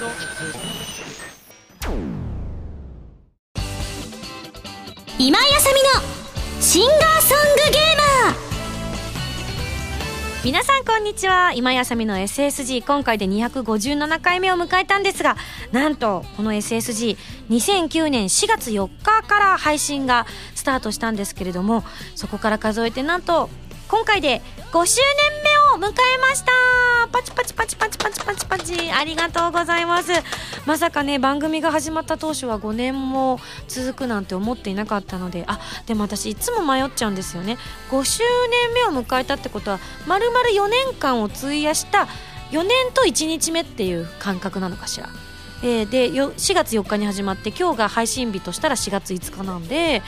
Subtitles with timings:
[0.00, 0.08] 今
[5.38, 8.36] 井あさみのシンガーソングゲーマー。
[10.42, 11.52] 皆さんこんにちは。
[11.52, 15.36] 今井あさみの SSG 今回で257回目を迎えたんですが
[15.70, 23.50] なんとこの SSG2009 年4月4日から配信がスタートしたんですけれどもそこから数えてなんと
[23.88, 24.40] 今回で
[24.72, 24.98] 5周
[25.28, 25.29] 年
[25.74, 26.50] を迎えました。
[27.12, 28.90] パチパチパチパチパチパチパチ。
[28.90, 30.10] ありがとうございます。
[30.66, 33.38] まさかね番組が始まった当初は5年も
[33.68, 35.44] 続くなんて思っていなかったので。
[35.46, 37.56] あでも私いつも迷っちゃうんですよね。
[37.90, 38.22] 5周
[38.74, 42.08] 年目を迎えたってことはまるまる4年間を費やした
[42.50, 45.08] 4年と1日目っていう感覚なのかしら。
[45.62, 50.02] えー、で4月4日に始まって今日が配信日としたら4月5日なんで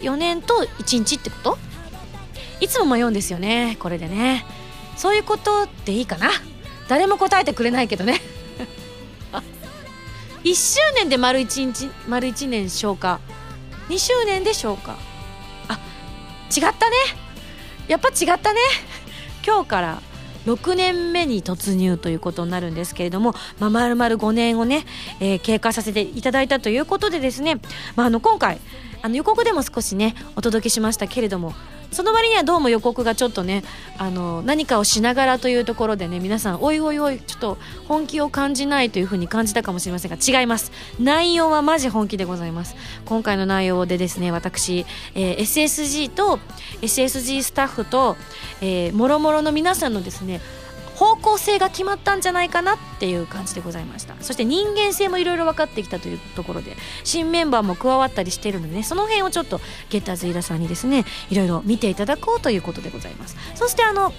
[0.00, 1.58] 4年と1日ってこと？
[2.60, 4.44] いつも迷うんですよねこれでね。
[4.96, 6.30] そういうことでいいかな？
[6.88, 8.20] 誰も答えてくれないけどね。
[10.44, 13.20] 1周年で丸1日丸1年消化。
[13.88, 14.96] 2周年で消化。
[15.68, 15.78] あ
[16.54, 16.96] 違ったね。
[17.88, 18.60] やっぱ違ったね。
[19.44, 20.02] 今日から
[20.46, 24.86] 6年目に突入ということになるんですけれども、まあ、丸々5年をね、
[25.20, 27.60] えー、経過させていただいたということでですね、
[27.96, 28.60] まあ、あの今回
[29.02, 31.54] あの予告でも少しねお届けしましたけれども
[31.90, 33.62] その割にはどうも予告がちょっとね
[33.98, 40.72] あの何かをしながらというところでね皆さんおいおいおいちょっと本気を感じないというふうに感じたかもしれませんが違います。
[41.00, 42.76] 内容はマジ本気でございます。
[43.04, 46.38] 今回の内容でですね私、えー、SSG と
[46.82, 48.16] SSG スタッフと、
[48.60, 50.40] えー、もろもろの皆さんのですね
[50.96, 54.16] 方向性が決まったんじゃないかなっていう感じでございました。
[54.20, 63.36] そして人間性もいろいろ分かってきたというところで新メンバーも加わったりしているのでねその辺をちょっとゲッターズイラさんにですねいろいろ見ていただこうということでございます。
[63.54, 64.12] そしてあの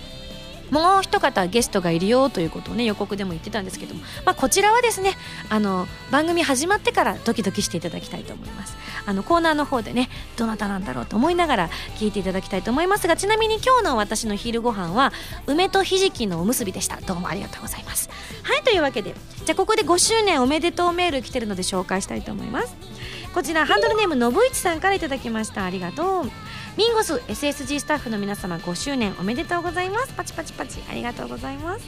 [0.71, 5.13] もう一方ゲストがいるよということをね予告でも言ってたんですけども、まあ、こちらはですね
[5.49, 8.75] あの番組始まってからドキドキしていただきたいと思います。
[9.05, 15.13] あのコーナーの方でねどなたなんだろうと思いながら聞いていただきたいと思いますがちなみに今日の私の昼ご飯は
[15.45, 16.99] 梅とひじきのおむすびでした。
[17.01, 18.09] どうもありがとうございます。
[18.43, 22.75] はいというわけでじゃあここで5周年おめでとうメール来てるので紹介したいと思います。
[23.33, 25.63] こちらハンドルネームのぶいちさんからいただきました。
[25.63, 26.31] ありがとう。
[26.77, 30.13] ミンゴス SSG スタッフの皆様5周年おめでとうございます。
[30.13, 31.85] パチパチパチありがとうございます。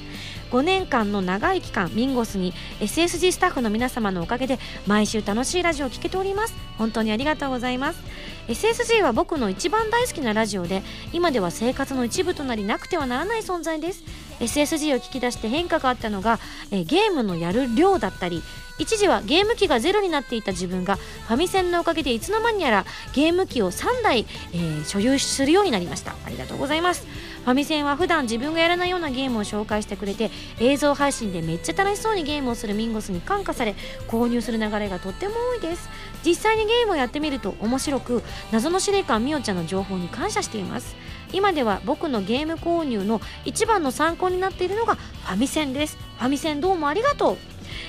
[0.50, 4.58] 5年間の長い期間ミンゴスに SSG スタッフの皆様のおかげで
[4.88, 6.56] 毎週楽しいラジオを聴けております。
[6.80, 8.00] 本当にありがとうございます。
[8.48, 10.82] SSG は僕の一番大好きなラジオで
[11.14, 14.04] 今では生活の一部となりなくてはならない存在です。
[14.40, 16.40] SSG を聞き出して変化があったのが、
[16.72, 18.42] えゲームのやる量だったり
[18.80, 26.16] 一時はゲーム機がゼロになっていた自分がファミセンのおかげでいつの間にやらゲーム機を3台、えー、所有するようになりました。
[26.26, 27.06] ありがとうございます。
[27.44, 33.76] ファミセンは普段自分がやらないようなゲームを紹介してくれて映像配信でめっちゃ楽しそうにゲームをするミンゴスに感化され
[34.08, 35.90] 購入する流れがとっても多いです。
[36.24, 40.96] 実際にゲームをやってみると面白く謎の司令官みおちゃんの情報に感謝しています。
[41.34, 45.98] 今では僕のゲーム購入の一番の参考になっているのがファミセンです。
[46.18, 47.38] ファミセンどうもありがとう。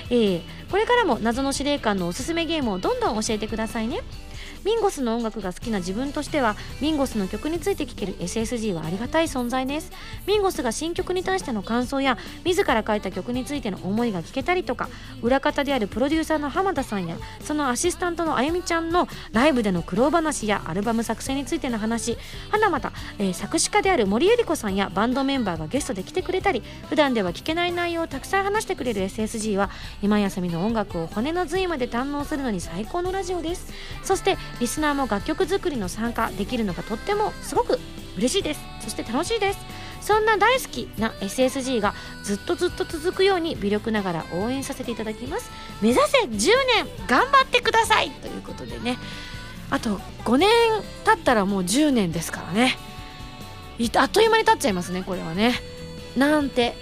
[0.09, 4.01] えー、これからも謎の司令官のおすすめゲームをどんどん教えてくださいね。
[4.63, 9.91] ミンゴスの音楽が好きな自分としてはミンゴスの曲について聴ける SSG はありがたい存在です。
[10.27, 14.89] ミンゴスが新曲に対しての感想や自ら書いた曲についての思いが聞けたりとか
[15.21, 22.17] 裏方であるプロデューサーの浜田さんやそのアシスタントのあゆみちゃんのライブでの苦労話やアルバム作成についての話
[22.51, 29.69] はなまた、えー、作詞家である森恵理子さんやバンドメンバーがゲストで来てくれたり普段では聞けない内容をたくさん話してくれる SSG は
[30.01, 33.73] 今休みの音楽を骨の髄まで堪能するのに最高のラジオです。
[34.03, 37.79] そしてリスナーも楽曲作りの参加できるのがとってもすごく
[38.17, 38.61] 嬉しいです。
[38.81, 39.59] そして楽しいです。
[40.01, 45.51] そんな大好きな SSG がずっとずっと続くように微力ながら応援させていただきます。
[45.81, 48.09] 目指せ10年頑張ってください。
[48.11, 48.97] ということでね。
[49.69, 50.49] あと5年
[51.05, 52.77] 経ったらもう10年ですからね。
[53.95, 55.55] あっという間に経っちゃいますねこれはね。
[56.17, 56.75] なんて。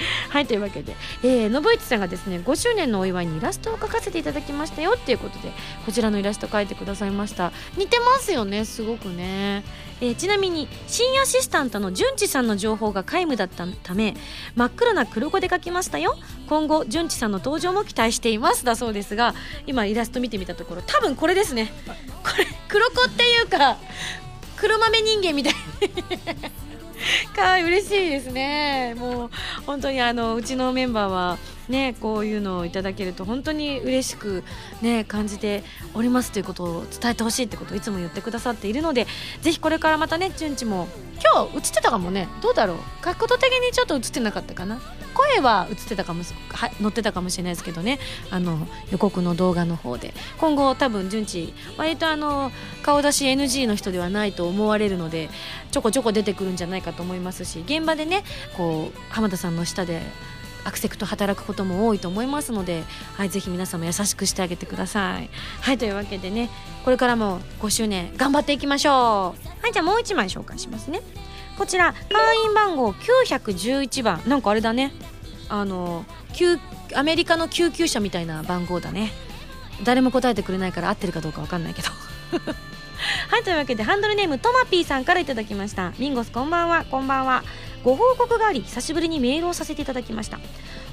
[0.30, 5.52] はいというわけで、えー、信一さんがですね5周年のお祝いにイラストを描かせていただきましたよっていうことで
[5.84, 7.52] こちらのイラスト描いてくださいました。
[7.76, 9.64] 似てますよねすごくね、
[10.00, 14.14] えー、ちなみに新アシスタントの淳地さんの情報が皆無だったため
[14.54, 16.16] 真っ黒な黒子で描きましたよ。
[16.48, 18.64] 今後淳地さんの登場も期待しています。
[18.64, 19.34] だそうですが
[19.66, 21.72] 今イラスト見てみたところ多分これですね。
[22.22, 23.76] これ黒子っていうか
[24.56, 25.54] 黒豆人間みたい。
[27.34, 28.94] かわい嬉しいですね。
[28.98, 29.30] もう
[29.66, 31.38] 本当にあのうちのメンバーは
[31.68, 34.44] ねこういうのをいただけると本当に嬉しく
[34.82, 35.62] ね感じて
[35.94, 39.06] おりますということを伝えてほしいってことをいつも言ってくださっているので
[39.40, 40.88] ぜひこれからまたね順次も
[41.22, 42.78] 今日映ってたかもねどうだろう？
[43.02, 44.80] 角度的にちょっと映ってなかったかな？
[45.20, 47.98] 声は映ってたかもは載ってたかもしれないですけどね
[48.30, 52.50] あの予告の動画の方で今後多分順次割とあの
[52.82, 55.28] 顔出し NG の人ではないと思われるので
[55.70, 58.24] ちょこちょこ出てくるんじゃないかと思いますし現場でね
[58.56, 60.00] こう浜田さんの下で
[60.64, 62.84] アクセクと働くことも多いと思いますので、
[63.16, 65.30] はい、ぜひ皆様優しくしてあげてください。
[65.62, 66.50] はいというわけでね
[66.84, 69.48] これからも5周年頑張っていきましょう。
[69.62, 71.00] はいじゃあもう1枚紹介しますね。
[71.56, 74.92] こちら会員番号911番なんかあれだね
[75.50, 76.58] あの救
[76.94, 79.12] アメリカの救急車みたいな番号だね。
[79.84, 81.88] 誰も答えてくれないから合ってるかどうか分かんないけど。
[83.28, 85.92] はいというわけでハンドルネームトマピーさんから頂きました。
[85.98, 86.84] ミンゴスこんばんは。
[86.84, 87.42] こんばんは。
[87.82, 90.38] ご報告があり久しぶりにメールをさせていただきました。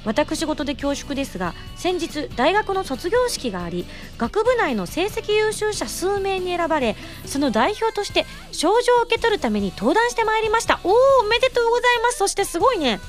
[0.04, 3.84] 私事で恐縮ですが先日大学の卒業式があり
[4.16, 6.96] 学部内の成績優秀者数名に選ばれ
[7.26, 10.80] その代表として賞状を受け取るために登壇してまいりました。
[10.84, 12.18] おおおめでとうございます。
[12.18, 13.00] そしてすごいね。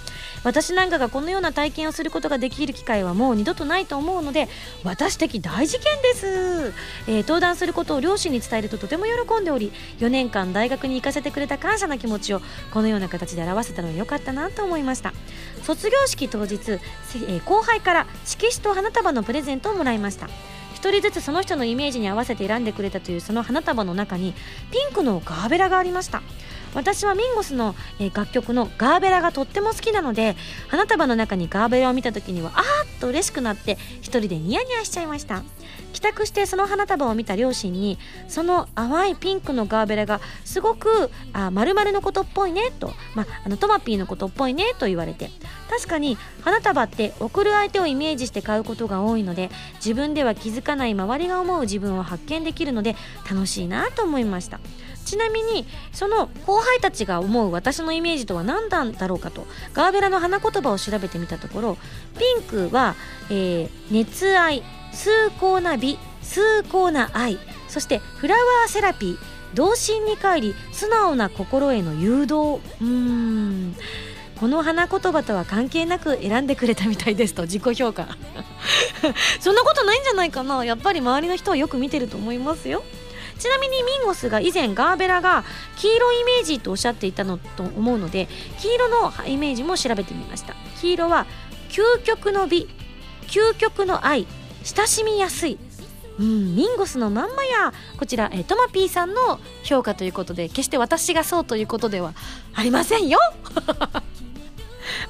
[0.43, 4.47] 私なんかがこのような体験をすることができる機会はもう二度とないと思うので
[4.83, 6.73] 私的大事件です、
[7.07, 12.41] えー、登壇することを両親に伝えるととても喜んでおり4年間大学に行かせてくれた感謝の気持ちを
[12.71, 15.13] このような形で表せたのは良かったなと思いました。
[15.63, 16.79] 卒業式当日、
[17.27, 20.27] え、後輩から色紙と花束のプレゼントをもらいました。
[20.75, 24.33] 1人ずつその人のイメージに合わせて選んでくれたというその花束の中に
[24.71, 26.21] ピンクのガーベラがありました。
[26.73, 30.35] 私はミンゴスの、え楽曲のガーベラがとっても好きなので
[30.67, 35.43] 花束の中にガーベラを見た時にはあーっと嬉しくなって一人でニヤニヤしちゃいました。
[35.93, 45.31] 帰宅してその花束を見た両親にその淡いピンクのガーベラがすごくあ〇〇のことっぽいねと、まああのトマピーのことっぽいねと言われて。
[45.69, 52.95] 確かに花束って送る相手をイメージして買うことが多いので自分では気づかない周りが思う自分を発見できるので
[53.29, 54.59] 楽しいなと思いました。
[55.09, 61.77] ちなみにその後輩たちが思う私のイメージとは何なんだろうかとガーベラの花言葉を調べてみたところ
[62.19, 62.95] ピンクは、
[63.31, 64.61] えー、熱愛
[64.93, 65.09] 崇
[65.39, 72.59] 高な美崇高な愛そしてフラワーセラピー童心に帰り素直な心への誘導。
[72.81, 73.75] うーん。
[74.39, 78.07] この花言葉とは関係なく選んでくれたみたいですと自己評価。
[79.41, 80.63] そんなことないんじゃないかな。
[80.63, 82.83] やっぱり周りの人はよく見てると思いますよ。
[83.39, 85.43] ちなみにミンゴスが以前ガーベラが
[85.77, 88.27] 黄色イメージとおっしゃっていたのと思うので
[88.59, 90.53] 黄色のイメージも調べてみました。
[90.81, 91.25] 黄色は
[91.69, 92.67] 究極の美
[93.27, 94.27] 究極の愛
[94.63, 95.57] 親しみやすい。
[96.19, 97.73] うん、ミンゴスのまんまや。
[97.97, 102.13] こちら、えトマピーさんの評価ということで決して私がそうということでは
[102.53, 103.19] ありませんよ。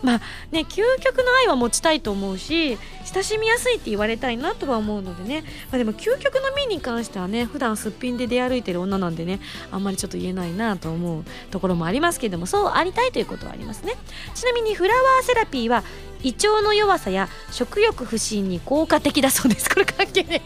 [0.03, 2.77] まあね究極の愛は持ちたいと思うし
[3.13, 9.39] 親しみやすいって言われたいなとは思うのでね、まあ、でも究極の美に関してはね普段すっぴんで出歩いてる女なんでね
[9.71, 13.93] あんまりちょっと言えないなと思うところもありますけれどもそうありたいということはありますね。
[14.35, 15.83] ちなみにフラワーセラピーは
[16.21, 19.69] 胃腸の弱さや食欲不振に効果的だそうです。
[19.69, 20.41] これ関係ね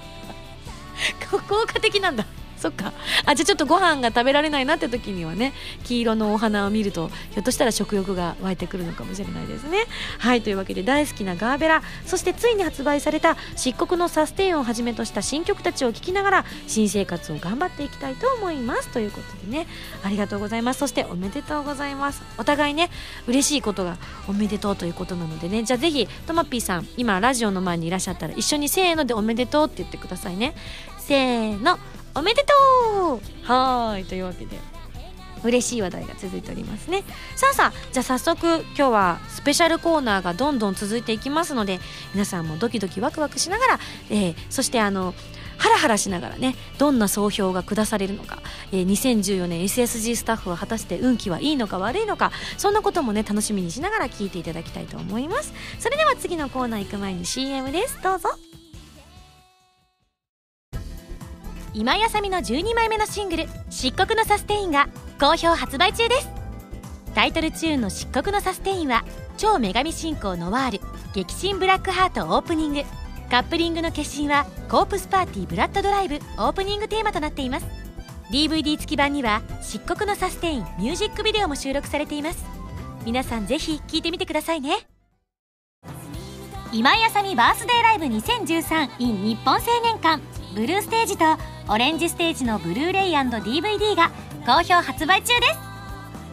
[1.31, 2.25] 効果的なんだ。
[2.63, 2.94] そっか。
[3.25, 5.51] あじゃあちょっとご飯が食べられないなって時にはね
[5.83, 9.86] 黄色のお花を見るとひょっとしたら食欲が湧いてくるのかもしれないですね。
[10.19, 18.88] はいというわけで大好きなガーベラそしてついに発売された漆黒のサステインをはじめとした新曲たちを聴きながら新生活を頑張っていきたいと思います。
[18.89, 19.68] ということでね
[20.04, 20.80] ありがとうございます。
[20.80, 22.21] そしておめでとうございます。
[22.38, 22.89] お互いね
[23.27, 23.98] 嬉しいことが
[24.30, 30.55] おめでとうということなのでねじゃあぜひトマピーさん今ラジオの前にいらっしゃったら一緒にせーのでおめでとうって言ってくださいね。
[31.00, 31.77] せーの。
[32.15, 33.20] おめでとう。
[33.43, 34.05] はい。
[34.05, 34.58] というわけで。
[35.43, 37.03] 嬉しい話題が続いておりますね。
[37.36, 41.79] さあさあじゃあ早速今日はスペシャルコーナーがどんどん続いていきますので
[42.13, 43.79] 皆さんもドキドキワクワクしながら、
[44.10, 45.13] えー、そしてあの
[45.58, 48.41] ハラハラしながらねどんな総評が下されるのか、
[48.72, 55.53] えー、2014年 SSG スタッフは果たして運気はいいのか悪いのかそんなこともね楽しみにしながら聞いていただきたいと思います。
[55.79, 58.01] それでは次のコーナー行く前に CM です。
[58.01, 58.29] どうぞ。
[61.75, 64.89] 今やさみの12枚目のシングル「漆黒のサステイン」が
[65.20, 66.30] 好評発売中です。
[67.15, 69.03] タイトルチューンの「漆黒のサステイン」は
[69.38, 70.82] 超女神信仰ノワール
[71.13, 72.84] 激震ブラックハートオープニング。
[73.32, 77.65] カップリングの決心はコープスパーティーブラッドドライブオープニングテーマとなっています。
[78.32, 82.46] DVD 付き版には漆黒のサステインミュージックビデオも収録されています。
[83.06, 84.88] 皆さんぜひ聴いてみてくださいね。
[86.72, 90.22] 今井あさみバースデーライブ 2013in 日本青年館。
[90.53, 91.25] ブルーステージと
[91.70, 94.12] オレンジステージのブルーレイ &DVD が
[94.46, 95.60] 好評発売中です。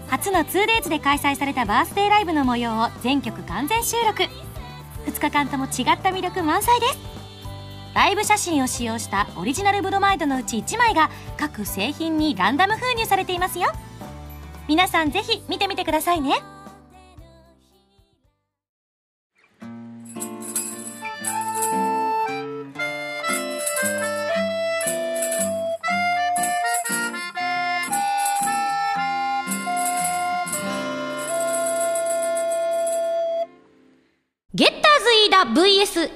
[0.08, 4.24] 初の 2days で開催されたバースデーライブの模様を全曲完全収録。
[5.06, 6.98] 2日間とも違った魅力満載です。
[7.94, 13.70] ライブ写真を使用したオリジナルブロマイドのうち1枚が各製品にランダム封入されていますよ。
[14.68, 16.34] 皆さんぜひ見てみてくださいね。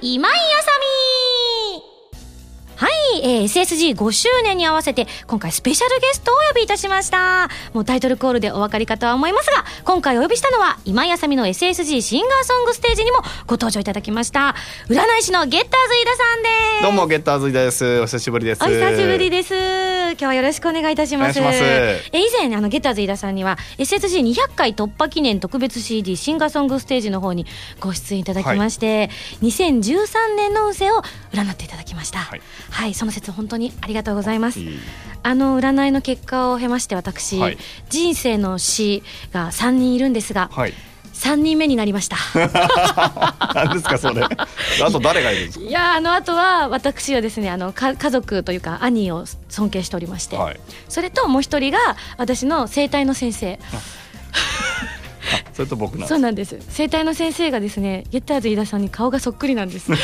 [0.01, 1.95] 今井あさみ
[2.75, 7.49] はい、えー、SSG5 周年に合わせて今回スペシャルゲストをお呼びいたしました。
[7.73, 14.55] もうタイトルコールでお分かりかとは思いますが今回お呼びしたのは今井あさみの SSG シンガーソングステージにもご登場いただきました。
[14.89, 16.49] 占い師のゲッターズ飯田さんで
[16.79, 16.83] す。
[16.83, 18.01] どうもゲッターズイです。
[18.01, 18.63] お久しぶりです。
[18.63, 21.41] お久しぶりです今日はよろしくお願いいたします。
[21.41, 21.59] ます。
[21.61, 27.45] え以前あのゲッターズ飯田さんには SSG200 回突破記念特別 CD シンガーソングステージの方に
[27.79, 29.09] ご出演いただきまして、
[29.41, 31.01] 2013年の運勢を
[31.33, 32.19] 占っていただきました。
[32.19, 32.41] はい。
[32.69, 34.59] はい、その説本当にありがとうございます。
[34.59, 34.79] いい。
[35.23, 37.57] あの占いの結果を経まして私、はい。
[37.89, 39.03] 人生の死
[39.33, 40.73] が3人いるんですが、はい。
[41.15, 42.17] 3人目になりました
[43.55, 44.21] 何ですかそれ。
[44.27, 50.43] あと誰がいるんですいやあのあとは私はですねあのか家族というか兄を尊敬しておりまして、か。
[50.43, 50.59] はい。
[50.89, 51.79] それともう一人が
[52.17, 53.77] 私の生体の先生あ、
[55.53, 59.91] それと僕なんですそうなんです生体の先生がですねゲッターズ飯田さんに顔がそっくりなんです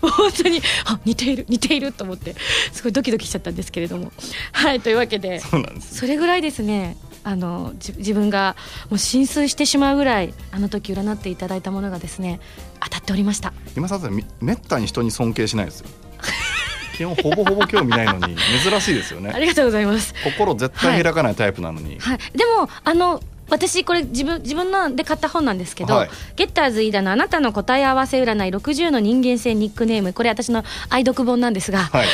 [0.00, 2.34] 本当にあ似ている似ていると思って
[2.72, 4.12] すごいドキドキしちゃったんですけれども
[4.52, 5.98] はいというわけでそうなんです。
[5.98, 8.54] それぐらいですねあのじ自分が
[8.90, 12.38] もう浸水してしまうぐらいあの時占っていただいたものがですね
[12.80, 13.98] 当たっておりました今さ
[14.40, 15.88] めったに人に尊敬しないですよ。
[16.94, 19.32] 基本ほぼほぼ興味ないのに珍しいですよね。
[19.34, 21.98] ありがとうございます心絶対開かないタイプなのに。
[21.98, 32.06] はい、でもあの私これ自分自分ので買った本なんですけど、はいゲッターズ飯田のあなたの答え合わせ占い60の人間性ニックネームこれ私の愛読本なんですが、はい。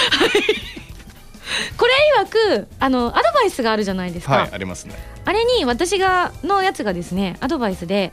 [1.76, 1.92] これ
[2.22, 4.94] 曰くあのアドバイスがあるじゃないですか、はいありますね。
[5.24, 8.12] あれに私がのやつがですねアドバイスで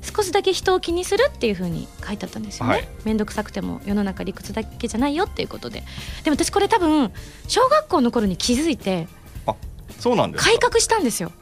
[0.00, 2.88] 少しだけ人を気にするっていう風に書いてあったんですよね、はい。
[3.04, 5.82] めんどくさくても世の中理屈だけじゃないよっていうことで。
[6.24, 7.12] でも私これ多分
[7.48, 9.08] 小学校の頃に気づいて
[9.46, 9.54] あ、
[9.98, 10.50] そうなんですか。
[10.50, 11.32] 改革したんですよ。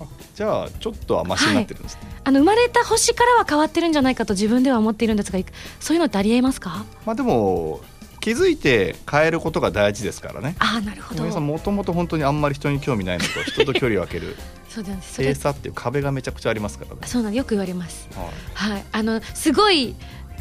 [0.00, 0.04] あ
[0.34, 2.00] じゃあちょっとはマシになってるんですね。
[2.24, 5.46] あの生まれた星からは変わってるんじゃないかと自分では思っているんですがい
[5.78, 6.84] そういうのってありえますか？
[7.06, 7.80] まあでも
[8.20, 10.54] 気づいて変えることが大事ですからね。
[10.58, 11.40] ああなるほど。
[11.40, 14.36] もともと本当にあんまり人に興味ないのと 人と距離を空ける。
[14.68, 15.20] そうなんです。
[15.20, 16.94] 閉鎖っていう壁がめちゃくちゃありますから。
[16.94, 17.00] ね。
[17.06, 18.08] そうなんよく言われます。
[18.14, 18.72] はい。
[18.72, 18.84] はい。
[18.92, 19.96] あのすごい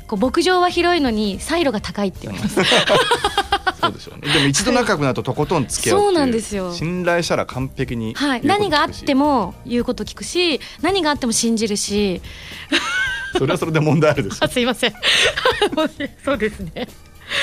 [0.08, 2.56] こう牧場は広いのにサイロが高いって言われます。
[3.80, 4.34] そうでしょうね。
[4.34, 6.74] でも一度仲良くなるととことん付き合うそうなんですよ。
[6.74, 8.42] 信頼したら完璧にはい。
[8.44, 12.22] 何があっても言うこと聞くし何があっても信じるし。
[13.38, 14.38] それはそれで問題あるでしょ。
[14.46, 14.48] あ。
[14.48, 14.94] すいません。
[16.26, 16.88] そうですね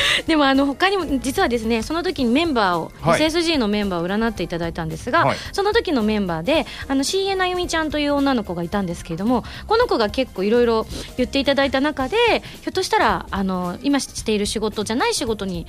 [0.26, 3.21] でもあの他にも実はですねその時にメンバーを、はい。
[3.21, 5.37] SSG のメンバーを占っていただいたんですが、はい。
[5.53, 10.87] その時のメンバーであの CA なゆみちゃんという女の子がいたんですけれどもこの子が結構いろいろ
[11.17, 12.17] 言っていただいた中で
[12.62, 15.67] ひょっとしたらあの今している仕事じゃない仕事に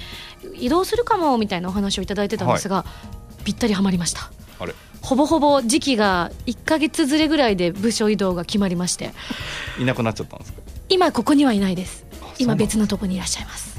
[0.55, 2.86] 移動するかもみたいなお話をいただいてたんですが、
[3.43, 4.31] ぴったりはまりました。
[4.60, 4.74] あれ？
[5.01, 9.13] ほぼほぼ時期が1か月ずれぐらいで部署移動が決まりまして。
[9.79, 10.62] いなくなっちゃったんですか？
[10.89, 12.05] 今ここにはいないです。
[12.39, 13.76] 今別のとこにいらっしゃいます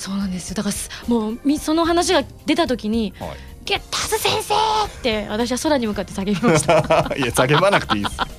[0.00, 3.30] そうなんですよだからすもうみその話が出た時にはい。
[3.66, 4.54] 「ゲッタ先生!」
[4.86, 6.74] って私は空に向かって叫びました
[7.16, 8.16] いや叫ばなくていいです。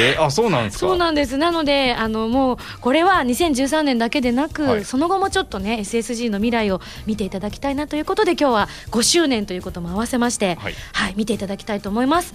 [0.00, 0.80] えあそうなんですか？
[0.80, 12.34] そうなんですなのであのもうこれは2013年だけでなく、はいその後もちょっとね SSG の未来を見ていただきたいなということで今日は5周年ということも合わせまして、はいはい、見ていただきたいと思います。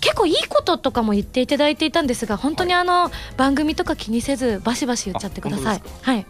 [0.00, 6.26] 結構いいこととかも言っていただいていたんですが本当にあの、番組とか気にせずバシバシ言っちゃってくださいはい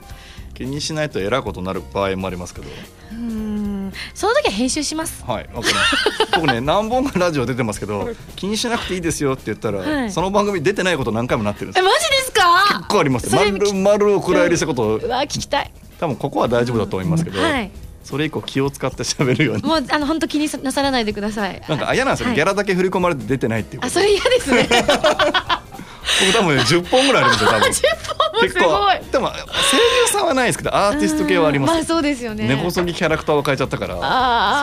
[0.57, 2.67] 気にしないとえらいことになる場合もありますけど。
[3.13, 3.93] うーん。
[4.15, 5.23] その時は編集します。
[5.25, 5.97] はい、わかります。
[6.37, 10.11] 僕ね、何本かラジオ出てますけど、気にしなくていいですよって言ったら、はい。
[10.11, 11.85] その番組出てないこと何回もなってるんですよ。
[11.85, 12.79] えマジですか？
[12.79, 13.25] 結構あります。
[13.25, 13.39] よ。
[13.39, 15.71] それ丸々お蔵入りしたこと、うわ聞きたい。
[16.01, 17.71] 多分ここは大丈夫だと思いますけど、はい。
[18.03, 19.63] それ以降気を使って喋るように。
[19.65, 21.61] もうあの本当気になさらないでください。
[21.69, 22.37] なんか嫌なんですよ、はい。
[22.37, 23.89] ギャラだけ振り込まれて出てないっていうこと。
[23.89, 24.69] あそれ嫌ですね
[26.21, 27.69] 僕多分ね10本ぐらいあるんですよ、多分。
[27.71, 29.13] 10本もすごい。
[29.13, 31.73] でも声優さんはないですけど、アーティスト系はあります。
[31.75, 32.47] まあそうですよね。
[32.49, 34.01] 根こそぎキャラクターを変えちゃったから、そ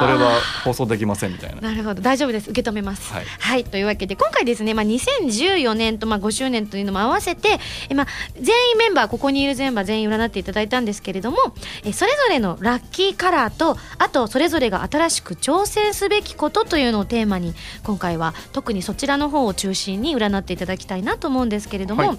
[0.08, 1.62] れは放送できませんみたいな。
[1.70, 2.02] なるほど。
[2.02, 2.50] 大丈夫です。
[2.50, 3.12] 受け止めます。
[3.14, 3.64] はい。
[3.64, 7.60] というわけで今回ですね、まあ、2014年とまあ5周年というのも合わせて
[7.90, 8.08] え、まあ、
[8.40, 11.38] 全員メンバーここにいるメンバー全員占っていただいたんですけれども
[11.84, 22.18] えそれぞれのラッキーカラーとあとそれぞれが新しく挑戦すべきことというのをテーマに今回は特にそちらの方を中心に占っていただきたいなと思うんですけれどもはい。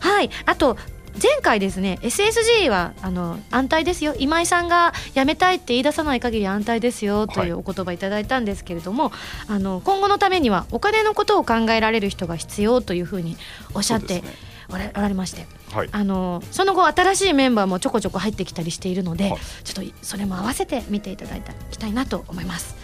[0.00, 0.76] はい、あと
[1.22, 4.16] 前回ですね SSG はあの安泰ですよ。
[4.18, 9.12] 今井さんが辞めたいって言い出さない限り安泰ですよというお言葉いただいたんですけれども、
[9.46, 13.36] あの今後のためにはお金のことを考えられる人が必要というふうに
[13.74, 14.24] おっしゃって
[14.68, 15.88] おられましてはい。
[15.92, 19.40] あのその後新しいメンバーもちょこちょこ入ってきたりしているので、はい。
[19.62, 22.74] ちょっとそれも合わせて見ていただいたきたいなと思います。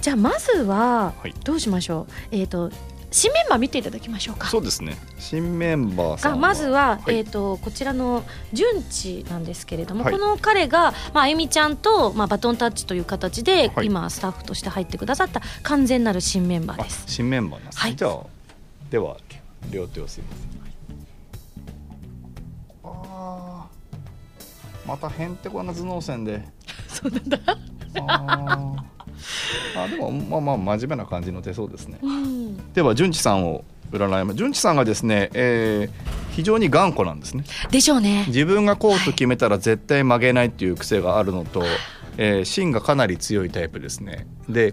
[0.00, 1.34] じゃあまずは、はい。
[1.44, 2.36] どうしましょう？
[2.36, 2.72] えっ、と
[3.12, 4.48] 新メンバー見ていただきましょうか。
[4.48, 4.96] そうですね。
[5.18, 7.16] 新メンバーさんがまずは、はい。
[7.18, 10.12] えー、とこちらの順地なんですけれども、はい。
[10.12, 13.86] この彼が、まああゆみちゃんと、まあ、バトンタッチという形で、はい。
[13.86, 17.04] 今スタッフとして入ってくださった完全なる新メンバーあです。
[17.06, 17.96] 新メンバーなんですね、はい。
[17.96, 18.20] じゃあ
[18.90, 19.16] では
[19.70, 20.52] 両手をすいません。
[22.84, 24.88] あー。
[24.88, 26.42] またへんてこな頭脳線で。
[26.88, 27.38] そうなんだ、
[29.76, 31.98] あでもまあまあ真面目な感じの手そうですね。
[32.02, 34.36] うん、では順次さんを占います。
[34.36, 37.44] 順次さんがですね、えー非常に頑固なんですね。
[37.70, 38.24] でしょうね。
[38.28, 41.62] 自分がこうと決めたら絶対曲げないっていう癖があるのと、
[42.16, 44.26] えー芯がかなり強いタイプですね。
[44.48, 44.72] で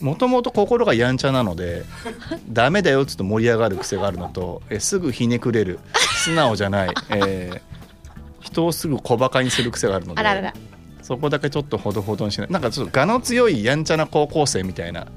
[0.00, 1.82] もともと心がやんちゃなので
[2.48, 5.80] ダメだよっつって盛り上がる癖があるのと、えーすぐひねくれる
[6.24, 7.60] 素直じゃない、えー
[8.40, 10.54] 人をすぐ小バカにする癖があるのであららら
[11.10, 12.50] そこだけちょっとほどほどにしない。
[12.50, 15.08] なんかちょっと我の強いやんちゃな高校生みたいな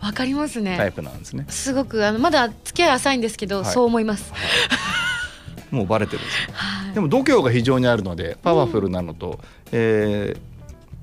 [0.00, 0.76] わかりますね。
[0.76, 1.46] タイプなんですね。
[1.48, 3.72] すごくあのまだ付き合い浅いんですけど、はい。
[3.72, 4.32] そう思います。
[5.70, 6.54] もうバレてるんですよ。
[6.54, 6.94] はい。
[6.94, 9.38] でも度胸が非常にあるのでパワフルなのと、
[9.70, 10.34] え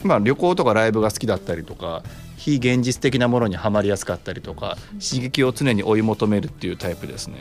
[0.03, 2.03] ーまあ、旅行とかライブが好きだったりとか
[2.35, 7.37] 非現実的なものにはまりやすかったりとか刺激を常に追い求めるっていうタイプですね。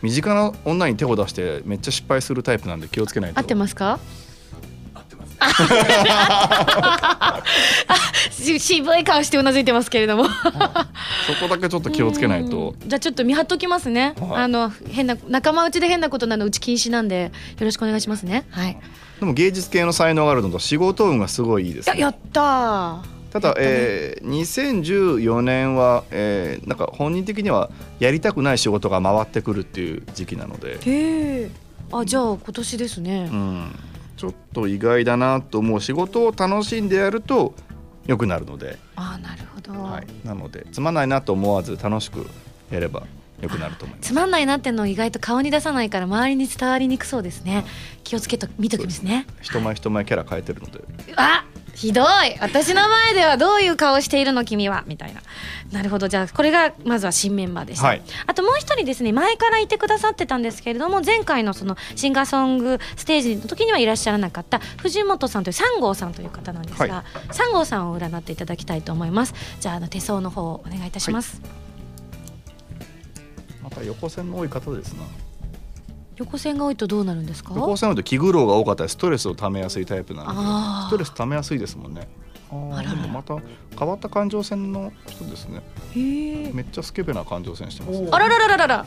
[0.00, 3.40] 身近な女に手を出してめっちゃ失敗するタイプなんで気をつけないと。
[3.40, 3.98] 合ってますか？
[8.30, 10.24] し 渋い顔してうなずいてますけれども。
[10.24, 10.30] そ
[11.40, 12.74] こだけちょっと気をつけないと。
[12.80, 12.88] うん。
[12.88, 14.42] じゃあちょっと見張っときますね、はい。
[14.42, 18.44] あの変な仲間内で変なことなのうち禁止なんでよろしくお願いしますね。
[18.50, 18.78] はい。
[19.20, 21.98] でも芸術系の才能があるのと仕事運がすごいいいですね。
[21.98, 22.98] ややったー。
[23.30, 30.78] ただ、えー2014年は、えーなんか本人的にはやりたくない仕事が回ってくるっていう時期なので、へ
[31.42, 31.50] え
[31.92, 33.78] あじゃあ今年ですね、うん、
[34.18, 37.54] ちょっと意外だなと思う仕事を楽しんでやると
[38.04, 42.26] 良くなるので、あなるほど、はい、なのでつまんないなと思わず楽しく
[42.70, 43.06] やれば
[43.40, 44.08] 良くなると思います。
[44.08, 47.64] つまんないなってのを意外と顔に出さないから周りに伝わりにくそうですね。
[48.04, 49.26] 気をつけと見ときますね。
[49.40, 50.80] 人前人前キャラ変えてるので、
[51.16, 52.36] あひどい。
[52.40, 54.82] 私の前ではどういう顔しているの君は。
[54.88, 55.20] みたいな。
[55.70, 56.08] なるほど。
[56.08, 58.02] じゃあこれがまずは新メンバーでした、はい。
[58.26, 69.34] あともう一人ですね前からいてくださってたんですけれども前回のそのシンガーソングステージの時にはいらっしゃらなかった藤本さんという三号さんという方なんですが、は三号さんを占っていただきたいと思います。
[69.60, 71.40] じゃああの手相の方をお願いいたします、
[73.68, 75.02] また横線の多い方ですな。
[76.16, 77.52] 横線が多いとどうなるんですか？
[77.54, 82.08] 横線多いと気苦労が多かったりストレスをためやすいタイプなのでストレスためやすいですもんね。
[82.50, 83.36] あでもまた
[83.78, 85.62] 変わった感情線の人ですね。
[85.94, 88.08] めっちゃスケベな感情線してます、ね。
[88.10, 88.86] あらららららら。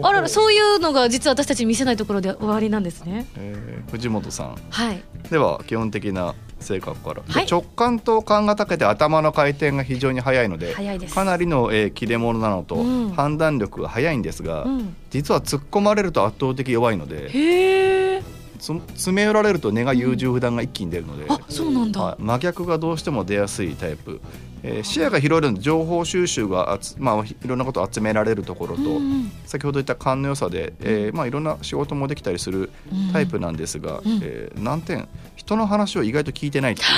[0.00, 3.26] あららそういうのが実は私たちに見せないところで終わりなんですね。
[3.36, 4.56] えー藤本さん。
[4.70, 5.02] はい。
[5.28, 7.46] では基本的な性格から、はい。
[7.50, 10.74] 直感と勘がたけて頭の回転が非常に速いので
[11.12, 13.10] かなりの、えー切れ者なのと、うん。
[13.10, 14.96] 判断力が速いんですが、うん。
[15.10, 18.22] 実は突っ込まれると圧倒的弱いのでへえ
[18.58, 22.22] つ詰め寄られると根が優柔不断が一気に出るので、あそうなんだ、はい。
[22.22, 24.20] 真逆がどうしても出やすいタイプ、
[24.62, 29.32] えー視野が広いので情報収集がまあ、いろんなことを集められるところと、うんうん。
[29.46, 32.68] 先ほど言った勘の良さで、えーまあ、いろんな仕事もできたりする
[33.14, 34.20] タイプなんですが、うん。
[34.22, 35.08] えー難点
[35.50, 36.88] 人の話を意外と聞いてないっていう。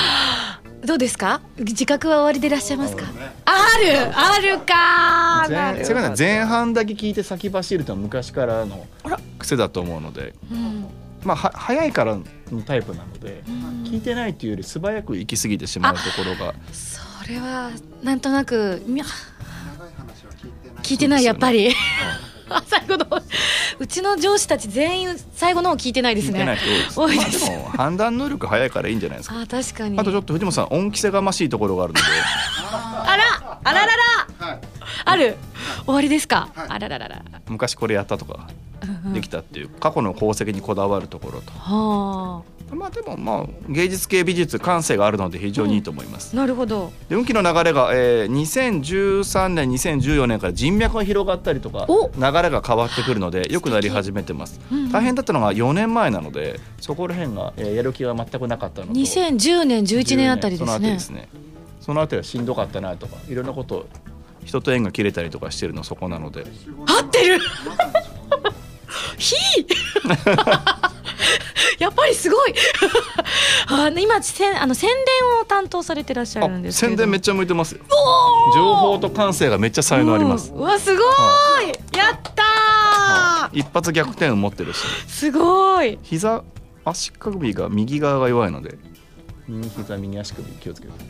[0.86, 1.40] どうですか？
[1.58, 3.04] 自覚は終わりでいらっしゃいますか？
[3.46, 4.58] あるある！
[4.60, 8.86] かなる前それがね前半だけ聞いて先走るとは昔からの
[9.38, 10.84] 癖だと思うので、うん。
[11.24, 13.84] まあ、は早いからのタイプなので、うん。
[13.84, 16.52] 聞いてないっていうより素早く行き過ぎてしまうところが。
[16.72, 17.70] それは
[18.02, 19.02] なんとなくみ
[20.82, 21.24] 聞いてない。
[21.24, 21.72] やっぱり
[22.66, 23.06] 最後の
[23.78, 26.58] うちの上司たち全員最後のを聞いてないですね。
[26.90, 27.50] 人多いです。
[27.50, 29.40] も判断能力早いからいいんじゃないですか。
[29.40, 29.98] あ確かに。
[29.98, 32.06] あとちょっと藤本さん恩着せがましいところがあるので、
[32.72, 33.31] あら
[33.64, 34.60] あららら、
[35.04, 35.36] ある。
[35.84, 37.22] 終わりですか、あらららら。
[37.48, 38.48] 昔これやったとか
[38.82, 39.14] うんうん。
[39.14, 42.42] できたっていう過去の功績にこだわるところと、は
[42.74, 46.30] まあでもまあ芸術系美術感性があるので非常にいいと思います。
[46.32, 46.90] あなるほど。
[47.08, 52.10] で運気の流れが、えー、2013年2014年から人脈が広がったりとかお。
[52.16, 54.58] 流れが変わってくるので良くなり始めてます。
[54.72, 54.92] うんうん。
[54.92, 58.92] 大変だったのが4年前なのでそこら辺が、えーやる気が全くなかったのと。
[58.94, 61.28] 2010年11年あたりでそのすねあたりですね
[61.82, 63.86] そのあたりはしんどかったなとかいろんなこと
[64.44, 66.44] 人と縁が切れたりとかしてるのそこなので。
[66.86, 67.38] 合ってる！
[69.18, 69.34] ひ
[71.78, 72.54] やっぱりすごい！
[73.68, 74.98] あの今せんあの宣伝
[75.40, 77.80] を担当されてらっしゃあるんですけれど宣伝めっちゃ向いてますよ。
[78.54, 80.52] 情報と感性がめっちゃ才能あります。
[80.54, 81.06] うわすごい、
[81.96, 83.58] やったー！
[83.58, 84.78] 一発逆転を持ってるし。
[85.08, 85.98] すごい！
[86.02, 86.42] 膝
[86.84, 88.76] 足首が右側が弱いので。
[89.48, 90.92] 右膝右足首気をつけて。
[90.92, 91.06] うんこ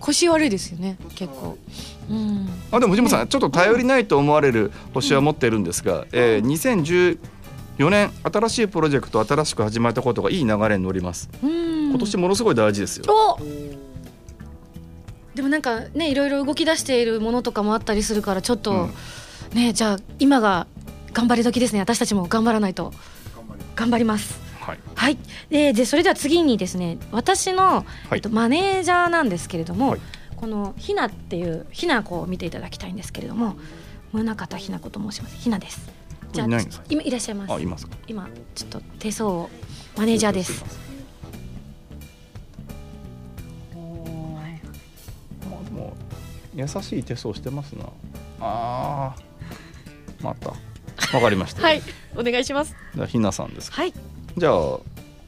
[0.00, 1.56] 腰悪いですよね結構。
[2.10, 2.48] うん。
[2.70, 7.18] あでも藤本さん、ちょっと頼りないと思われる星は持ってるんですが、えー、
[7.78, 11.30] 2014年新しいプロジェクト新しく始まったことがいい流れに乗ります。
[11.42, 11.90] うん。
[11.90, 13.38] 今年ものすごい大事ですよ、お。
[15.34, 18.72] でもなんかねいろいろ動き出しているものとかもあったりするからちょっと、
[19.52, 19.56] うん。
[19.56, 20.66] ねじゃあ今が
[21.12, 21.80] 頑張り時ですね。
[21.80, 22.92] 私たちも頑張らないと。
[23.74, 24.78] 頑張りますはい。
[24.94, 25.18] はい、
[25.50, 27.84] ででそれでは次にですね私の、はい。
[28.12, 30.00] えっと、マネージャーなんですけれども、はい。
[30.36, 33.56] このひなっていうひな子を見ていただきたいんですけれども
[34.12, 35.36] 宗像ひな子と申します。
[35.36, 35.88] ひなです。
[36.32, 36.84] じゃあいないんですか？
[36.88, 37.52] 今いらっしゃいます。
[37.52, 37.96] あいますか？
[38.06, 39.50] 今ちょっと手相を
[39.96, 40.64] マネージャーです。
[45.50, 45.92] まあでも
[46.54, 47.86] 優しい手相してますな。
[48.40, 50.24] あー。
[50.24, 50.52] また。
[51.16, 51.82] わかりました、はい。
[52.16, 52.74] お願いします。
[52.94, 53.82] じゃあひなさんですか？
[53.82, 53.92] はい
[54.36, 54.78] じゃあ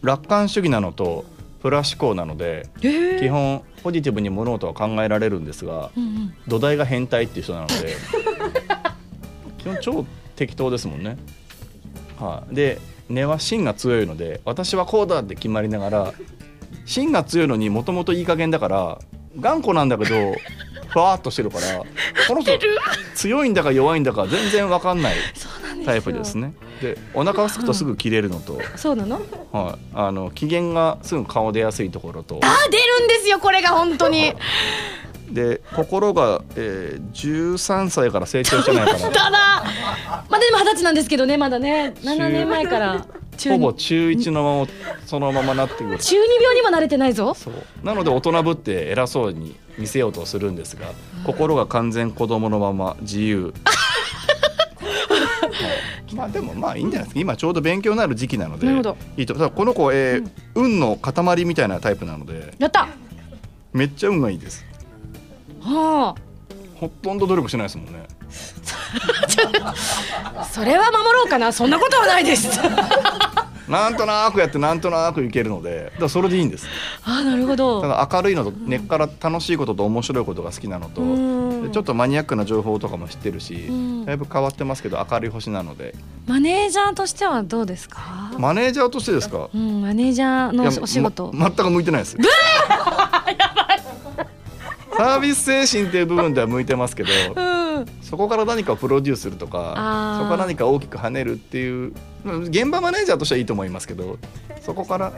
[0.02, 1.24] 楽観主義なのと
[1.62, 3.20] プラ思考なのでえー。
[3.20, 6.34] 基本ポジティブに物事は考えられるんですがうんうん。
[6.48, 7.74] 土台が変態っていう人なので
[9.58, 11.16] 基本超適当ですもんね。
[12.18, 16.14] はい、で根は芯が強いので私はこうだって決まりながら
[16.84, 18.98] 芯が強いのにもともといい加減だから
[19.40, 20.34] 頑固なんだけど
[20.88, 21.78] ふわーっとしてるから
[22.28, 22.52] この人
[23.14, 25.14] 強いんだか弱いんだか全然わかんない
[25.84, 26.54] タイプですね。
[26.80, 29.20] でお腹がすくとすぐ切れるのと、 そうなの？
[29.52, 32.40] はい、あの機嫌がすぐ顔出やすいところと。
[32.42, 34.34] あ出るんですよこれが本当に。
[35.30, 39.30] で心が、えー、13歳から成長してないからだ。
[39.30, 39.64] な
[40.28, 41.94] まだでも二十歳なんですけどねまだね。
[42.02, 43.06] 7年前から。
[43.36, 44.66] 中ほ二ぼ中1のまま
[45.06, 45.98] そのままなってくる。
[45.98, 47.34] 中二病にも慣れてないぞ。
[47.34, 47.54] そう。
[47.82, 50.92] なので大人ぶって偉そうに見せようとするんですが
[51.24, 53.52] 心が完全子供のまま自由。
[53.64, 53.83] は い
[56.14, 57.20] まあでもまあいいんじゃないですか。
[57.20, 58.66] 今ちょうど勉強になる時期なので。
[58.66, 58.96] なるほど。
[59.16, 59.35] いいと。
[59.35, 62.54] ただこの子、えー運の塊みたいなタイプなので。
[62.59, 62.88] やった。
[63.72, 64.64] めっちゃ運がいいです。
[65.61, 66.14] は
[66.74, 68.07] ほとんど努力しないですもんね。
[70.37, 71.52] あ それは守ろうかな。
[71.52, 72.61] そんなことはないです。
[73.68, 75.85] なんとなくやってなんとなくいけるので。
[75.85, 76.66] だからそれでいいんです。
[77.04, 77.80] あなるほど。
[77.80, 81.00] ただ明るいのと根っから楽しいことと面白いことが好きなのと
[81.64, 81.68] うん。
[81.68, 84.05] でちょっとマニアックな情報とかも知ってるしん。
[84.05, 85.94] だいぶ変わってますけど明るい星なので。
[86.27, 88.33] マネージャーとしてはどうですか？
[88.38, 89.48] マネージャーとしてですか？
[89.55, 92.16] うんマネージャーのお仕事、ま全く向いてないです。
[94.96, 97.40] サービス精神っていう部分では向いてますけどう
[97.81, 97.87] ん。
[98.00, 101.92] そこから何かをプロデュースするとかそこから何か大きく跳ねるっていう
[102.24, 104.18] うん現場マネージャーとしてはいいと思いますけど
[104.61, 105.12] そこから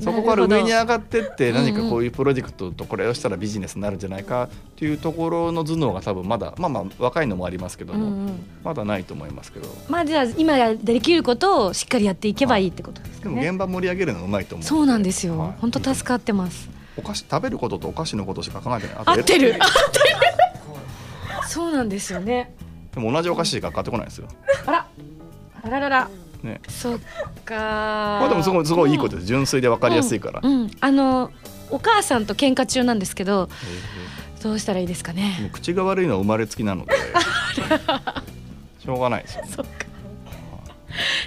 [0.00, 9.68] そこから上に上がってって何かこういうプロジェクトとこれをしたらビジネスになるんじゃないかっていうところの頭脳が多分まだまあまあ若いのもありますけども、うんうんまだないと思いますけど。
[9.88, 15.52] まあじゃあ今できることをしっかりやっていけばいいってことですでかねも現場盛り上げるのがうまいと思うそうなんですよ、はい。
[15.58, 16.68] 本当助かってます。
[16.96, 19.54] お菓子食べることとお菓子のことしか考えてないあと合ってる。
[19.54, 20.04] 合ってる
[21.46, 22.52] そうなんですよね。
[22.94, 24.28] でも同じお菓子しか買ってこないですよ、
[24.66, 24.86] あら。
[25.62, 26.10] あららら
[26.42, 26.98] ね、そっ
[27.44, 27.54] か。
[27.54, 29.26] まあでもすごいすごいいいことです。
[29.26, 30.70] 純粋で分かりやすいから、うん、うん。
[30.80, 31.30] あの
[31.70, 33.48] お母さんと喧嘩中なんですけど
[34.40, 35.50] へどうしたらいいですかね？
[35.52, 36.94] 口が悪いのは生まれつきなので。
[38.80, 39.50] しょうがないですよね。
[39.50, 39.72] そっか。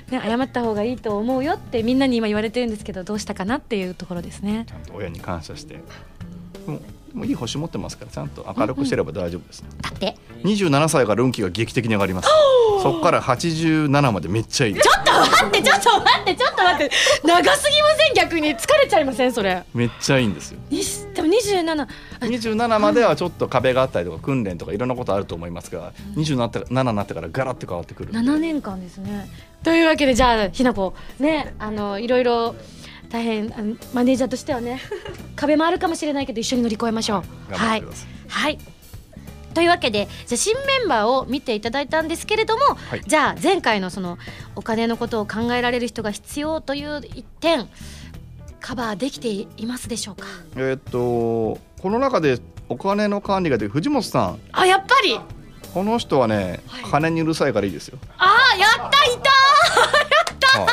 [0.09, 4.65] ね謝った方がいいと思うよってみんなに今言われてるんですけどどうしたかなっていうところですね。
[4.67, 5.79] ちゃんと親に感謝して
[7.11, 10.15] でもでもいい星持ってますからちゃんと明るくしてれば大丈夫です、だって。
[10.43, 12.29] 27歳から運気が劇的に上がります。
[12.81, 14.75] そこから87までめっちゃいい。
[14.75, 16.95] ちょっと待ってちょっと待ってちょっと待って。
[17.23, 18.13] 長すぎません？
[18.15, 19.33] 逆に疲れちゃいません？
[19.33, 19.63] それ。
[19.73, 20.59] めっちゃいいんですよ。
[21.13, 21.87] でも27あ
[22.21, 28.17] 27まではちょっと壁があったりとか訓練とかいろんなことあると思いますが27になってからガラッと変わってくるんで。
[28.19, 29.29] 7年間ですね。
[29.63, 30.95] というわけでじゃあひなこ。
[31.19, 32.55] ねあのいろいろ
[33.11, 34.79] 大変あのマネージャーとしてはね
[35.35, 37.51] 壁もあるかもしれないけど一緒に乗り越えましょう。
[37.51, 38.57] 頑張ってください、はい。
[39.53, 43.01] というわけでじゃあ新メンバーを見ていただいたんですけれども、はい。
[43.05, 44.17] じゃあ前回のその
[44.55, 47.67] お金のことを考えられる人が必要という一点
[48.61, 50.27] カバーできていますでしょうか？
[50.55, 54.39] えーっとこの中でお金の管理ができる藤本さん。
[54.53, 55.19] あやっぱり？
[55.73, 56.59] この人はね、
[56.91, 59.17] 金にうるさいからいいですよ、あやったい
[60.51, 60.69] た はい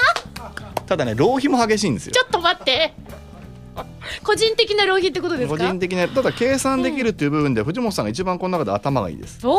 [0.89, 2.13] ただね浪費も激しいんですよ。
[2.13, 2.93] ちょっと待って。
[4.25, 5.59] 個人的な浪費ってことですか？
[5.59, 9.47] 個人的なただ計算できるっていう部分で藤本さんが一番この中で頭がいいです。
[9.47, 9.59] お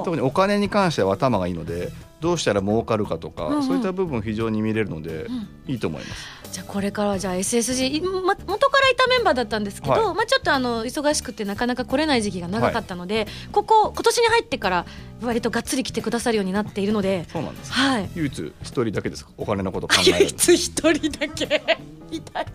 [0.00, 1.90] お特にお金に関しては頭がいいので
[2.20, 3.62] どうしたら儲かるかとか、うんうん。
[3.62, 5.48] そういった部分非常に見れるので、ん。
[5.70, 6.40] いいと思います。
[6.52, 10.14] じゃあこれからはじゃあ SSG、いま、元からいたメンバーだったんですけど、はい。
[10.14, 14.86] まあ、ちょっとあの忙しくてなかなか来れない時期が長かったので、ここ今年に入ってから
[15.22, 17.72] 割とがっつり来てくださるようになっているのでそうなんです。
[17.72, 18.10] はい。
[18.14, 21.62] 唯一一人だけですお金のこと考える唯一一人だけ。
[22.10, 22.46] いたい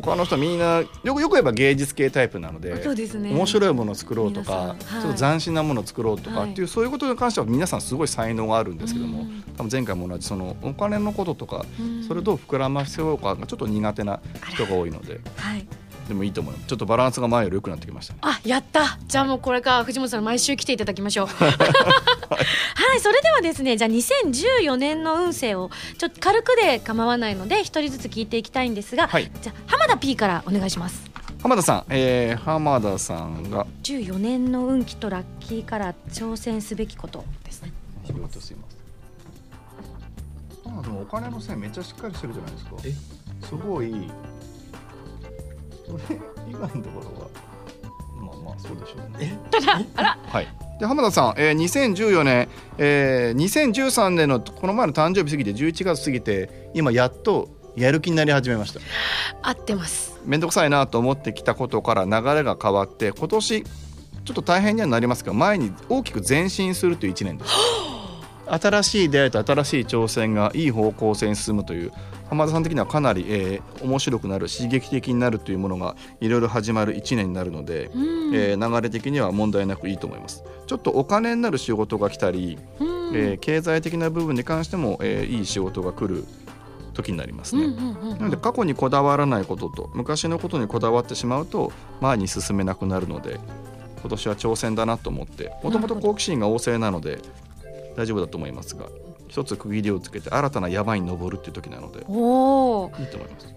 [0.00, 3.30] 他の人みんなよくよく言えば芸術系タイプなのでそうですね。
[3.30, 5.02] 面白いものを作ろうとか、はい。
[5.02, 9.42] ちょっと斬新なものを作ろうとかはいっていう、そういうことに関しては皆さんすごい才能があるんですけども、うん。
[9.56, 12.02] 多分前回も同じそのお金のこととか、うん。
[12.02, 15.20] それをどう膨らませようかがちょっと苦手な人が多いので。
[15.36, 15.66] はい
[16.08, 18.14] でもいいと思いますちょっとバランスが前より良くなってきました。
[18.14, 18.98] ねあやった。
[19.06, 21.26] じゃあもうこれから藤本さん毎週来ていただきましょう。
[21.36, 21.48] は
[22.96, 29.30] いそれではですねじゃあ2014年の運勢をちょっと軽くで構わないので一人ずつ聞いていきたいんですが、はい。
[29.42, 31.10] じゃあ浜田 P からお願いします。
[31.42, 37.72] 浜田さん、えー、浜田さんが14年の運気とラッキーから挑戦すべきことですね。
[38.06, 38.66] 仕事すいま
[40.64, 42.70] せんあでもお金の線めっちゃしっかりしてるじゃないですか。
[42.84, 42.92] え？
[43.46, 44.10] すごい
[45.86, 47.28] それ以外のところは。
[48.16, 49.38] まあまあそうでしょうね。
[50.26, 50.48] はい。
[50.78, 58.80] で浜田さん、えー、2014年、えー、2013年のこの前の誕生日過ぎて11月過ぎて今やっとやる気になり始めました。
[59.42, 60.20] 合ってます。
[60.24, 67.52] 面倒くさいなと思ってきたことから流れが変わって今年ちょっと大変にはなりますが前に大きく前進するという1年です。
[68.46, 71.92] 新しい出会いと新しい挑戦がいい方向性に進むという
[72.34, 80.44] 浜田さん的にはかなり、えー面白くなる刺激的になるというものがいろいろ始まる1年になるので、うん、えー流れ的には問題なくいいと思います。
[80.66, 83.16] ちょっとお金になる仕事が来たり、うん。
[83.16, 86.24] えー経済的な部分に関しても、えーいい仕事が来る
[86.94, 93.40] 時になりますね、なので過去にこだわらないことと昔のことにこだわってしまうと前に進めなくなるので
[94.00, 97.18] 今年は挑戦だなと思ってもともと好奇心が旺盛なので
[97.96, 98.86] 大丈夫だと思いますが
[99.34, 103.52] 一つ区切りをつけて新たな山に登るっていう時なのでおーいいと思います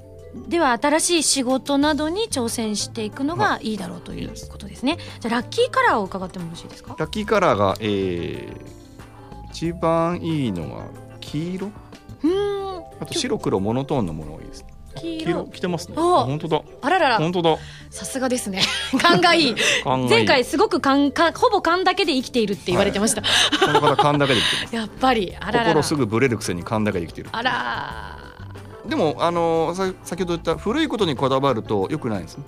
[0.49, 4.97] では新しい仕事などに挑戦していくのがいいだろうということですね。
[5.19, 6.95] じゃあラッキーカラーを伺ってもよろしいですか？
[6.97, 8.67] ラッキーカラーが、えー
[9.51, 10.85] 一番いいのが
[11.21, 11.67] 黄色？
[11.67, 12.83] うーん。
[12.99, 15.45] あと白黒モノトーンのものがいいです黄黄色色。
[15.53, 17.17] 着てますね本当だあららら。
[17.17, 17.57] 本当だ
[17.89, 18.61] さすがですね。
[19.01, 19.55] 勘がいい。
[20.09, 23.21] 前回すごく勘かほぼ勘だけで生きているって言われてました。
[23.21, 25.65] この方勘だけで やっぱりあららら。
[25.67, 28.17] 心すぐブレるくせに勘だけで生きてるあら
[28.87, 32.43] でもあのさ先ほど言った古いことにこだわると良くないんですね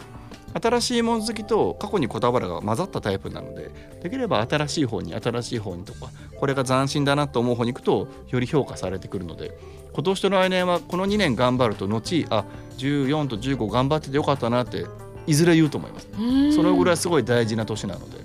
[0.53, 3.69] 新しいもの好きと過去にこだわるが混ざったタイプなので
[4.01, 9.51] できれば新しい方に新しい方にとかこれが斬新だなと思う方に行くとより評価されてくるので
[9.93, 12.45] 今年と来年はこの2年頑張ると後あ
[12.77, 14.85] 14と15頑張っててよかったなって
[15.27, 16.51] いずれ言うと思いますー。
[16.53, 16.93] そのぐらい。
[16.95, 18.17] いすごい大事な年なので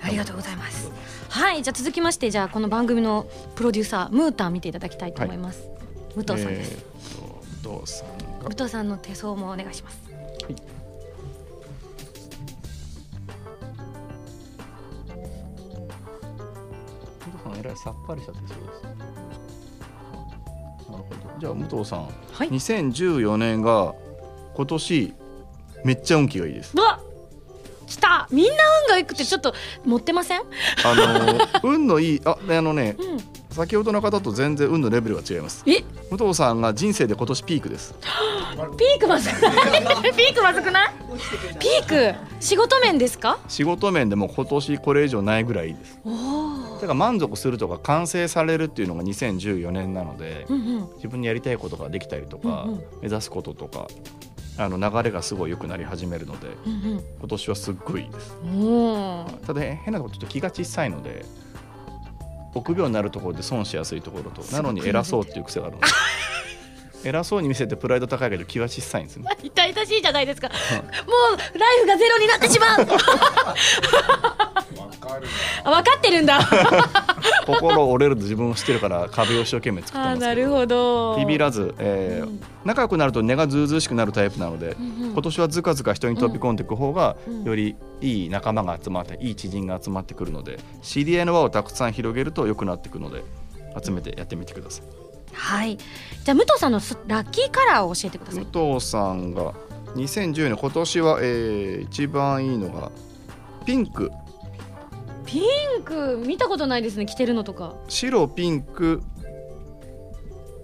[0.00, 0.90] ありがとうございます。
[1.28, 1.62] はい。
[1.62, 3.26] じゃあ続きましてじゃあこの番組の
[3.56, 5.68] プロデューサームータン見ていただきたいと思います。
[6.14, 6.72] 武藤さんです。
[6.72, 10.07] えーと武藤さんが武藤さんの手相もお願いします。
[17.58, 18.82] えらいさっぱりした手相です
[20.90, 21.04] なるほど。
[21.40, 22.48] じゃあ武藤さんはい。
[22.50, 23.94] 2014年が
[24.54, 25.14] 今年
[25.84, 26.74] めっちゃ運気がいいです。
[26.76, 27.00] うわ
[27.86, 28.28] 来た！
[28.30, 28.52] みんな
[28.86, 30.42] 運がいくってちょっと持ってません？
[30.84, 31.38] あの
[31.70, 33.18] 運のいいああのねうん
[33.58, 35.64] 先ほどの方と全然運のレベルが違います。
[35.66, 35.82] え？
[36.12, 37.92] 武藤さんが人生で今年ピークです。
[38.78, 40.14] ピークまずくない。
[40.14, 40.90] ピークまずくない？
[41.58, 42.14] ピーク。
[42.38, 43.40] 仕事面ですか？
[43.48, 45.98] 仕事面でも今年これ以上ないぐらいです。
[46.04, 50.88] おおだから満足するとか完成されるっていうのが2014年なのでうんうん。
[50.94, 52.78] 自分にやりたいことができたりとか、うんうん。
[53.02, 53.88] 目指すこととか
[54.56, 58.36] あの流れがすごい良くなり始めるのでうん今年はすっごいいいです。
[59.46, 61.24] ただ変なことちょっと気が小さいので
[62.58, 65.80] 臆病になるところで損しやすいところとなのに偉そうっていう癖があるの。
[65.82, 65.86] で
[67.04, 69.28] 偉そうに見せてプライド高いけど気は小さいんですね。
[69.42, 70.48] 痛々しいじゃないですか。
[70.48, 72.86] もうライフがゼロになってしまう。
[75.64, 76.38] あ分かってるんだ。
[77.46, 80.26] 心折れると自分を知ってるから壁を一生懸命作ってあますけど。
[80.26, 81.16] なるほど。
[81.18, 82.40] ビビらず、えーうん。
[82.64, 85.12] 仲良くなると根がずうずうしくなるタイプなので、うんうん。
[85.12, 87.44] 今年はずかずか人に飛び込んでいく方が、うん。
[87.44, 93.24] よりいい仲間が集まっていい知人が集まってくるので知り合いの輪をたくさん広げると良くなっていくので
[93.82, 94.97] 集めてやってみてください。
[95.38, 95.76] はい。
[95.76, 98.44] じゃあ武藤さんのすラッキーカラーを教えてください。
[98.44, 99.54] 武藤さんが
[99.94, 102.90] 2010年今年は、えー一番いいのが
[103.64, 104.10] ピンク。
[105.24, 107.74] ピンク見たことないですね着てるのとか。
[107.88, 109.02] 白ピンク。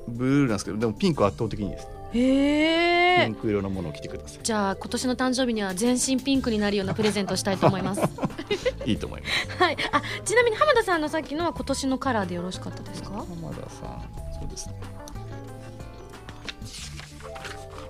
[0.09, 1.89] ブルーなんですけどでもピンク圧倒的にいいです。
[2.13, 8.03] へピえンク色のものを着てくださじゃあ今年の誕生日には全身ピンクになるようなプレゼントをしたいと思います。
[8.85, 9.63] い いいと思います。
[9.63, 9.77] はい。
[9.93, 13.11] あちなみに浜田さんのさっきのは今年のカラーでよろしかったですか？
[13.11, 14.24] 浜田さん
[14.55, 14.75] ですね。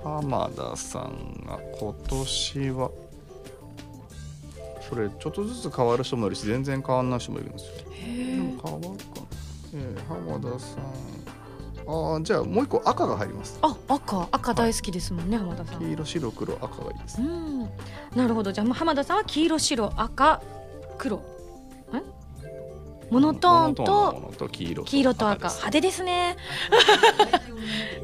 [0.02, 2.90] 浜田さんが今年は
[4.86, 7.72] それちょっとずつ変わる人もいるし全然変わんない人もいるんですよ。
[7.74, 7.82] で
[8.42, 9.26] も変わるかな、
[9.74, 10.80] えー浜田さん。
[11.86, 13.58] あーじゃあもう一個赤が入ります。
[13.62, 14.28] あ赤。
[14.30, 15.80] 赤大好きですもんね、浜田さん。
[15.80, 17.20] 黄色白黒赤がいいです。
[17.20, 17.62] うん。
[18.14, 18.52] なるほど。
[18.52, 20.42] じゃあ浜田さんは黄色白赤
[20.98, 21.16] 黒。
[21.16, 21.33] ん
[23.10, 25.48] モノトーンと黄色と赤。
[25.48, 26.36] 派手ですね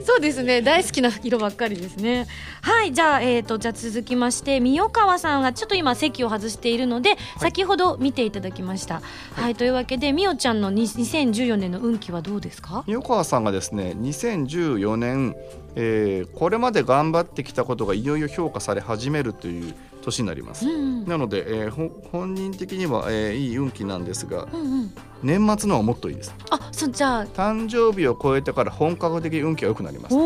[0.05, 0.63] そうですね。
[0.63, 2.27] 大好きな色ばっかりですね。
[2.63, 9.03] はいじゃあ,、えー、とじゃあ続きまして三川さんがちょっと今席を外しているので、先ほど見ていただきました。
[9.35, 12.85] はい、というわけでみおちゃんのに2014年の運気はどうですか？
[12.87, 15.35] 三川さんがですね2014年、
[15.77, 21.05] えーこれまで頑張ってきたことがいよいよ評価され始めるという年になります、うん。
[21.07, 26.35] なので、えーほ本人的には、えーいい運気なんですがうんうん年末のはもっといいです。
[26.51, 27.27] あそうじゃあ。
[27.27, 30.17] 誕生日を超えてから本格的に運気が良くなります。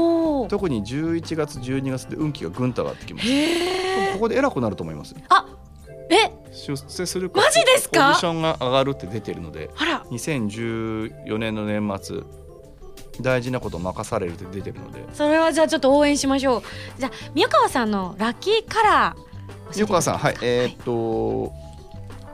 [0.48, 3.26] 特に11月12月で運気がぐんと上がってきます。
[4.14, 5.18] ここで偉くなると思いますよ。
[5.28, 5.46] あ
[6.10, 6.30] え？
[6.52, 8.08] 出世するかマジですか？
[8.08, 10.04] ポジションが上がるって出てるのであら。
[10.10, 12.20] 2014年の年末
[13.20, 15.04] 大事なことを任されるって出てるので。
[15.14, 16.62] それはじゃあちょっと応援しましょう。
[16.98, 20.36] じゃあ宮川さんのラッキーカラー三川さんはい。
[20.42, 21.52] えーっっと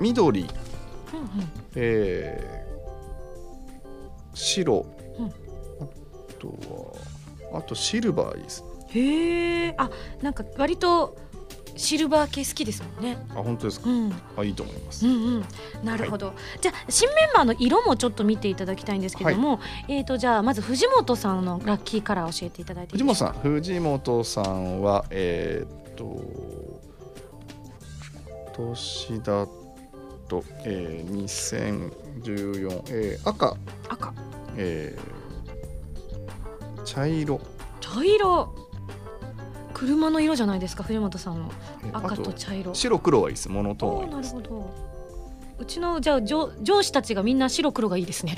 [0.00, 4.86] 緑うんうんえー白、
[5.18, 5.26] うん。
[5.26, 5.30] あ
[6.38, 6.48] と
[7.52, 8.64] はあとシルバーいいです。
[8.88, 9.90] へえあ
[10.22, 11.16] なんか割と
[11.76, 13.18] シルバー系好きですもんね。
[13.30, 13.88] あ本当ですか？
[13.88, 14.12] うん。
[14.36, 15.44] あいいと思います、うんうん。
[15.84, 26.04] なるほど、じゃあ新メンバーの色もちょっと見ていただきたいんですけども、えーとじゃあまず藤本さんのラッキーカラー教えていただいて藤本さん藤本さんはえーっと
[28.56, 29.59] 今年だと、
[30.64, 31.90] えー、
[32.22, 33.56] 2014、えー赤、
[33.88, 34.14] 赤。
[34.56, 35.20] えー
[36.84, 37.40] 茶色。
[37.80, 38.54] 茶色。
[39.72, 41.50] 車の色じゃないですか藤本さんの。
[41.92, 42.74] 赤と茶色。
[42.74, 43.48] 白黒はいいです。
[43.48, 44.90] モノトーンなるほど。
[45.58, 48.36] うちのじゃあ上上司たちがみんな白黒がいいですね。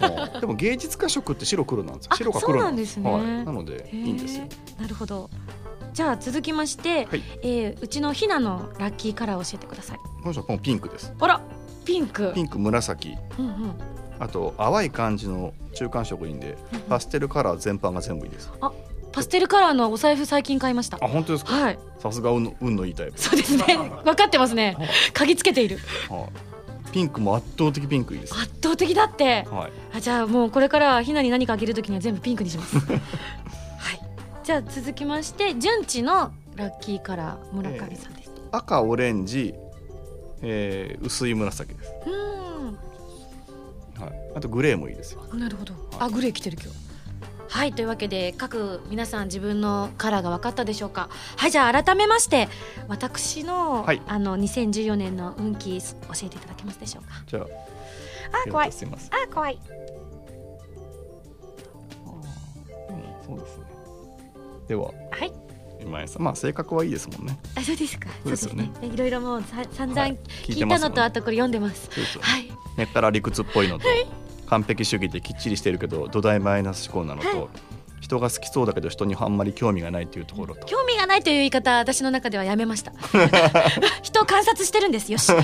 [0.00, 2.10] はいでも芸術家色って白黒なんですよ。
[2.12, 2.96] あ白か黒なんです。
[2.98, 3.10] ね。
[3.10, 4.44] はい、なのでいいんですよ。
[4.80, 5.28] なるほど
[5.94, 7.22] じゃあ続きまして、はい。
[7.42, 9.98] えーうちのひなのラッキーカラーを教えてください。
[9.98, 11.12] この人はこのピンクです。
[11.18, 11.40] あら
[11.84, 12.32] ピンク。
[12.34, 13.14] ピンク紫。
[13.38, 13.74] うんうん。
[14.18, 16.84] あと淡い感じの中間色いいんでうんうん。
[16.84, 18.50] パステルカラー全般が全部いいです。
[19.12, 20.98] パステルカラーのお財布最近買いました。
[21.00, 21.52] あ本当ですか？
[21.54, 21.78] はい。
[22.00, 23.20] さすが運の運のいいタイプ。
[23.20, 23.64] そうですね。
[24.04, 24.76] 分かってますね。
[25.12, 25.78] 嗅ぎつけている。
[26.10, 26.90] はい。
[26.90, 28.34] ピンクも圧倒的ピンクいいです。
[28.34, 29.46] 圧倒的だって。
[29.50, 29.72] はい。
[29.96, 32.78] あじゃあもうこれからひなに何かあげるときには全部ピンクにします。
[32.78, 33.00] は い
[34.44, 39.54] じゃあ続きまして順次のラッキーカラー村上さんです、赤オレンジ、
[40.42, 45.22] えー薄い紫です、うはい、あとグレーもいいですよ。
[45.30, 45.72] ーんなるほど。
[45.98, 46.84] あグレー着てる今日。
[47.48, 51.08] はいというわけで各皆さん自分のカラーが分かったでしょうか。
[51.36, 52.48] はいじゃあ改めまして
[52.86, 54.02] 私の,、はい。
[54.06, 55.86] あの2014年の運気教
[56.22, 57.22] えていただけますでしょうか。
[57.26, 57.44] じゃあ
[58.46, 58.70] あ怖い。
[58.70, 58.72] あ
[59.32, 59.58] 怖い。
[62.90, 63.73] うんそうですね
[64.68, 64.92] では。
[65.10, 65.32] はい。
[65.80, 66.22] 今井さん。
[66.22, 67.38] まあ性格はいいですもんね。
[67.56, 68.08] あそうですか。
[68.22, 68.70] そうですよね。
[68.82, 70.18] いろいろもうさ散々はい。
[70.44, 71.90] 聞いたのとねあとこれ読んでます。
[72.20, 72.50] はい。
[72.76, 73.86] 根っから理屈っぽいのと、
[74.46, 77.48] 完璧主義できっちりしてるけど土台マイナス思考なのと、はい
[78.04, 80.66] 人が好きそうだけど人にあんまり興味がないっていうところと。
[80.66, 82.92] 興味がないという言い方私の中ではやめました。
[84.02, 85.16] 人を観察してるんですよ。
[85.16, 85.38] し ま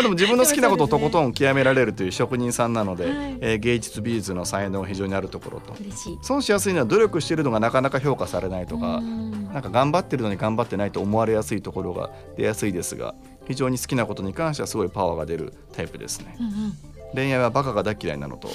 [0.00, 3.14] あでも自分の好きなことをとことん極められるという職人さんなので、はい。
[3.40, 5.74] えー芸術美術の才能が非常にあるところと。
[6.22, 9.52] 損しやすいのは努力しているのがなかなか評価されないとうかん。
[9.52, 13.14] なんか頑張ってるのに頑張ってないと思われやすいところが出やすいですが
[13.46, 16.36] 非常に好きなことに関してはすごいパワーが出るタイプですね。
[16.40, 16.52] うんうん。
[17.14, 18.48] 恋愛はバカが大嫌いなのと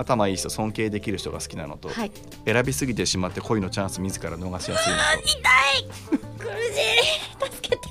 [0.00, 2.12] 頭いい人尊敬できる人が好きなのと、はい。
[2.46, 4.98] 選びすぎてしまって恋のチャンス自ら逃しやすいの
[6.38, 6.52] 苦し
[7.46, 7.52] い。
[7.52, 7.88] 助けて。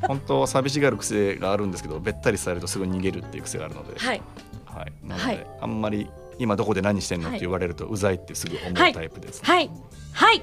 [0.00, 4.22] と本当は寂しがる癖があるんですけどべったりされるとすぐ逃げるっていう癖があるので、はい。
[4.64, 7.38] はい、なので、はいあんまり今どこで何してんのっはい。
[7.38, 9.44] て言われるとうざいってすぐ思うはいタイプです。
[9.44, 9.70] はい。
[10.12, 10.42] はい。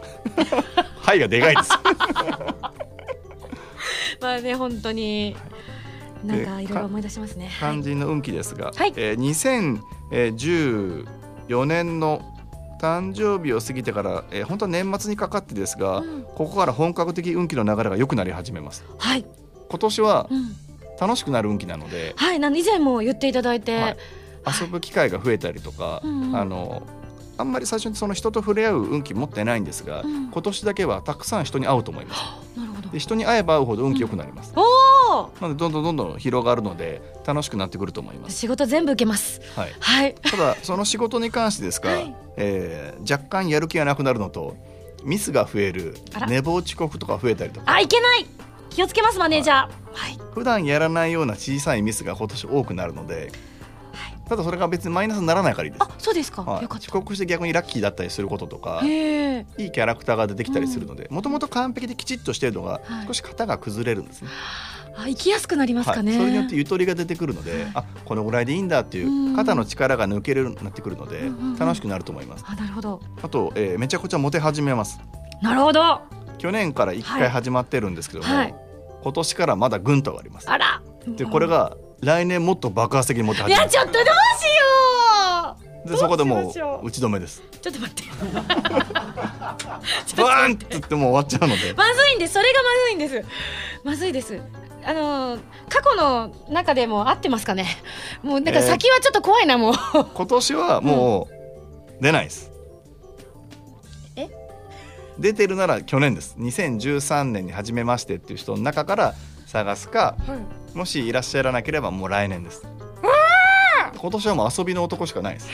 [1.01, 1.72] はい、がでかいです。
[4.22, 5.36] まあね本当に
[6.24, 7.47] なんでかいろいろ思い出しますね。
[7.47, 7.72] はい。
[7.74, 8.93] 肝心の運気ですが、はい。
[8.95, 9.20] えー
[10.11, 12.22] 2014年の
[12.82, 16.24] 誕生日を過ぎてから、えー本当は年末にかかってですが、うん。
[16.24, 18.84] ここから本格的運気の流れが良くなり始めます。
[18.97, 19.26] はい。
[19.70, 20.55] 今年はうん。
[20.99, 22.39] 楽しくなる運気なので、はい。
[22.41, 23.97] なん以前も言っていただいて、はい。
[24.61, 26.36] 遊ぶ機会が増えたりとか、うんうん。
[26.36, 26.84] あの
[27.38, 30.30] あんまり最初にその人と触れ合う運気持ってないんですが、うん。
[30.30, 32.22] 今年だけはたくさん人に会うと思います。
[32.59, 32.89] なるほど。
[32.89, 34.51] で人に会えば会うほど運気良くなります。
[34.57, 34.65] おお
[35.41, 38.38] なのでどんどんどんどん広がるので楽しくなってくると思います。
[38.38, 39.41] 仕事全部受けます。
[39.55, 39.74] はい。
[39.80, 40.15] はい。
[40.15, 42.15] ただその仕事に関してですが、はい。
[42.38, 44.55] えー若干やる気がなくなるのと
[45.03, 45.95] ミスが増える
[46.28, 47.72] 寝坊遅刻とか増えたりとか。
[47.72, 48.26] あいけない。
[48.70, 49.55] 気をつけますマネージャー。
[49.55, 49.70] はい。
[50.34, 53.32] 普段やらないような小さいミスが今年多くなるので
[54.30, 55.84] ただそれが別にマイナスにならないからいいです。
[55.84, 56.61] あそうですか、はい。
[56.61, 63.07] よかっ遅刻して逆にラッキーだったりすることとかいいキャラクターが出てきたりするのでもともと完璧できちっとしてるのがはい。
[63.07, 64.30] 少し型が崩れるんですね、
[64.96, 72.46] あ行きやすくなりますかね、はい、それによってゆとりが出てくるので、あこのぐらいでいいんだっていう肩の力が抜けるようになってくるので楽しくなると思います。
[72.48, 73.02] あなるほど。
[73.22, 75.00] あと、えーめちゃくちゃモテ始めます。
[75.42, 75.84] なるほど。
[75.84, 76.04] あ
[76.38, 78.56] 去年から1回始まってるんですけども、はい。
[79.04, 80.48] 今年からまだぐんと上がります。
[80.48, 80.82] ら。
[81.08, 84.14] でこれが来年もっと爆発的にモテい始めますやちょっとどうしよ
[85.86, 87.42] でそこでもう打ち止めです。
[87.42, 88.04] うちょっと待って。
[90.22, 91.74] バーンって言ってもう終わっちゃうので。
[91.74, 92.34] まずいんです。
[92.34, 93.24] それがまずいんです。
[93.84, 94.42] まずいです
[94.86, 97.65] あのー過去の中でも合ってますかね？
[98.23, 98.67] もうなんかえー。
[98.67, 99.73] 先はちょっと怖いなもう、
[100.13, 101.27] 今年はも
[101.99, 102.51] う出ないです、
[104.15, 104.30] え？
[105.19, 106.36] 出てるなら去年です。
[106.39, 109.13] 2013年に初めましてっていう人の中から
[109.45, 110.15] 探すか
[110.73, 112.63] もしいらっしゃらなければもう来年です。
[113.97, 115.49] 今年はもう遊びの男しかないです。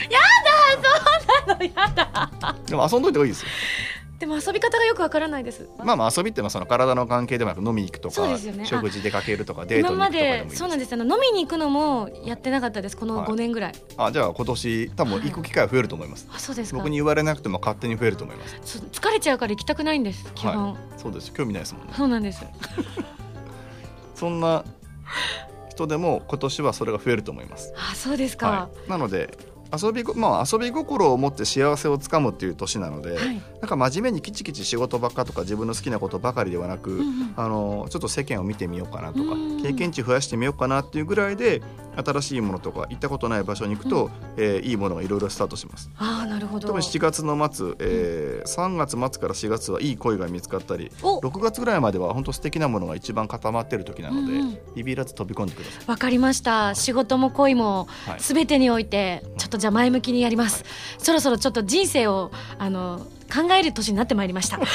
[1.46, 2.56] あのやだ。
[2.66, 3.48] でも遊んどいた方がいいですよ
[4.18, 5.68] でも遊び方がよくわからないです。
[5.78, 8.34] まあまあ遊びっていうのはその体の関係でもなく飲みに行くとか、ね。
[8.62, 12.96] あ食事出かけるとかデート今まに行くとかでもいいでそうなんですあの飲みに行くのもやってなかったです。
[12.96, 13.26] このはい。
[13.28, 16.78] 5年ぐらい、あじゃあ今年多分行く機会は増えると思います、あそうですか。
[16.78, 18.56] 僕に言われなくても勝手に増えると思います。
[18.92, 21.00] 疲れちゃうから行きたくないんです基本、はい。
[21.00, 21.32] そうです。
[21.32, 21.92] 興味ないですもんね。
[21.94, 22.44] そうなんです。
[24.14, 24.64] そんな
[25.68, 27.72] 人でも今年はそれが増えると思います。
[27.76, 29.36] あそうですか、はい、なので
[29.72, 33.42] 遊びごまあ遊び心を持って幸せをつかむっていう年なので、はい。
[33.60, 41.60] なんか真面目にきちきち仕事ばっかとか自分の好きなことばかりではなく、うんうんあのちょっと世間を見てみようかなとかうん経験値増やしてみようかなっていうぐらいで
[41.96, 45.90] 新しいものとか行ったことない場所に行くと、えーいいものがいろいろスタートします。
[45.96, 46.68] ああなるほど。
[46.68, 51.20] 多分7月の末、えー3月末から4月はいい恋が見つかったりお。
[51.20, 54.58] 6月ぐらいまでは本当素敵なものが一番固まってる時なので、うんうん。
[54.74, 55.84] ビビらず飛び込んでください。
[55.86, 56.74] わかりました。
[56.74, 58.20] 仕事も恋もはい。
[58.20, 60.64] すべてにおいてちょっとじゃあ前向きにやります、
[60.98, 64.58] そろそろちょっと人生をあの考える年になってまいりました。
[64.62, 64.68] でも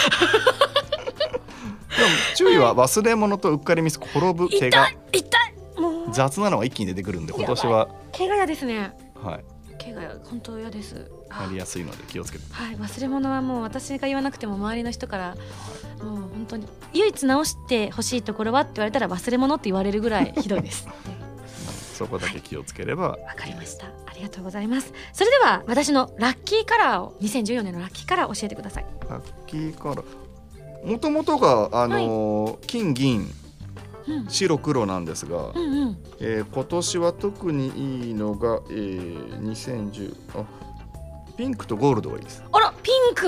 [2.36, 5.38] 注意は忘れ物とうっかりミス転ぶ怪痛我い痛
[5.78, 5.80] い。
[5.80, 6.14] もう。
[6.14, 8.94] 雑なのが一気に出てくるんで今年は、怪我嫌ですね。
[9.16, 9.44] はい、
[9.82, 11.12] 怪我本当嫌です。
[11.30, 12.44] なりやすいので気をつけて。
[12.52, 15.36] はい忘れ物はもう私が言わなくても周りの人から
[16.04, 20.88] もう本当に唯一直してほしいところはって言われたら忘れ物って言われるぐらいひどいです
[22.02, 23.86] そこだけ気をつければ、わかりました。
[23.86, 24.92] ありがとうございます。
[25.14, 28.86] それでは私のラッキーカラーを2014年のラッキーカラー教えてください。
[29.08, 30.92] ラッキーカラー。
[30.92, 33.28] もともとがあのー金銀
[34.08, 34.28] うん。
[34.28, 35.98] 白黒なんですが、うんうん。
[36.20, 40.46] えー今年は特にいいのが、えー、2010あ
[41.38, 42.44] ピンクとゴールドがいいです。
[42.52, 43.28] あらピンク。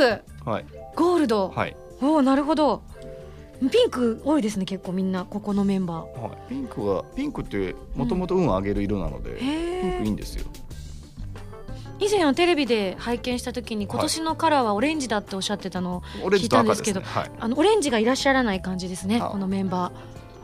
[0.50, 0.66] はい。
[0.96, 2.82] ゴールド、はい、おおなるほど
[3.70, 9.82] ピンク多いですね結構みんなここのメンバはい、ピンクはピンクってもともと運を上げる色なので、ー。
[9.82, 10.46] ピンクいいんですよ。
[12.00, 17.32] 以前はテレビで拝見した時に今年のカラーはオレンジだっておっしゃってたのを聞いたんですはい。
[17.40, 19.92] あのオレンジがいらっしゃらない感じですねあこのメンバー。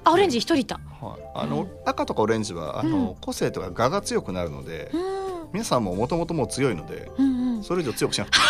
[0.05, 0.79] あオレンジ一人いた。
[1.01, 1.69] はい、あの、うん。
[1.85, 3.15] 赤とかオレンジはあの、うん。
[3.15, 5.49] 個性とか我が強くなるので、うん。
[5.51, 7.63] 皆さんももともともう強いのでうんうん。
[7.63, 8.43] それ以上強くしなくていい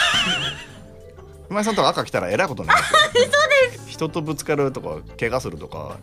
[1.50, 3.90] 今井さんとか赤来たらえらいことになる そうです。
[3.90, 5.98] 人とぶつかるとか怪我するとか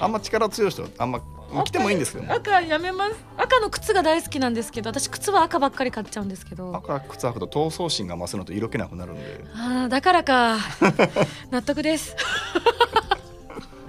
[0.00, 1.20] あんま力強い人はあんま
[1.64, 2.24] 来てもいいんですけど。
[2.24, 3.16] ね赤やめます。
[3.36, 6.74] 赤の靴が大好きなんですけど私靴は赤ばっかり買っちゃうんですけど。
[6.74, 9.44] 赤靴履くと闘争心が増すのと色気なくなるんで。
[9.54, 10.56] あーだからか。
[11.50, 12.16] 納得です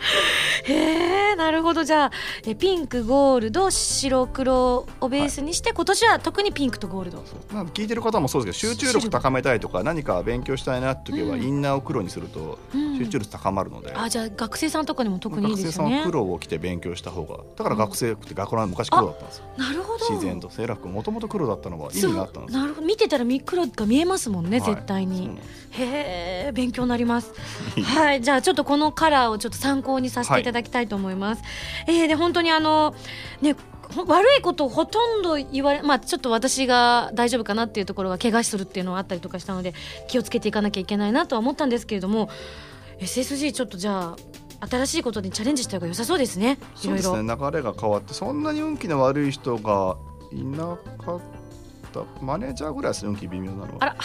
[0.65, 1.83] へえなるほど。
[1.83, 2.11] じゃあ
[2.45, 7.23] えピンクゴールド白黒をベースにして、今年は特にピンクとゴールド。
[7.53, 11.43] なんか聞いてる方もそうですけど集中力高めたいとか何か勉強したいなって時はうん。
[11.43, 12.97] インナーを黒にするとうん。
[12.97, 15.89] 集中力高まるので、あじゃあ学生さんとかにも特にいい学生ですよね。
[15.91, 19.45] さんは黒を着て勉強した方がだから学生服って学ラン昔黒だったんですよ。
[19.57, 20.09] なるほど。
[20.09, 22.61] 自然とセーラー服もともと黒だったのは意味があったんですよ。
[22.61, 22.87] なるほど。
[22.87, 24.75] 見てたらみ黒が見えますもんね、はい。
[24.75, 25.37] 絶対に。
[25.71, 27.33] へえ勉強になります。
[27.83, 28.21] はい。
[28.21, 31.43] じゃあちょっとこのカラーをちょっと参考にさせていただきたいと思います、
[31.87, 32.95] えーで本当にあの
[33.41, 33.55] ね
[33.93, 39.73] ほ悪いことをほとんど言われまあちょっと私が大丈夫かなっていうところが怪我するっていうのはあったりとかしたので
[40.07, 42.29] 気をつけていかなきゃいけないなとは思ったんですけれども
[42.99, 46.59] SSG ちょっとじゃあ新しいことにチャレンジした方が良さそうですね。
[46.83, 47.03] いろいろ。
[47.03, 47.35] そうですね。
[47.35, 49.97] 流れが変わってそんなに運気の悪い人が
[50.31, 51.21] いなかっ
[51.91, 52.03] た。
[52.23, 53.09] マネージャーぐらいですね。
[53.09, 53.69] 運気微妙なのは。
[53.79, 53.95] あら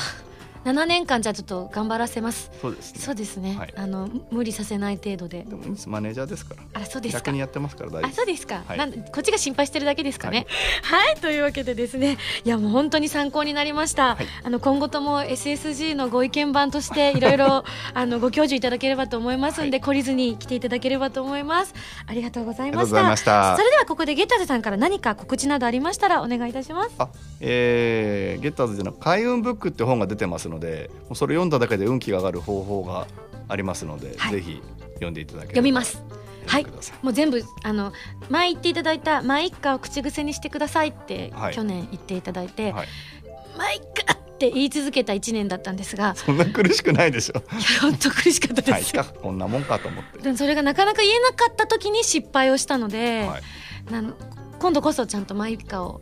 [0.66, 2.50] 7年間じゃあちょっと頑張らせます。
[2.60, 2.98] そうですね。
[3.00, 3.74] そうですね、はい。
[3.76, 5.44] あの無理させない程度で。
[5.44, 6.62] でもマネージャーですから。
[6.74, 7.18] あらそうですか。
[7.20, 8.10] 逆にやってますから大丈夫。
[8.10, 8.78] あそうですか、はい。
[8.78, 10.48] なんでこっちが心配してるだけですかね。
[10.82, 12.18] はい、というわけでですね。
[12.44, 14.26] いやもう本当に参考になりました、はい。
[14.42, 17.64] あの今後とも SSG のご意見番として いろいろ
[17.94, 21.74] あのご教授いただければと思いますんで、は懲りずに来ていただければと思います。
[22.06, 22.72] ありがとうございました。
[22.72, 23.56] ありがとうございました。
[23.56, 26.94] それではここでゲッターズさんから何か告知などありましたらお願いいたします。
[26.98, 27.08] あ
[27.40, 33.06] えー、ゲッターズでの開運ブックって本が出てますのでもうそれ読んだだけで運気が上がる方法が
[33.48, 34.32] ありますので、はい。
[34.32, 34.62] ぜひ
[34.94, 36.02] 読んでいただければ読みます。
[36.46, 36.66] はい。
[37.02, 37.92] もう全部あの
[38.30, 41.54] 前言っていただいた「マイッカ」を口癖にしてくださいって、はい。
[41.54, 42.88] 去年言っていただいてはい
[43.58, 47.38] 「マイッカ」って言い続けた1年だったんですがそんな苦しくないでしょ。
[47.38, 48.82] いや本当苦しかったはい。
[48.82, 50.18] です、かこんなもんかと思って。
[50.18, 53.92] でもそれがなかなか言えなかった時に失敗をしたので、はい。
[53.92, 54.14] なの
[54.58, 56.00] 今度こそちゃんとマイッカを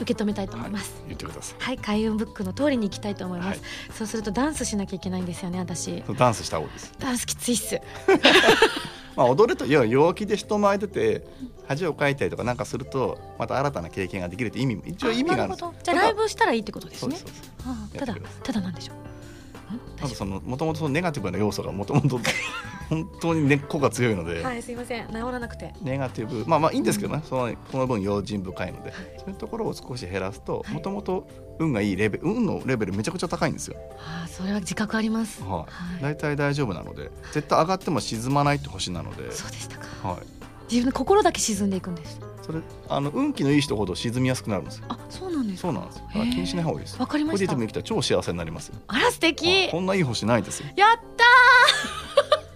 [0.00, 0.94] 受け止めたいと思います。
[1.06, 1.62] 言ってください。
[1.62, 3.58] はい、開運ブックの通りに行きたいと思います、はい。
[3.92, 6.02] そうするとダンスしなきゃいけないんですよね私。
[6.16, 6.92] ダンスした方がいいです。
[6.98, 7.80] ダンスきついっす。
[9.16, 11.26] まあ踊ると要は陽気で人前出て
[11.66, 17.16] 恥をかいたりとかなんかするとまた新たな経験ができるって意味も一応意味があるんですじゃあライブしたらいいってことですね。
[17.96, 19.05] ただただなんでしょう
[19.70, 19.80] うん。
[20.00, 22.20] まず大丈そのもともとそのネガティブな要素がもともと
[22.88, 25.08] 本当に根っこが強いので、夫はいすいません。
[25.08, 25.74] 治らなくて。
[25.82, 26.44] ネガティブ。
[26.46, 29.14] まあまあいいんですけどね、そのその分用心深いので、はい。
[29.18, 30.74] そういうところを少し減らすとはい。
[30.74, 35.42] もともと運がいいレベル運のレベルめちゃくちゃ高いんですよ、ああそれは自覚あります。
[35.42, 35.50] はい。
[35.50, 35.66] は
[35.98, 36.02] い。
[36.02, 39.86] 大体大丈夫なので絶対上がっても沈まないって星なので、そうでしたか。
[40.08, 40.18] はい、
[40.70, 44.84] 自分の心だけ沈んでいくんですそれあの運気のいい人ほど沈みやすくなるんですよ。
[44.88, 45.68] あそうなんですか？
[45.68, 46.04] そうなんですよ。
[46.06, 47.00] だから気にしない方がいいです。
[47.00, 47.32] わかりました。
[47.34, 48.76] ポジティブに生きたら超幸せになりますよ。
[48.86, 49.66] あら素敵。
[49.68, 50.66] あこんないい星ないですよ。
[50.76, 52.46] やったー。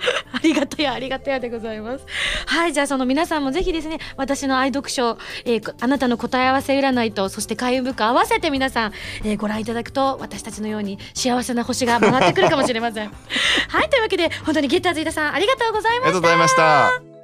[0.30, 2.04] ありがたやありがたやでございます。
[2.46, 8.92] はいじゃあその皆さんもぜひですね私の愛読書、えーあなたの答え合わせ占いとそして開運ブック合わせて皆さん、
[9.24, 13.08] えーご覧いただくと私たちのように幸せな星が回ってくるかもしれません。
[13.68, 16.08] はいというわけで本当にゲッターズ飯田さんありがとうございました。
[16.08, 17.17] ありがとうございました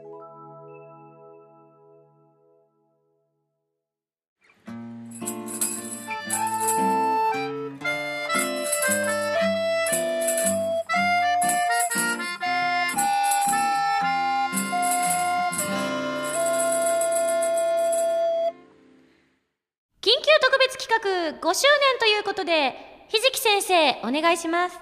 [20.95, 22.75] 企画5周年ということで
[23.09, 24.79] ひじき先生お願いします。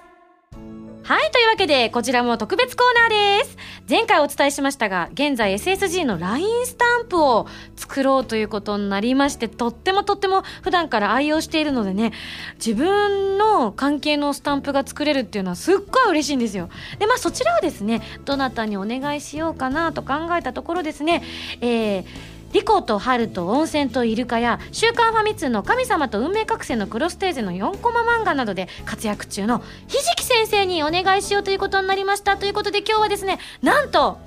[1.04, 3.56] はいというわけでこちらも特別コーナーです。
[3.88, 7.46] 前回お伝えしましたが現在 SSG の LINE スタンプを
[7.76, 12.12] 作ろうということになりましてとってもとっても普段から愛用しているのでね
[12.56, 16.68] 自分の関係のスタンプが作れるっていうのはすっごい嬉しいんですよ。
[16.98, 21.22] でまあそちらをですねどなたにお願いしようかなと考えたところですね
[21.62, 34.18] えーリコとハルと温泉とイルカや週刊ファミ通の神様と運命覚醒のクロステーゼの4コマ漫画などで活躍中のひじき先生にお願いしようということになりましたということで今日はですねなんと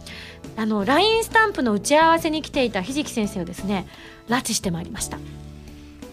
[0.58, 3.88] あの LINE スタンプの打ち合わせに来ていたひじき先生をですね
[4.28, 5.20] 拉致してまいりました。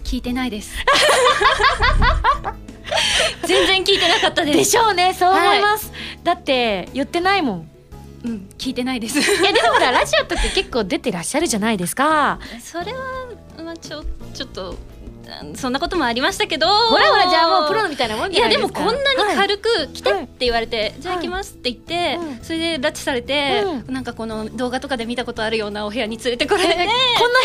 [0.04, 0.76] 聞いてないです。
[3.46, 5.14] 全然聞いてなかったですでしょうね。
[5.14, 5.90] そう思います、
[6.22, 7.71] だって言ってないもん
[8.24, 9.18] うん聞いてないです。
[9.18, 12.38] いやでもほらラジオとか結構出てらっしゃるじゃないですか。
[12.60, 12.98] それは
[13.64, 14.91] まあちょちょっとあ
[15.56, 16.66] そんなこともありましたけど。
[16.66, 26.96] ほらほらじゃあもうプロみたいなもんいやですもじゃないでかこんなにはい軽く来てはいって言われて、じゃあ行きますって言って、うんそれで拉致されて、うなんかこの動画とかで見たことあるようなお部屋に連れてこられて、こんな部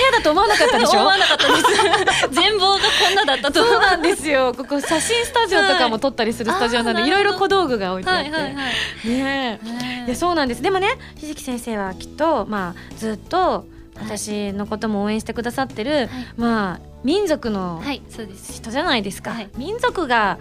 [0.06, 1.00] 屋だと思わなかったでしょ？
[1.02, 2.30] 思わなかったです。
[2.32, 3.64] 全貌がこんなだったと。
[3.64, 4.54] そうなんですよ。
[4.58, 8.32] ここ写真スタジオとかも撮ったりするスタジオなんで、はいいろいろ小道具が置いてあって。
[8.32, 8.62] はいはいは
[9.06, 9.10] い。
[9.10, 10.06] ねえ。
[10.08, 10.62] いやそうなんです。
[10.62, 13.66] でもね、ひじき先生はきっとまあずっと
[14.00, 17.82] 私のことも応援してくださってる、まあ民族の
[18.12, 19.32] 人じゃないですか。
[19.32, 19.50] はい。
[19.58, 20.40] 民族が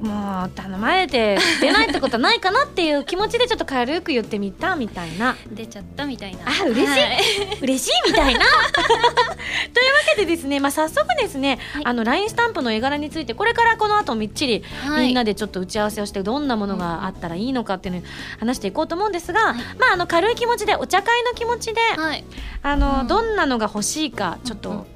[0.00, 5.36] もう頼まれて 出ないってことはないかなっていう気持ちでちょっと軽く言ってみたみたいな。
[5.50, 6.40] 出ちゃったみたいな。
[6.46, 6.86] あ嬉しい。
[6.86, 7.20] はい。
[7.62, 8.40] 嬉しいみたいな。
[8.44, 11.82] というわけでですね、まあ、早速ですね、はい。
[11.86, 15.06] あの LINE スタンプの絵柄についてこれからこの後みっちりはい。
[15.06, 18.04] みんなでちょっと打ち合わせをしてどんなものがあったらいいのかっていうのを
[18.40, 22.24] 話していこうと思うんですが、まあ、あの軽い気持ちでお茶会の気持ちで、はい。
[22.62, 23.06] あのうん。
[23.06, 24.93] どんなのが欲しいかちょっと、うんうん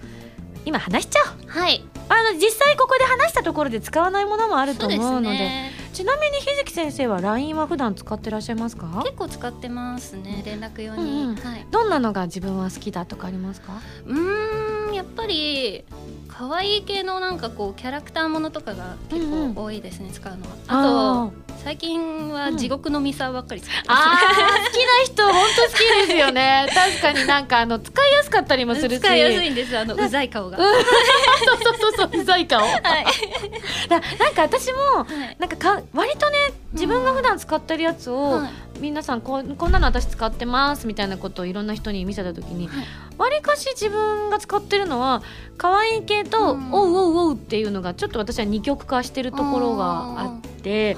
[0.68, 1.48] 今話しちゃおう。
[1.48, 1.82] はい。
[2.10, 5.38] あの実際ここで話したところで使わないものもあると思うので。
[5.38, 9.02] ねちなみにひじき先生は LINE は普段使ってらっしゃいますか？
[9.04, 11.34] 結構使ってますね連絡用に、うんうん。
[11.34, 11.66] はい。
[11.72, 13.80] どんなのが自分は好きだとかありますか？
[14.06, 15.82] うーんやっぱり
[16.28, 20.52] 可愛い系のなんかこうキャラクターものとかが結構多いですね、使うのは。
[20.68, 25.68] あと最近は地獄のミサばっかり使ってあます、ー好きな人本当好
[26.04, 26.68] きですよね。
[26.72, 29.00] 確かになんかあの使いやすかったりもするし。
[29.00, 32.60] 使いやすいんですあのうざい顔が、 そうそうそうそううざい顔。
[32.60, 32.80] はい。
[33.90, 35.36] だなんか私もはい。
[35.40, 36.36] なんかか割とね
[36.72, 38.50] 自分が普段使ってるやつを、はい。
[38.80, 42.86] 皆さんこんこんなの私使ってますみたいなことをいろんな人に見せた時にはい。
[43.18, 45.22] わりかし自分が使ってるのは
[45.56, 46.72] 可愛い系と、うん。
[46.72, 50.96] おうおうおうっていうのがちょっと私は二極化してるところがあって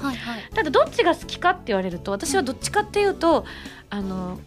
[0.53, 3.45] ただどっちが好きかって言われると私はどっちかっていうと
[3.89, 4.39] あの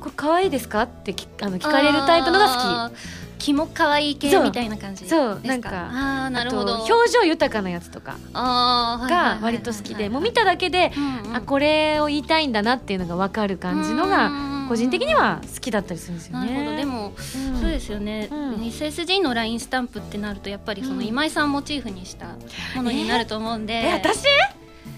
[0.00, 0.82] これ可愛いですか？
[0.82, 5.40] ってきあの聞かれるタイプのが好あーキモ可愛い系みたいな感じそう。
[5.44, 6.76] なんかあなるほど。
[6.76, 11.36] 表情豊かなやつとかがはい割と好きでもう見ただけでうんうん。
[11.36, 14.30] あこれを言いたいんだなっていうのが分かる感じのが
[14.70, 16.54] 個人的には好きだったりするんですよね。
[16.54, 16.76] なるほど。
[16.78, 17.60] でも、うん。
[17.60, 18.54] そうですよね、うん。
[18.62, 21.04] SSG の LINE スタンプってなるとやっぱりそのうん。
[21.04, 22.28] 今井さんモチーフにした
[22.74, 24.24] ものになると思うんで、え私、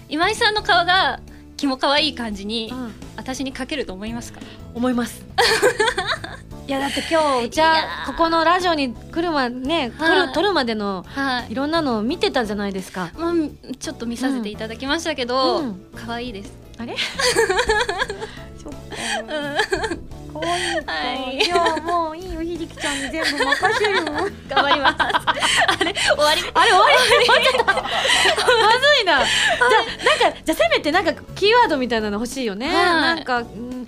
[0.07, 1.19] 今井さんの顔が
[1.57, 2.93] キモ可愛い感じにうん。
[3.17, 4.39] 私に描けると思いますか？
[4.73, 5.25] 思います。
[6.67, 13.11] いやだって今日じゃあーここのラジオに来るまね撮はいる撮るまでのはいいろんなのを見てたじゃないですか。
[13.17, 13.33] まあ、
[13.79, 16.51] ちょっと見させていただきましたけど、うん可愛いです。
[16.77, 16.95] あれ？
[18.61, 18.77] そっか
[19.21, 19.29] うん
[20.33, 20.91] 可愛いか。
[20.91, 24.03] はいいやもういいよひじきちゃんに全部任せる。
[24.49, 24.95] 頑張ります。
[24.99, 26.41] あれ終わり？
[26.53, 26.97] あれ終わり？
[27.25, 27.73] 終わっちゃった。
[27.73, 29.19] まずいな。
[29.19, 32.67] じゃあなんかじゃあせめてなんかキーワードみたいなの欲しいよね。
[32.67, 33.87] はいなんか、うん、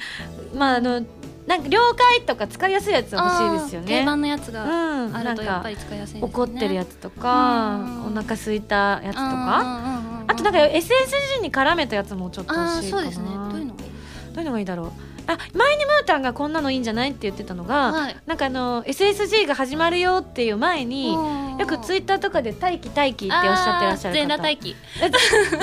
[0.56, 1.02] まああの
[1.50, 3.88] なんか了解とか使いやすいやつは欲しいですよね。
[3.88, 6.22] 定番のやつがうん、あなんかるとやっぱり使いやすいですね。
[6.22, 13.26] 怒ってるやつとか、うんお腹空いたやつとか、かあとなんか SSG に絡めたやつもちょっとあ欲しいそうですね。
[13.26, 13.90] どういうのがいい？
[14.32, 14.92] どういうのがいいだろう。
[15.26, 21.18] あ前にムータンがこんなのいいんじゃないって言ってたのが、はいなんかあの SSG が始まるよっていう前に。
[21.60, 24.76] よくツイッターとかで待機待機っておっしゃってらっしゃる方全裸待機。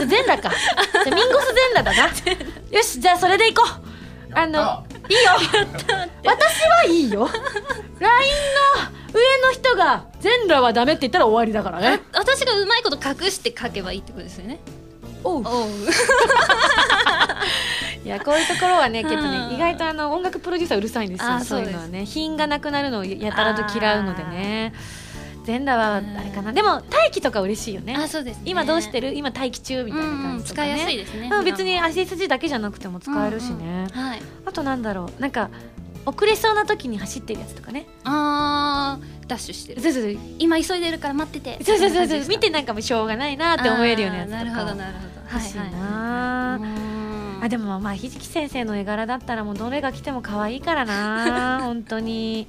[0.09, 0.55] 全裸か
[1.05, 2.09] じゃあミンゴス全裸だな
[2.76, 3.95] よしじゃあそれでいこう
[4.37, 5.32] あのいいよ。
[6.24, 7.26] 私はいいよ。
[7.99, 8.09] LINE の
[9.14, 12.03] 上の人が全裸はダメって言ったら終わりだからね。
[12.12, 14.61] 私がうまいこと隠して書けばいいってことですよね。
[15.24, 15.43] おう。
[15.43, 15.68] おう。
[18.05, 19.30] いやこういうところはね 結構うん。
[19.49, 21.41] ね意外とあの音楽プロデューサーうるさいんですよ。
[21.41, 24.74] そういうのはね品がなくなるのをやたらと嫌うのでね
[25.47, 26.53] 全裸はあれかな。
[26.53, 27.94] でも待機とか嬉しいよね。
[27.97, 28.42] あそうですね。
[28.44, 29.14] 今どうしてる？
[29.14, 31.30] 今待機中みたいなうんうん感じとか、ね使いやすいですね。
[31.32, 34.22] うん、別に SSG だけじゃなくても使えるしね、はい。
[34.44, 35.20] あとなんだろう。
[35.20, 35.49] なんか
[36.05, 37.86] 遅れそうな時に走ってるやつとかね。
[38.05, 39.80] あーダッシュしてる。
[39.80, 40.16] そうそうそう。
[40.38, 41.64] 今急いでるから待ってて。
[41.64, 42.28] そうそうそうそう。
[42.28, 44.44] 見てなんかもうしょうがないなって思えるようなやつとか。
[44.44, 45.07] なるほどなるほど。
[45.32, 45.57] 欲しい。
[45.57, 47.05] な、はいはいうん
[47.43, 52.49] あでもまあひじき先生の絵柄だったらもうどれが来ても可愛いからな 本当に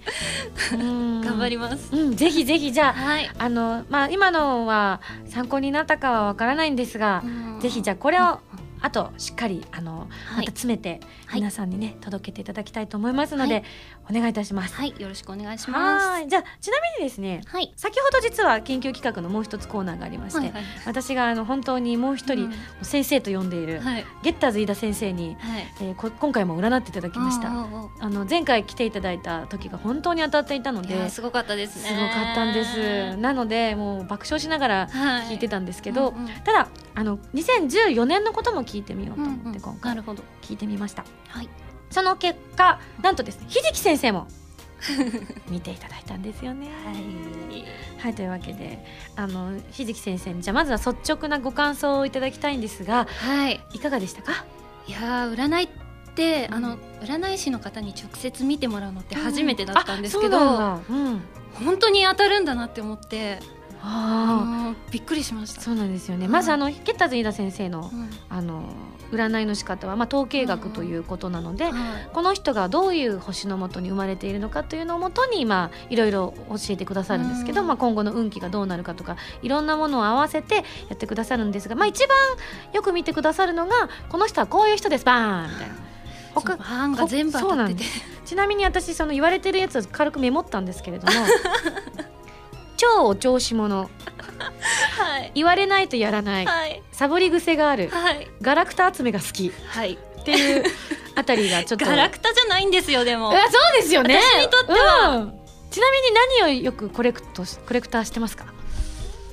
[0.74, 1.96] うん頑張ります。
[1.96, 3.30] うんぜひぜひじゃあはい。
[3.38, 7.24] あのまあ今のは参考になったかはわからないんですが、
[7.60, 8.40] ぜひじゃあこれを
[8.82, 10.07] あとしっかりあの、はい
[10.38, 13.63] また詰めてはい皆さんにね届けていただきたいと思いますので、はい
[14.09, 14.73] お願いいたします。
[14.73, 16.07] はい、よろしくお願いします。
[16.07, 17.73] はいじゃあちなみにですねはい。
[17.75, 20.53] 先ほど実は研究企画のもう一つコーナーがありまして、
[20.86, 24.05] 私があの本当にもう一人、うん先生と呼んでいる、はい。
[24.23, 25.67] ゲッターズ飯田先生に、はい。
[25.82, 27.49] えーこ今回も占っていただきました。
[27.49, 31.89] あの前回来ていただいた時が本当に当たっていたのいでやすごかったですね。
[31.89, 33.17] すごかったんです。
[33.17, 35.28] なのでもう爆笑しながらはい。
[35.28, 36.13] 聞いてたんですけど、
[36.45, 39.61] ただあの2014年のことも聞いてみようと思ってうんうん。
[39.61, 40.24] 今回なるほど。
[40.41, 41.49] 聞いてみました、はい。
[41.89, 44.28] その結果なんとですねひじき先生も
[45.49, 46.68] 見ていただいたんですよね。
[47.99, 53.61] はい、というわけであのひじき先生にじゃあまずは率直なご感想をいただきたいんですがはい。
[53.74, 54.45] いかがでしたか？
[54.88, 55.70] いやー占いっ
[56.15, 60.82] てあの占い師の方に直接見てもらうのって初めてだったんですけど、うなんだ。
[60.89, 61.22] うん。
[61.65, 63.39] 本当に当たるんだなって思って、
[63.82, 65.61] あもうびっくりしました。
[65.61, 66.32] あそうなんですよね、はい。
[66.32, 68.63] まずあのゲッターズ飯田先生のうんあの
[69.11, 71.73] 占いの仕方は、まあ、統計学ということなので、はい。
[72.11, 77.67] この人がどういう星のもとに生まれているのかというのをもとに、まあ、いろいろ教えてくださるんですけど、うん。
[77.67, 80.63] まあ、今後の運気がどうなるかとかいろんなものを合わせてや
[80.93, 82.17] ってくださるんですが、まあ、一番
[82.73, 85.05] よく見てくださるのがこの人はこういう人です。
[85.05, 85.75] バーンみたいな。
[86.36, 87.84] 他版が全部当たってて。
[88.25, 91.13] ちなみに私その言われてるやつを軽くメモったんですけれども
[92.78, 93.89] 超お調子者。
[94.97, 95.32] はい。
[95.36, 96.82] 言われないとやらない、はい。
[96.91, 97.89] サボり癖がある。
[97.89, 98.28] はい。
[98.41, 99.51] ガラクタ集めが好き。
[99.67, 99.97] はい。
[100.21, 100.63] っていう
[101.15, 101.86] あたりがちょっと。
[101.86, 103.32] ガラクタじゃないんですよでも。
[103.32, 104.19] あそうですよね。
[104.21, 105.17] 私にとっては。
[105.17, 105.39] うん。
[105.69, 108.45] ちなみに何をよくコレクトしコレクターしてますか？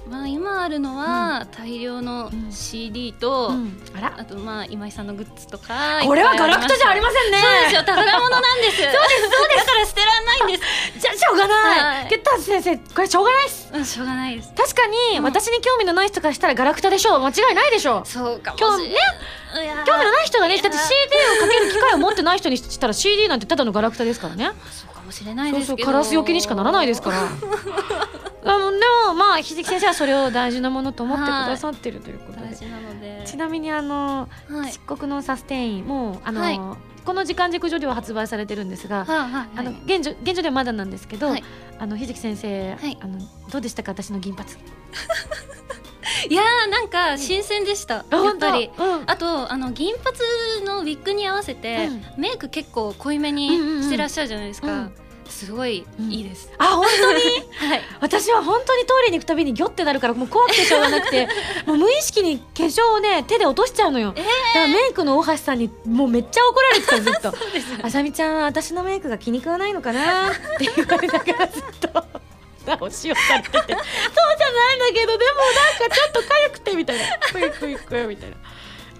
[0.08, 3.80] まあ今あるのは大量の CD と、うん。
[3.96, 4.14] あら。
[4.18, 7.38] あとまあ今井さんのグッズとかこれはガラクタじゃありませんね。
[7.40, 8.76] そうですよ宝物なん です。
[8.76, 9.66] そうですそうです。
[9.66, 11.00] だから捨てらんないんです。
[11.00, 12.08] じゃしょうがない、はい。
[12.08, 13.70] ゲッターズ先生これしょうがないっす。
[13.72, 14.52] うんしょうがないです。
[14.54, 15.24] 確かに、うん。
[15.24, 18.02] 私に興味のない人からしたらガラクタでしょう間違いないでしょ。
[18.04, 18.88] うそうかもしれない。
[18.88, 18.92] い
[19.66, 19.84] やー。
[19.84, 20.84] 興味のない人がねだって CD
[21.38, 27.28] をかける機会を持ってない人にしたら CD なんてただのガラクタですからねそうかもしれないそうですけどそうカラスよけにしかならないですから
[28.46, 28.78] あので
[29.08, 33.22] もまあ秀樹先生はそれを大事なものと思ってくださってるということで、大事なので。
[33.24, 34.72] ちなみにあのはい。
[34.72, 36.60] 漆黒のサステインもうあの、はい。
[37.04, 41.44] この時間軸上では発売されてるんですが、はいはいあの現状現状ではまだなんですけど、はい。
[41.78, 42.98] あの秀樹先生、はい。
[43.00, 43.18] あの
[43.50, 44.50] どうでしたか私の銀髪？
[46.30, 48.70] いやーなんか新鮮でした、やっぱり。
[48.78, 49.02] うん。
[49.06, 53.80] あとあの銀髪のウィッグに合わせて、うメイク結構濃いめうんうんうん。
[53.80, 54.94] にしてらっしゃるじゃないですか、うん
[55.28, 57.20] すごいいいです、あ本当に？
[57.70, 57.82] はい。
[58.00, 61.28] 私は本当にトイレに行くたびにギョってなるからもう怖くてしょうがなくて
[61.66, 64.28] もう無意識に化粧をね手で落としちゃうのよ、だか
[64.60, 67.34] らメイクの大橋さんにもうめっちゃ怒られてたずっと
[67.82, 70.30] 「あさみちゃん私のメイクが気に食わないのかな?
[70.32, 72.04] 」って言われながらずっと。
[72.66, 75.40] 直しをされてて「そうじゃないんだけどでも
[75.78, 78.36] なんかちょっと痒くて」みたいな「クイクイクイ」みたいな。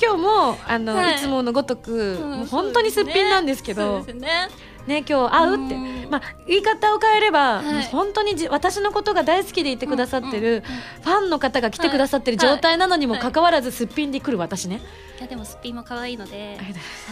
[0.03, 1.15] 今日もあの、はい。
[1.15, 3.99] い、つものごとく、うんもう本当にすっぴんなんですけど。
[3.99, 4.49] そうですね
[4.87, 5.75] ね今日会うって。
[5.75, 6.11] うん。
[6.11, 7.85] まあ言い方を変えれば、はい。
[7.85, 10.63] 本当にじ私のことが大好きでいてくださってる、
[11.03, 12.57] ファンの方が来てくださってるはい。
[12.57, 14.81] 状態なのにもかかわらずすっぴんで来る私ね、
[15.19, 15.23] い。
[15.23, 16.59] やでもすっぴんも可愛いので。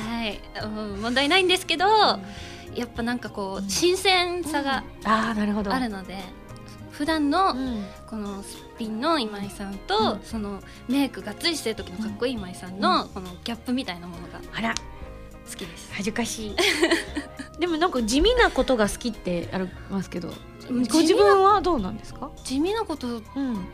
[0.07, 5.73] はい、うん、問題ないんですけど、やっぱなんかこう新鮮さがあるほど。
[5.73, 6.19] あるので、
[6.91, 7.87] 普段のうん。
[8.07, 10.21] このすっぴんの今井さんと、うん。
[10.23, 14.41] そのメイクがっつりしてる時のかっこいい今井さんのこのギャップみたいなものが。
[14.55, 14.75] あら
[15.53, 15.91] 好きです。
[15.93, 16.57] 恥ずかしい。
[17.61, 20.33] でもなんか地味なことが好きってありますけど
[20.69, 22.31] うんご自分はどうなんですか？
[22.45, 23.67] 地味なこと好うん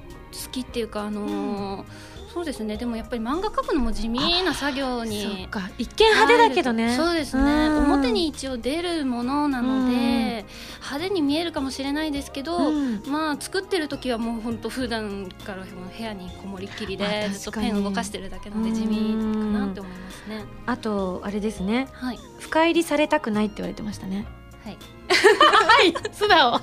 [0.53, 2.77] きっていうかあのーそうですね。
[2.77, 5.49] でもやっぱり漫画描くのも地味な作業そに
[5.79, 6.95] 一見派手だけどね。
[6.95, 7.43] そうですね。
[7.43, 7.85] うん。
[7.85, 9.97] 表に一応出るものなので、うん。
[9.97, 13.03] 派手に見えるかもしれないですけど、うん。
[13.07, 20.45] まあ作ってる時はもう本当普段から部屋にこもりっきりでまあずっとペン動かしてるだけなので地味かなって思いますね。
[20.67, 21.89] あとあれですね。
[21.93, 22.19] はい。
[22.41, 24.27] 深入りされたくないって言われてましたね。
[24.65, 24.77] はい。
[25.09, 26.61] は い素直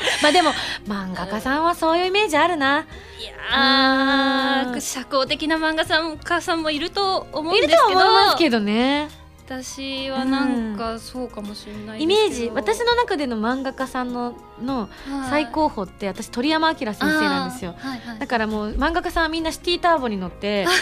[0.22, 0.52] まあでも
[0.86, 2.78] 漫画家さんはそういうイメージあるな。
[2.78, 3.50] いうん。
[3.52, 7.82] やー社交的な漫画さん家さんもいると思うんですけど。
[7.84, 9.08] 思いますけどね
[9.50, 15.30] 私はなんかそうかもしれないイメージ私の中での漫画家さんののはい。
[15.30, 17.74] 最高峰って私鳥山明先生なんですよ。
[17.78, 20.66] はいはいだからもう漫画家さんはみんなシティターボに乗って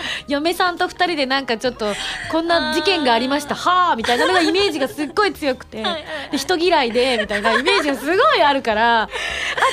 [0.28, 1.92] 嫁さんと二人でなんかちょっと
[2.30, 5.98] こんな事件がありました はあみたいなのがイメージがすっごい強くては
[6.32, 9.08] い人嫌いでみたいなイメージがすごいあるからあ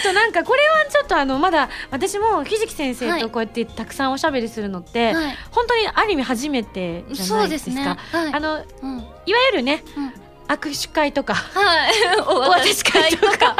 [0.03, 5.37] となんかこれはちょっとあのまだ私もひじき先生とこうやってたくさんおしゃべりするのって、はい。
[5.51, 7.49] 本当にある意味初めてじゃそないでか。
[7.49, 7.85] うですすね。
[7.85, 8.33] はい。
[8.33, 10.13] あのうんいわゆるねうん
[10.47, 11.93] 握手会とかはい。
[12.27, 13.55] お お渡し会とか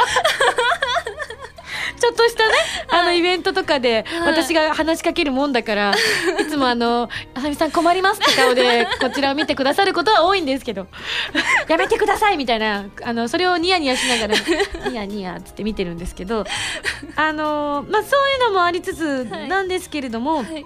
[2.04, 2.54] ちょっとしたね、
[2.88, 5.94] あのイベントとかではい私が話しかけるもんだから、
[6.38, 10.86] い、つもあの「あさみさん困ります」って顔でこちらを見てくださることは多いんですけど
[11.66, 14.34] 「やめてください」みたいなあのそれをニヤニヤしながら
[14.90, 16.44] 「ニヤニヤ」っつって見てるんですけど
[17.16, 20.64] あの、まあ、そういうのもありつつはいなんですけれども、はい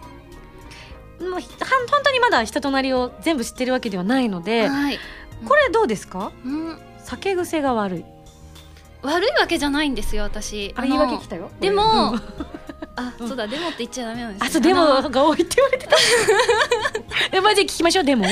[1.20, 1.42] もう本
[2.04, 4.98] 当にまだ人となりを全部知ってるわけではないので、はい。
[5.44, 6.32] これどうですか？
[6.44, 6.78] うん。
[7.04, 8.04] 酒癖が悪い。
[9.02, 10.72] 悪いわけじゃないんですよ私。
[10.76, 11.50] あの言い訳来たよ。
[11.60, 12.20] でもうん。
[12.96, 14.46] あそうだデモって言っちゃダメなんですよ。
[14.46, 15.96] あそうでもあのが多いって言われてた。
[17.30, 18.26] えマジで聞きましょうでも、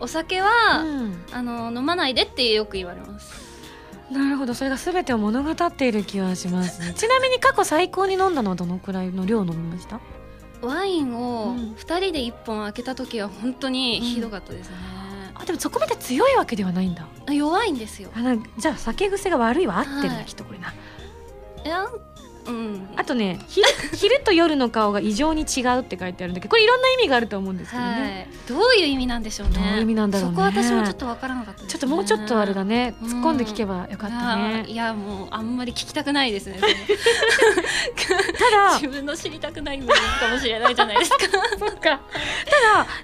[0.00, 1.24] お酒は、うん。
[1.32, 3.44] あの飲まないでってよく言われます。
[4.10, 4.54] なるほど。
[4.54, 6.92] それが全てを物語っている気はしますね。
[6.96, 10.00] ちなみに過去最高に飲んだのはどのくらいの量飲みました？
[10.66, 11.74] ワインをうん。
[11.76, 14.76] 二人で一本開けた時は本当にひどかったですね。
[15.34, 17.06] あでもそこまで強いわけではないんだ。
[17.26, 18.10] あ弱いんですよ。
[18.14, 20.24] あなじゃあ酒癖が悪いは合ってるな、はい。
[20.24, 20.72] きっとこれな。
[21.64, 21.86] いや
[22.46, 22.88] うん。
[22.96, 28.58] あとね昼昼と夜の顔が異常に違うって書いてあるんだけどこれいろんな意味があると思うんですけどね、はい。
[28.58, 29.54] どういう意味なんでしょうね。
[29.54, 31.68] どういう意味なんだろうねそこ私もちょっとわからなかったね。
[31.68, 36.58] ちょっともうちょっとあれだねうん突っ込んで聞けばよかったね、いやいやもうあんまり聞きたくないですね。
[38.34, 41.18] ただ自分の知りたくない部分かもしれないじゃないですか。
[41.58, 42.00] そっかただ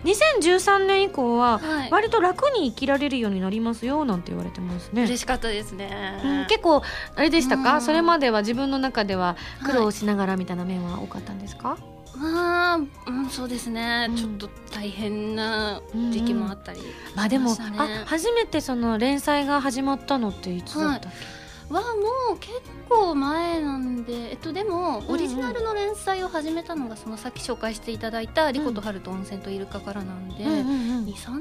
[0.05, 1.91] 2013年以降ははい。
[1.91, 6.21] 割と楽に生きられるようになりますよなんて言われてますね嬉しかったですね。
[6.25, 6.83] うん、結構
[7.17, 9.30] あれでしたか、うんそれまでは自分の中では
[9.65, 11.79] 苦労はいしながらみたいな面は多かったんですか、
[12.17, 14.17] まあ、うん、そうですね、うん。
[14.17, 22.53] ちょっと大変な時期もあったりしまあでもあ初めてその連載が始まったのっていつだったっけ、はもう結
[22.89, 31.39] 構前なんでえっとでもうんオリジナルの連載を始めたのがそのさっき紹介していただいた「リコとハルと温泉とイルカ」からなんで、うんうんうん23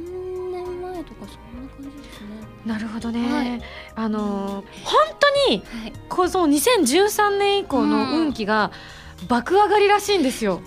[0.51, 2.27] 年前とかそんな感じですね
[2.65, 3.61] なるほどね、はい。
[3.95, 5.93] あのー本当にはい。
[6.09, 8.71] この2013年以降の運気が
[9.27, 10.61] 爆上がりらしいんですよ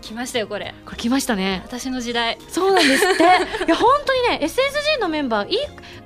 [0.00, 0.74] 来ましたよこれ。
[0.84, 1.62] これ来ましたね。
[1.64, 2.38] 私の時代。
[2.48, 3.22] そうなんですって。
[3.66, 5.56] いや本当にね SSG のメンバーいい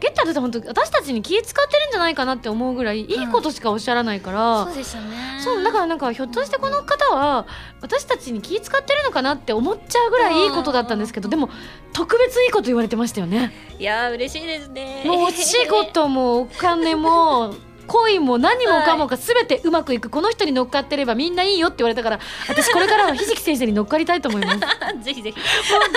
[0.01, 5.41] ゲッターって本当私たちに気使ってるんじゃないかなって思うぐらいいいことしかおっしゃらないから、そうでしたね。
[5.43, 7.47] そうだからなんかひょっとしてこの方は
[7.81, 11.51] 私たちに気使ってるのかなって思っちゃうぐらいいいことだったんですけどでも
[11.93, 13.53] 特別いいこと言われてましたよね。
[13.79, 15.03] いやー嬉しいですね。
[15.05, 17.55] もうお仕事もお金も
[17.87, 20.11] 恋も何もかもが全てうまくいく。
[20.11, 24.61] この人に乗っかってればみんないいよって言われたから私これからはひじき先生に乗っかりたいと思います。
[24.81, 25.39] 本 ぜひぜひ。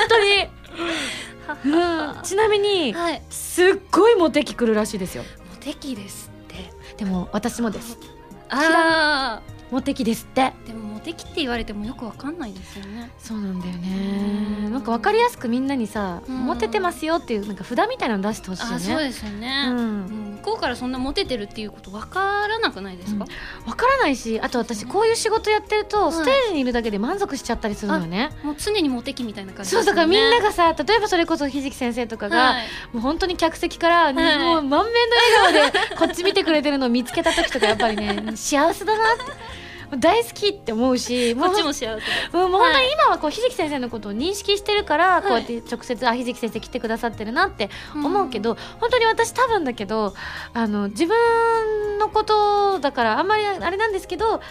[0.09, 3.21] 当に、うん、ちなみにはい。
[3.29, 5.23] すっごいモテ期来るらしいですよ。
[5.49, 6.71] モテ期ですって。
[6.97, 7.97] でも私もです。
[8.49, 10.41] あモテ期ですって。
[10.41, 13.11] ーでもモテ期って言われてもよくわかんないですよね。
[13.19, 14.73] そうなんだようねん。
[14.73, 16.45] なんか分かりやすくみんなにさうん。
[16.45, 18.75] モテてますよっていうなんか札みたいなの出してほしいよね。
[18.75, 20.05] あーそうですよね、ううん。
[20.33, 23.25] ん向こうからそんなモテてるっていうことわからなくないですか、
[23.65, 26.11] 分からないしあと私こういう仕事やってるとい。
[26.11, 32.67] ステージにいるだけで満足しちゃったりするのよね、もう常にモテ期みたいな感じそうだからみんなががさ例えばそれこそひじき先生とかが、はい。
[32.93, 34.13] もう本当に客席から、い。
[34.13, 34.83] もう満面の
[35.51, 39.23] 笑顔でこっち見てくれてるのを見つけた時とかやっぱりね幸せだなって
[39.95, 50.13] 大好きって思うしもうこっちも幸せもう本当はに今はこうひじき先生のことを認識してるから、いこうやって直接あひじき先生来てくださってるなって思うけど、本当に私多分だけど
[50.53, 54.41] あの自分のことだからあんまりあれなんですけど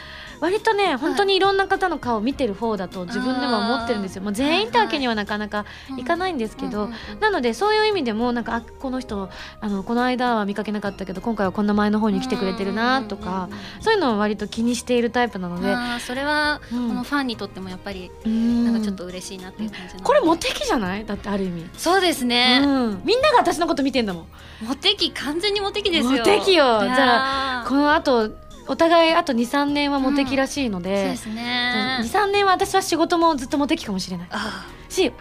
[0.40, 4.22] 割とね本当にいろんな方の顔を見てる方だと自分では思ってるんですよ。
[4.22, 5.64] もう全員ってわけにはなかなか
[5.98, 9.28] いかないんですけど、なのでそういう意味でもなんかあこの人
[9.60, 13.48] あのこの間は見かけなかったけど今回はこんな前の方に来てくれてるなとか、
[13.80, 16.88] そういうのを割と気にしているタイプなので、それは、うん。
[16.88, 18.64] このファンにとってもやっぱりうん。
[18.64, 21.04] なんかちょっと嬉しいなっていう感じこれモテ期じゃない？
[21.06, 24.26] だってある意味、そうですね、うん、みんなが私のこと見てんだもん。
[24.62, 26.10] モテ期完全にモテ期ですよ。
[26.10, 26.80] モテ期よ。
[26.80, 28.30] じゃこのあと
[28.68, 32.00] お互いあと23年はモテ期らしいのそうでで、すね。
[32.02, 34.28] 23年は私は仕事もずっとモテ期かもしれない。
[34.30, 35.12] あし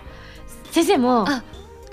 [0.72, 1.44] 先生もあ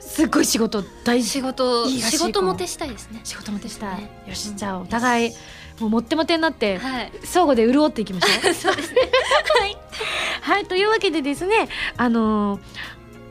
[0.01, 3.21] すっごい仕事大仕事仕事モテしたいですね。
[3.25, 4.25] 仕事モテしたい、ね。
[4.27, 5.33] よしじゃあお互い
[5.81, 7.13] もうモッテモテになってはい。
[7.25, 8.53] 相互で潤っていきましょう。
[8.55, 9.01] そうですね。
[9.61, 9.77] はい。
[10.41, 12.61] はいというわけでですねあのー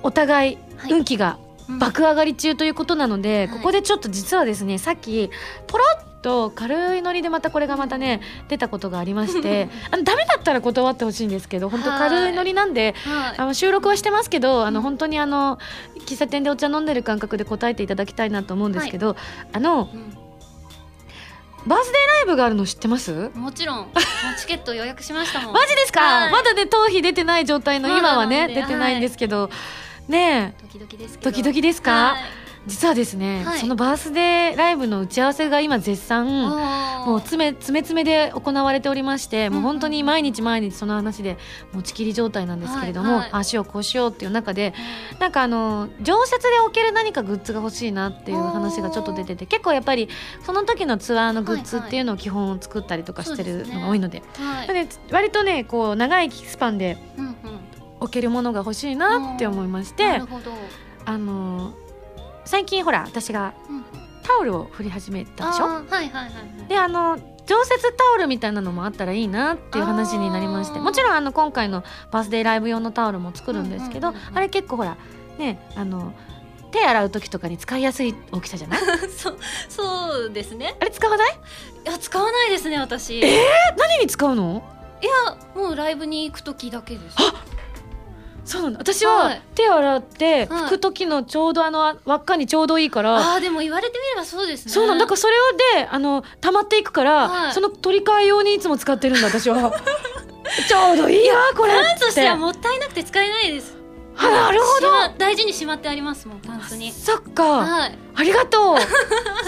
[0.03, 0.91] お互いはい。
[0.91, 3.57] 運気がうん爆上がり中ということなので、はい。
[3.57, 5.29] ここでちょっと実はですねさっき
[5.67, 13.37] ポロッと軽いノリでまたこれがまたね出たことがありましてあのダメだったら断ってほしいんですけど本当軽いノリなんで、はい。
[13.37, 14.83] あの収録はしてますけどあのうん。
[14.83, 15.57] 本当にあの
[16.05, 19.15] 喫茶店でお茶飲んでる感覚で答えていただきたいなと思うんですけど、
[19.53, 19.89] あの
[21.67, 23.11] バースデーライブがあるの知ってます？
[23.11, 23.87] うんもちろん。
[24.39, 25.53] チケット予約しましたもん。
[25.55, 26.31] マジですか、はい。
[26.31, 29.51] まだね頭皮出てない状態の今はね出てないんですけど、
[30.07, 30.61] ねえ。
[30.61, 31.17] ドキドキです
[31.61, 31.91] ですか？
[31.91, 32.21] はい。
[32.67, 33.59] 実はですね、はい。
[33.59, 36.49] そのバースデーライブの打ち合わせが今絶賛。
[37.07, 39.63] もう詰め詰め詰めで行われておりまして、もううん。
[39.63, 41.37] 本当に毎日毎日その話で
[41.73, 43.29] 持ちきり状態なんですけれども、はいはい。
[43.31, 44.75] ああしようこうしようっていう中で
[45.19, 50.07] なんかあの常設で置ける何かグッズが欲しいなっていう話がちょっと出てて結構やっぱり
[50.45, 54.67] その時のツアーのグッズっていうのを基本作ったりとかしてるのが多いので,、はい。
[54.67, 57.30] で割とねこう長いスパンでうんうん
[58.01, 60.51] 置けるものが欲しいなって思いましてなるほど。
[61.05, 61.73] あの
[62.43, 63.85] 最近ほら私がうん。
[64.23, 65.65] タオルを振り始めたでしょ？
[65.65, 66.67] あーはいはいはいはい。
[66.67, 74.27] であの常設タオルみたいなのもあったらいいなっていう話になりましてあーもちろんあの今回のバースデーライブ用のタオルも作るんですけど、うんうんうん。
[74.29, 74.95] うんあれ結構ほら
[75.39, 76.13] ねあの
[76.71, 78.79] 手洗う時とかに使いやすい大きさじゃない？
[79.17, 79.37] そう
[79.67, 80.75] そうですね。
[80.79, 81.39] あれ使わない？
[81.83, 83.19] いや使わないですね私。
[83.19, 83.23] い
[83.75, 84.63] 何に使うの？
[85.01, 87.17] やもうライブに行く時だけです
[88.43, 89.41] そうなんだ私ははい。
[89.55, 90.47] 手洗ってはい。
[90.47, 94.71] 拭く時のちょうどあの輪っかにちょうどいいから、ああでも言われてみればそうですね。
[94.71, 95.33] そうなんだからそれ
[95.75, 97.53] であの溜まっていくから、はい。
[97.53, 99.71] その取り替え用にいつも使ってるんだ私は。
[100.67, 101.73] ちょうどいいやこれ。
[101.73, 103.80] パンとしてはもったいなくて使えないです
[104.17, 106.91] あなるほしま大事にしまってありますもんタンスに。
[106.91, 107.97] どそっか、はい。
[108.13, 108.77] ありがとう。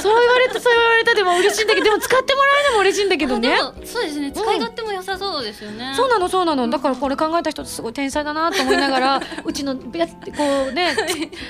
[0.01, 3.57] そう言われたそう言われたでも嬉しいんだけどでも使ってもらえるのも嬉しいんだけどね。
[3.85, 4.31] そうですね。
[4.31, 6.69] 使い勝手も良さそうですよね、そうなのそうなの。
[6.69, 10.19] だからこれ考えた人ってすごい天才だなと思いながら うちのやつこ
[10.69, 10.95] うね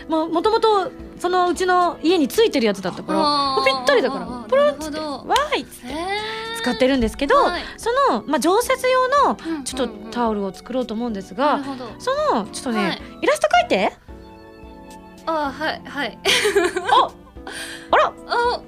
[0.07, 4.25] ももともとそのうちの家についてるやつだったからぴったりだから。
[4.49, 4.99] ポロッつって。
[4.99, 5.87] わーいっつって。
[5.87, 7.63] へー使ってるんですけど、はい。
[7.77, 9.63] その、まあ、常設用のうんうんうん。
[9.65, 11.89] ちょっとタオルを作ろうと思うんですが、なるほど。
[11.99, 13.01] そのちょっとね、はい。
[13.21, 13.93] イラスト描いて。
[15.25, 16.17] あーはいはい。
[16.91, 17.11] あ
[17.91, 18.13] あら。
[18.27, 18.61] あ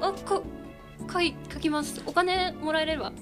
[0.00, 0.40] あか
[1.12, 2.00] 書い書きます。
[2.06, 3.12] お金もらえれば。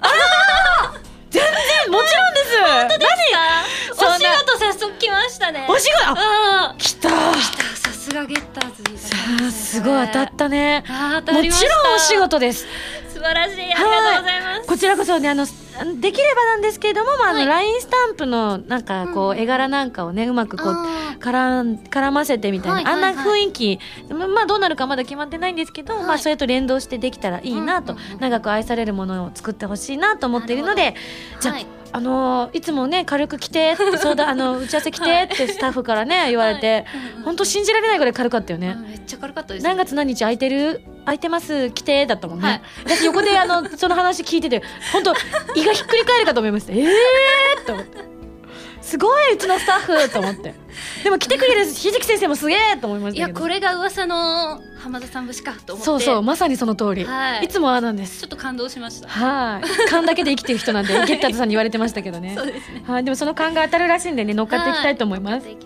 [1.31, 2.57] 全然もちろんです。
[2.63, 3.11] 本当です
[3.93, 5.67] お仕事早速来ましたね。
[5.69, 6.05] お仕事？
[6.07, 6.15] あ
[6.71, 7.09] あ来た。
[7.09, 7.13] ー
[7.75, 10.07] さすがゲッターズにさあすごい。
[10.07, 10.85] 当たったね。
[10.87, 12.67] もちろんお仕事です。
[12.67, 14.69] 素晴らしいありがとうございます。
[14.69, 15.47] こちらこそねあの
[16.01, 20.73] できればなんですけれども、まああのはい LINE スタンプのなんかこう、うん絵柄なんかをねうまくこう
[21.21, 23.79] 絡ん絡ませてみたいな、あんな雰囲気
[24.11, 26.05] ままあどうなるかまだ決まってないんですけど、はい。
[26.05, 30.95] まあそれと連動してできたらいいなと、長く愛されるものを作ってほしいなと思っているので
[31.41, 31.67] じゃあ、はい
[31.97, 36.85] あのーいつもね軽く来てって相談 あの打ち合わせ来てってスタッフからね言われて、
[37.25, 38.75] 本当信じられないぐらい軽かったよね。
[38.77, 39.65] うんめっちゃ軽かったです。
[39.65, 40.83] 何月何日空いてる？
[41.05, 41.71] 空いてます？
[41.71, 42.07] 来て？
[42.07, 42.63] だったもんね、はい。
[42.85, 45.15] 私横であのその話聞いてて本当
[45.55, 46.73] 胃がひっくり返るかと思いました。
[46.73, 48.14] ええー、と思って
[48.85, 50.55] すごいうちのスタッフと思って。
[51.03, 53.39] でも来てくれるひじき先生もすげえと思いましいたけど。
[53.39, 55.85] やこれが噂の浜田さん節かと思って。
[55.85, 57.47] そうそうまさにその通り、はい。
[57.47, 58.21] い、つもああなんです。
[58.21, 59.09] ちょっと感動しました。
[59.09, 59.89] はい。
[59.89, 62.35] 勘だけで生きてる人なんでゲッターズさんに言われてましたけどね。
[62.37, 62.85] そうですね。
[62.87, 65.47] はいでもその勘が当たるらしいんでね乗っかっていきたいと思います。
[65.47, 65.57] はい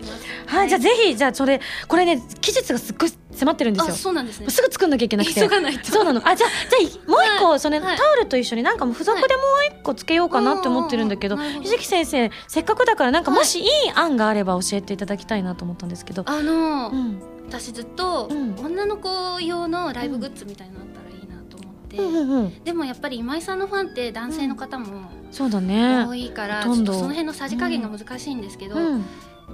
[0.47, 4.49] はい、じゃあぜひじゃあそれこれね期日がすっごい迫ってるんですあよそうなんですね。
[4.49, 5.39] すぐ作んなきゃいけなくて。
[5.39, 5.91] 急がないと。
[5.91, 6.21] そうなの。
[6.27, 7.59] あじゃあじゃあ もう一個、はい。
[7.59, 7.97] それ、はい。
[7.97, 9.45] タオルと一緒になんかもう付属でもう
[9.79, 11.75] 一個つけようかなって思ってるんだけどうんうんうんなるほど。
[11.75, 13.39] ひじき先生せっかくだからなんかはい。
[13.39, 17.21] もしいい案があれば教えていただきたいなと思ったんですけど、あの、うん。
[17.47, 18.55] 私ずっと、うん。
[18.63, 22.05] 女の子用のライブグッズみたいなのあったらいいなと思って、うん。
[22.05, 26.05] うんうんでもやっぱり今井さんのファンって男性の方もそうだね。
[26.07, 29.05] 多いから、ちょっとその辺のさじ加減が難しいんですけど、うん。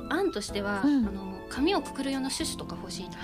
[0.09, 1.07] 案としては、うん。
[1.07, 3.17] あの髪をくくる用のシュシュとか欲しいなと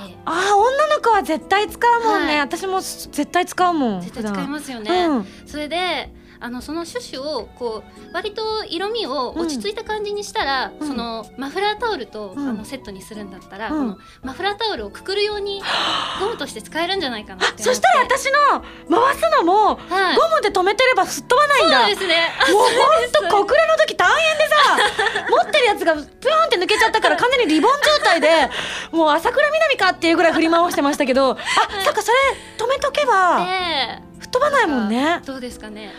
[0.00, 0.16] 思って。
[0.26, 2.40] あー女の子は絶対使うもんね、はい。
[2.40, 6.10] 私も絶対使うもん絶対使いますよすね、うん、それで
[6.40, 10.88] あのそのシュシュをこう割と色味を落ち着いた感じにしたら、うん。
[10.88, 12.48] そのマフラータオルと、うん。
[12.48, 13.92] あのセットにするんだったら、うん。
[13.94, 15.62] このマフラータオルをくくるように
[16.20, 18.60] ゴムとして使えるんじゃないかなってそしたら私の
[19.00, 20.16] 回すのもはい。
[20.16, 22.32] ゴムで止めてればすっ飛ばないんだ、そうですね。
[22.52, 28.50] もうほんと小暮の時大変でさ 持ってるやつがピューンって抜けちゃったから 完全にリボン状態で
[28.92, 31.36] もう朝倉みなみかっていうぐらい振り回してましたけどあ
[31.84, 32.18] そっかそれ
[32.58, 35.20] 止めとけばね吹っ飛ばないもんね。
[35.24, 35.92] どうですかね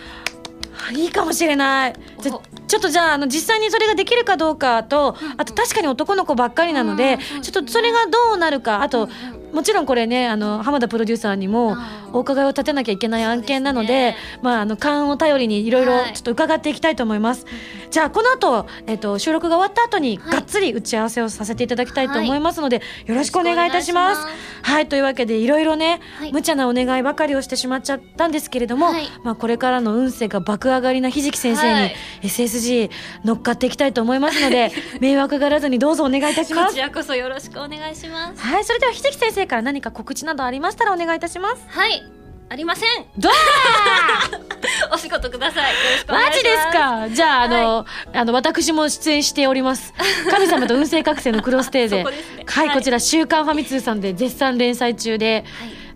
[0.93, 1.93] いいかもしれない。
[2.21, 2.41] じゃお。
[2.67, 9.07] ちょっとじゃああの実際にそれができるかどうかとあと確かに男の子ばっかりなのでちょっとそれがどうなるかあと
[9.55, 11.77] もちろんこれねあの浜田プロデューサーにも
[12.13, 16.13] お伺いを立てなきゃいけない案件なのでそうですまああの勘を頼りにいろいろはい。
[16.13, 17.45] ちょっと伺っていきたいと思います、
[17.89, 20.31] じゃあこの後、えっと収録が終わった後にはい。
[20.33, 24.27] がっつり打ち合わせをさせていただきたいと思いますので、よろしくお願いいたします。
[24.61, 26.33] はいというわけでいろいろね、はい。
[26.33, 29.07] 無茶なお願いばかりをしてしまっちゃったんですけれども、はい。
[29.23, 31.95] まあこれからの運勢が爆上がりなひじき先生に、はい。
[32.23, 32.89] SSG
[33.23, 36.67] 乗っかっていきたいと思いますので 迷惑がらずにどうぞお願いいたします。
[36.69, 38.41] こちらこそよろしくお願いします。
[38.41, 41.63] はいそれではひじき先生から何か告知などありましたらお願いいたします。
[41.67, 42.03] はい。
[42.47, 43.05] ありません。
[43.17, 43.31] どう
[44.93, 45.73] お仕事ください。
[45.73, 46.35] よろしくお願いします。
[46.35, 47.09] マジですか？
[47.09, 49.93] じゃああの,、あの私も出演しております。
[50.29, 52.03] 神様と運勢覚醒のクロステーゼ ね。
[52.45, 52.77] はい、はい。
[52.77, 55.43] こちら「週刊ファミ通」さんで絶賛連載中で。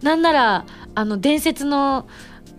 [0.01, 2.07] なんならあの伝説の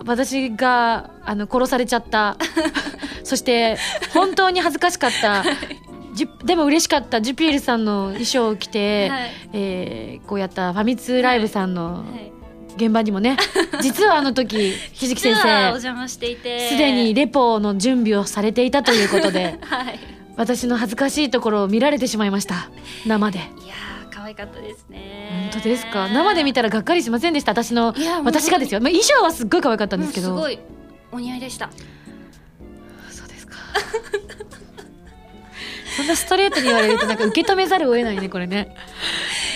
[0.04, 2.36] 私があの殺されちゃった。
[3.24, 3.76] そして
[4.12, 5.44] 本当に恥ずかしかった、
[6.44, 7.20] でも嬉しかった。
[7.20, 9.30] ジュピールさんの衣装を着て、はい。
[9.52, 12.32] えーこうやったファミ通ライブさんのはい。
[12.76, 13.36] 現場にもね、
[13.82, 16.68] 実はあの時ひじき先実はお生邪魔していて。
[16.70, 19.98] すでにレポの準備をされていたということで はい。
[20.36, 22.70] 私の恥ずかしいところを見られてしまいました。
[23.06, 23.38] 生で。
[23.38, 25.50] いやー可愛かったですね。
[25.52, 26.08] 本当ですか？
[26.08, 27.52] 生で見たらがっかりしませんでした？
[27.52, 27.94] 私の
[28.24, 30.30] 私がですよ、まあ、衣装はすっごい可愛かったんですけど。
[30.30, 30.58] もうすごい
[31.12, 31.68] お似合いでした。
[33.10, 33.56] そうですか
[35.96, 38.74] そんなストレートに言われるとなんか受け止めざるを得ないねこれね。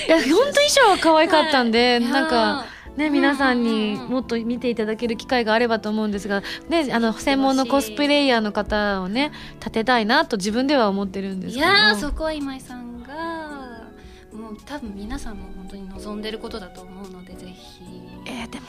[0.06, 2.66] いや 本当衣装は可愛かったんで、はいなんか
[2.96, 3.64] ね、皆さんうん。
[3.64, 11.66] にもっと見ていただける機会があればと思うんですが、ね、あの専門のコスプレイヤーの方をね立てたいなと自分では思ってるんですけど。
[11.66, 13.14] いやーそこは今井さんが
[14.32, 17.53] もう多分皆さんも本当に望んでることだと思うのでぜひ
[18.26, 18.66] えーでも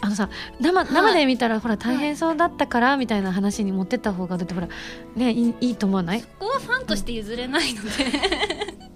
[0.00, 4.68] あのさ生生で見たらほら大変そうだったからみたいな話に持ってった方がだってほら
[5.16, 6.22] ねいいいいと思わない？
[6.22, 7.90] ここはファンとして譲れないので。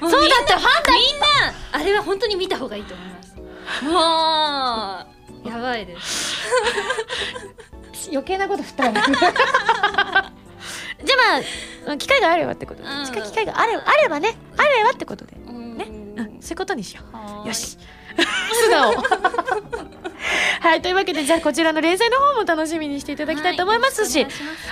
[0.00, 1.26] そうだってファンだみんな
[1.72, 3.34] あれは本当に見た方がいいと思います。
[3.84, 3.90] も
[5.44, 6.38] うやばいです。
[8.10, 9.06] 余計なこと振ったわ じゃ
[10.24, 10.28] あ
[11.86, 13.04] まあ機会があればってことで、うん。
[13.06, 14.36] 機会があればあればね。
[14.56, 15.86] あればってことで、ね。
[16.16, 17.02] うん、そういうことにしよ
[17.44, 17.48] う。
[17.48, 17.76] よし
[18.22, 18.94] 素直
[20.60, 24.26] はいというわけでじゃあこちらの連載の方も楽しみにしていただきたいと思いますし、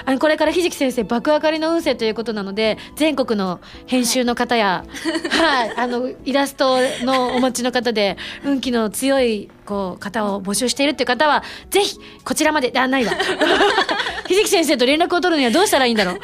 [0.04, 4.84] あのこれからひじき先生爆上がりの運勢ということなので全国の編集の方や、
[5.30, 13.12] はいあのイラストのお持ちの方で運気の強いこう方を募集しているっていう方はぜひこちらまであないわ。
[14.28, 16.18] ひじき先生と連絡を取るにはどうしたらいいんだろう。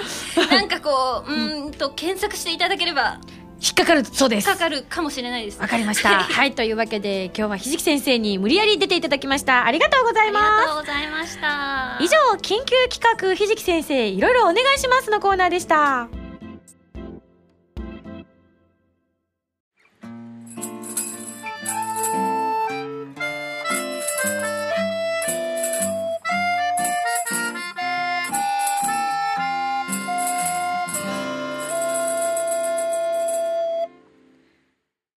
[0.51, 3.18] なんかこううーんと検索していただければ
[3.64, 4.46] 引っかかるそうです。
[4.46, 5.58] かかるかもしれないです。
[5.58, 6.20] わかりました。
[6.22, 6.52] はい。
[6.52, 9.64] というわけで今日はひじき先生に無理やり出ていただきました。
[9.64, 10.66] ありがとうござありいます。
[10.66, 11.96] がとうございました。
[12.00, 13.00] 以上緊急企
[13.30, 16.08] 画ひじき先生いろいろお願いしますのコーナーでした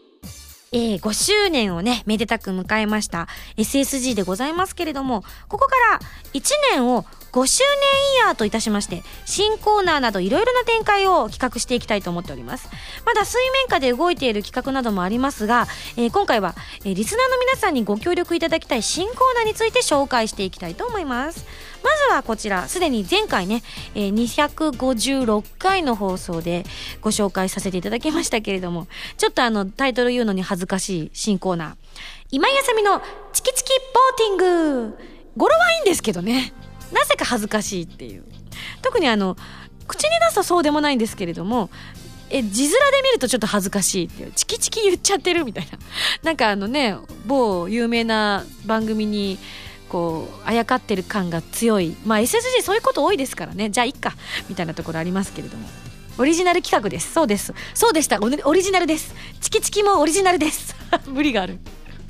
[0.71, 3.27] えー、5周年をね、めでたく迎えました
[3.57, 6.01] SSG でございますけれども、ここから
[6.33, 12.69] 1年を5周年イヤーといたしまして、新コーナーなどいろいろな展開を企画していきたいと思っております。
[13.07, 15.67] まだ水面下で動いている企画などもありますが、
[15.97, 16.55] えー今回は、
[16.85, 21.47] えーリスナーの皆さんにご協力いただきたい新コーナーについて紹介していきたいと思います。
[21.83, 23.63] まずはこちら、すでに前回ね、
[23.95, 26.65] えー256回の放送で
[27.01, 31.75] ご紹介させていただきましたけれども、ちょっとあの、タイトル言うのに恥ずかしい新コーナー。
[32.31, 33.01] 今井あさみの
[33.33, 33.71] チキチキ
[34.29, 34.99] ボーティング
[35.37, 36.53] 語呂はいいんですけどね。
[36.93, 38.25] なぜか恥ずかしいっていう。
[38.83, 39.37] 特にあの、
[39.87, 41.71] 口に出すとそうでもないんですけれども、
[42.31, 44.33] え字面で見るとちょっと恥ずかしいっていう。
[44.33, 45.79] チキチキ言っちゃってるみたいな。
[46.25, 49.39] なんかあのね某有名な番組に
[49.91, 51.95] こうあやかってる感が強い。
[52.07, 53.69] まあ SSG そういうこと多いですからね。
[53.69, 54.15] じゃあいっか。
[54.49, 55.69] みたいなところありますけれども。
[56.19, 57.13] オリジナル企画です。
[57.13, 57.55] そうです。
[57.75, 58.19] そうでした。
[58.21, 59.15] オリジナルです。
[59.41, 60.75] チキチキもオリジナルです。
[61.07, 61.59] 無理がある。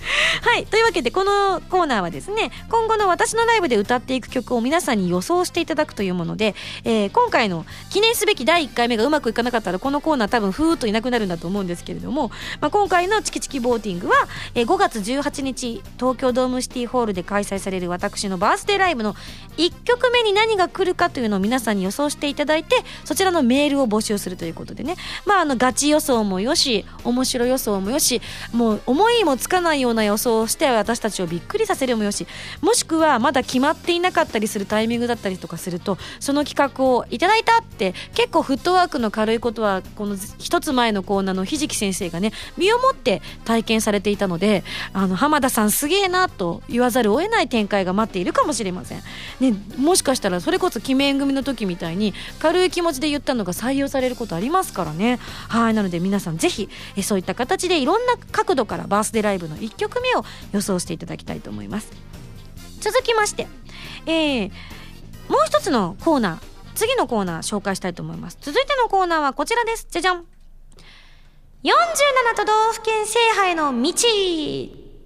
[0.42, 12.30] はいというわけでこのコーナーはですね今後の私のライブで歌っていく曲を皆さんに予想していただくというもので、えー今回の記念すべき第1回目がうまくいかなかったらこのコーナー多分ふーっといなくなるんだと思うんですけれども、
[12.60, 14.14] まあ、今回の「チキチキボーティングは」
[14.54, 19.14] えー5月18日東京ドームシティホールで開催される私のバースデーライブの
[19.58, 24.96] 1曲目に何が来るかというのを皆さんに予想していただいてそちらのメールを募集するということでね。
[25.26, 28.22] まああのガチ予想もよし面白予想もよし
[28.52, 32.26] もう思いもつかないような予想をして私たちをびっくりさせるもよし
[32.60, 44.62] もしくはまだ決まっていなかったりするタイミングだったりとかするとその企画をいただいたって結構フットワークの軽いことはこの一つ前のコーナーのひじき先生がね身をもって体験されていたので
[44.92, 49.02] あの浜田さんすげえなと言わざるを得ない展開が待っているかもしれません、
[49.40, 55.18] ね、もしかしたらそれこそ鬼面組の時みたいに軽い気持ちで言ったのが採用されることありますからね。
[55.48, 61.90] はいなので皆さんぜひえそういった形でいろんな角度からバースデーライブの1曲目を予想していただきたいと思います。
[62.80, 63.46] 続きまして、
[64.06, 64.50] えー
[65.28, 68.38] もう一つのコーナー次のコーナー紹介したいと思います。
[68.40, 69.86] 続いてのコーナーはこちらです。
[69.90, 70.24] じゃじゃん。
[71.62, 73.92] 47都道府県制覇への道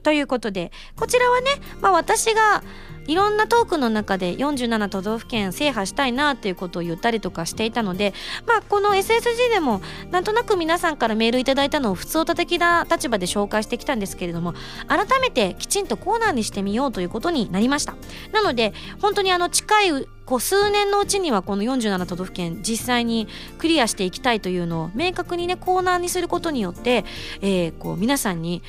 [0.03, 1.51] ということでこちらはね、
[1.83, 2.63] まあ、私が
[3.07, 8.15] いろんなトークの中で47都道府県制覇したいなっていうことを言ったりとかしていたので、
[8.47, 9.81] まあ、この SSG でも
[10.11, 14.55] なんとなく皆さんからメールいただいたのを普通歌的な立場で紹介してきたんですけれども
[14.89, 17.95] 改めてきちんとコーナーにしてみようということになりました。
[18.33, 23.29] なので本当にあの近いこう数年のうちにはこの47都道府県実際に
[23.59, 27.05] クリアしていきたいというのを明確にねコーナーにすることによって、
[27.41, 28.63] えーこう皆さんに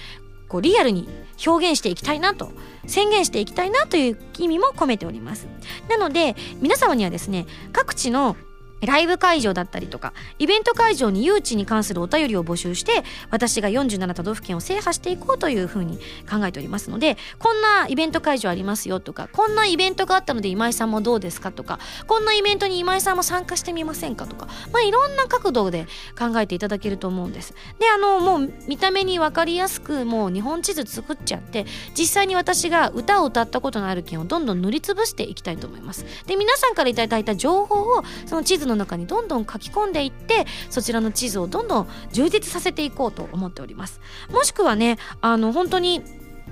[0.48, 1.08] こうリアルに
[1.46, 2.52] 表現していきたいなと
[2.86, 5.48] 宣言していきたいなという意味も込めております。
[5.90, 8.36] なので皆様にはですね各地の
[8.82, 15.98] ライブ会場だったりとかイベント会場に誘致に関するお便りを募集して私が47都道府県を制覇していこうというふうに
[16.30, 27.54] 考えておりますのでこんなイベント会場ありますよとかこんなイベントがあったので今井さんもどうですかとかこんなイベントに今井さんも参加してみませんかとかまあいろんな角度で考えていただけると思うんです。
[27.80, 31.66] であのもう見た目に分かりやすくもう日本地図作っちゃって
[31.98, 36.06] 実際に私が歌を歌ったことのある県をどんどん塗りつぶしていきたいと思います。
[36.28, 44.02] で皆さんからいただいた情報をその地図の中にどんどん書き込んでいってそちらの地図をどんどん充実させていこうと思っております。
[44.30, 46.04] もしくはねあの本当に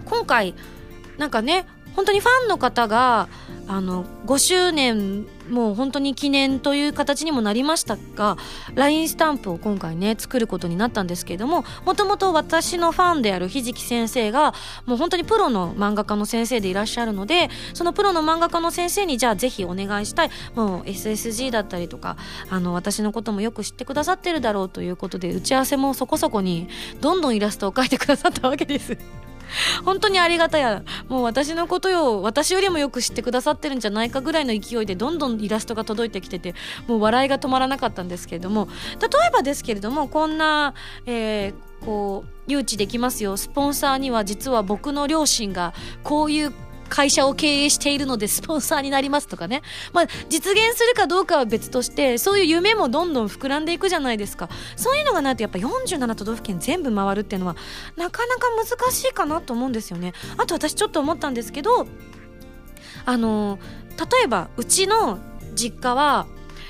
[0.06, 0.56] 今回
[1.18, 3.30] なんかね本当にファンの方が
[3.68, 8.38] あの5周年もう本当に記念という形にもなりましたが
[8.74, 14.54] LINE スタンプを今回ね作ることになったんですけれどももともと私のファンであるひじき先生が
[14.86, 22.18] もう本当にプロの漫画家の先生でいらっしゃるのでそのプロの漫画家の先生にじゃあぜひお願いしたいもう SSG だったりとか
[22.50, 26.68] あの私のこともよく知ってくださってるだろうということで打ち合わせもそこそこに
[27.02, 28.98] どんどんイラストを描いてくださったわけです。
[29.84, 30.84] 本当にありがたや。
[31.08, 36.56] もう私のことよ私よりもよく知ってくださってるんじゃないかぐらいの勢いでどんどんイラストが届いてきてて
[36.88, 38.68] もう笑いが止まらなかったんですけれども
[39.00, 40.74] 例えばですけれどもこんな、
[41.06, 43.38] えー、こう誘致できますよ。
[43.38, 45.74] スポンサーには実は僕の両親が
[46.04, 46.54] こういう
[46.90, 49.62] 会社を経営しているのでスポンサーになりますとかね。
[49.94, 54.50] まあ、実現するかどうかは別として、そういう夢もどんどん膨らんでいくじゃないですか。
[54.76, 57.56] そういうのがないとやっぱ47都道府県全部回るっていうのは、
[57.96, 60.14] なかなか難しいかなと思うんですよね。
[60.38, 61.88] あと私ちょっと思ったんですけど、
[63.06, 63.60] あの、
[63.98, 65.20] 例えばうちの
[65.56, 66.28] 実家は、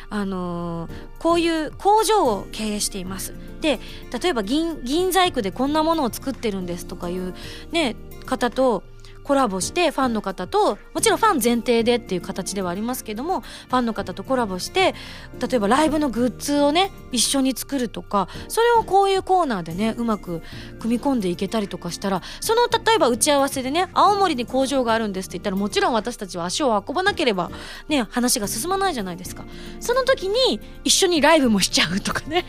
[0.09, 0.87] あの
[1.19, 3.79] こういう工場を経営していますで
[4.21, 7.33] 例えば銀銀細工でこんなものを作ってるんですとかいう
[7.71, 8.83] ね方と
[9.25, 14.93] コラボしてファンの方ともちろんファン前提でっていう形ではありますけどもファンの方とコラボして
[15.39, 20.41] 例えばライブのグッズをね一緒に作るとかそれをこういうコーナーでねうまく
[20.79, 27.49] 組み込んでいけたりとかしたらその例えば打ち合わせでね青森に工場があるんですって言ったらもちろん私たちは足を運ばなければ
[27.89, 29.45] ね話が進まないじゃないですか。
[29.79, 32.45] その時に一緒にライブもしちゃうとかね。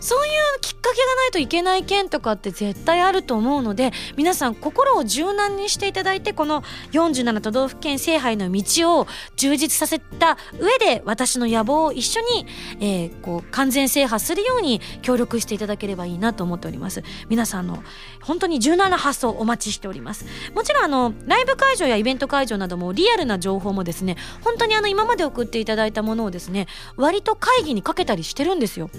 [0.00, 6.62] そういうきっかけがないといけない件とかって絶対あると思うので皆さん心を柔軟にしていただいてこの
[6.92, 9.06] 47都道府県制覇の道を
[9.36, 12.46] 充実させた上で私の野望を一緒に、
[12.80, 17.02] えー、こう完全制覇するように協力していただければいいなと思っております。
[17.28, 17.82] 皆さんの
[18.22, 20.26] 本当に柔軟な発想お待ちしております。
[20.54, 26.66] もちろんあのライブ会場やイベント会場などもリアルな情報もですね本当にあの今まで送っていただいたものをですね
[26.96, 28.90] 割と会議にかけたりしてるんですよ。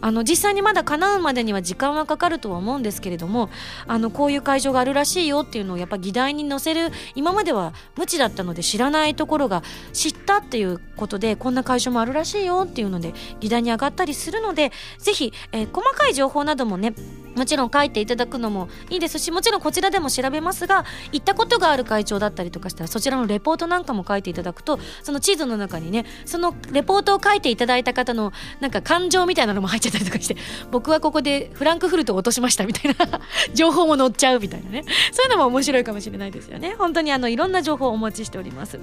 [0.00, 3.50] あの実際にまだ叶うまでには時間はかかるとは思うんですけれども
[3.86, 9.62] あのこういう会場があるらしいよっていうのをやっぱ議題に載せる今までは無知だったので知らないところが
[9.92, 16.94] 知ったっていうことでこんな会場もあるらしいよっていうので議題に上がったりするのでぜひ、えー、細かい情報などもね
[17.36, 30.31] もちろん書いていただくのもいいですしもちろんこちらでも調べますが行ったことがある会長だったりとかしたらそちらのレポートなんかも書いていただくとその地図の中にねそのレポートを書いていただいた方のなんか感情みたいなのも入っちゃったりとかして
[30.70, 33.20] 僕はここでフランクフルトを落としましたみたいな
[33.54, 34.84] 情報も載っちゃうみたいなね。
[35.12, 36.74] そういうのも面白いかもしれないですよね。
[36.78, 38.78] 本当にあのいろんな情報をお待ちしております。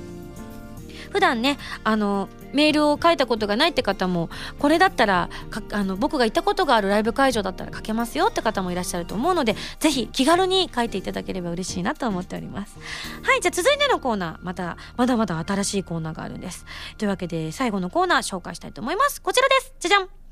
[1.11, 5.29] 普段ねあのメールを書いたことがないって方もこれだったら
[5.71, 12.77] あの僕が行ったことがあるライブ会場だったら書けますよって方もいらっしゃると思うのでぜひ気軽に書いていただければ嬉しいなと思っております。
[13.23, 16.65] はいじゃあ続いてのコーナーまたまだまだ新しいコーナーがあるんです。
[16.97, 19.21] というわけで最後のコーナー紹介したいと思います。
[19.21, 19.73] こちらです。
[19.79, 20.28] じゃじゃん。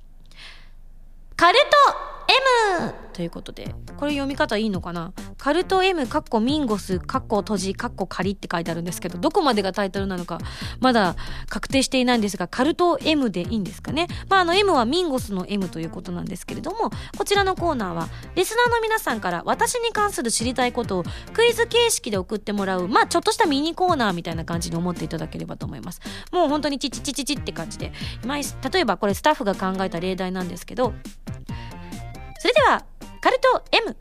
[1.38, 2.16] カルト。
[2.28, 5.12] M ということでこれ読み方いいのかな？
[5.38, 10.40] カルト M カッコミンゴスカッコ閉じカッコ仮って書いてあるんですけどどこまでがタイトルなのか
[10.80, 11.16] まだ
[11.49, 14.08] 確定していないんですがカルト M でいいんですかね？
[14.30, 26.02] まああの M はミンゴスの M ということなんですけれどもこちらのコーナーはリスナーの皆さんから私に関する知りたいことをクイズ形式で送ってもらうまあちょっとしたミニコーナーみたいな感じに思っていただければと思います。
[26.32, 27.94] もう本当にチチチチチって感じで。
[28.72, 30.94] 例えばこれスタッフが考えた例題なんですけど
[32.39, 32.85] それでは
[33.22, 33.95] カルト M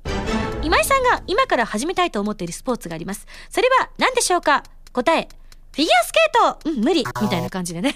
[0.62, 3.26] 今井さんが今から始めたいと思っているスポーツがあります。
[3.50, 4.62] それは何でしょうか？
[4.92, 5.28] 答え
[5.72, 6.70] フィギュアスケート。
[6.70, 7.04] うん無理。
[7.22, 7.94] みたいな感じでね。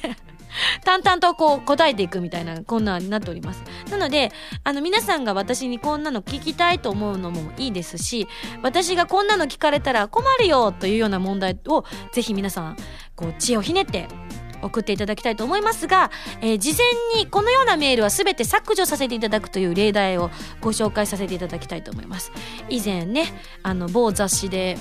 [0.85, 3.63] 淡々とこう答えていくみたいなこんなになっております。
[3.91, 4.33] なので
[4.65, 8.27] あの皆さんが私にこんなの聞きたいと思うのもいいですし
[8.63, 12.77] 私がこんなの聞かれたら困るよというような問題をぜひ皆さん
[13.15, 14.09] こう知恵をひねって
[14.63, 16.11] 送っていただきたいと思いますが、
[16.41, 16.75] えー、事
[17.15, 20.31] 前にこのようなメールは全て削除させていただくという例題を
[20.61, 22.33] ご紹介させていただきたいと思います。
[22.69, 23.27] 以前ね
[23.63, 24.79] あの某雑誌で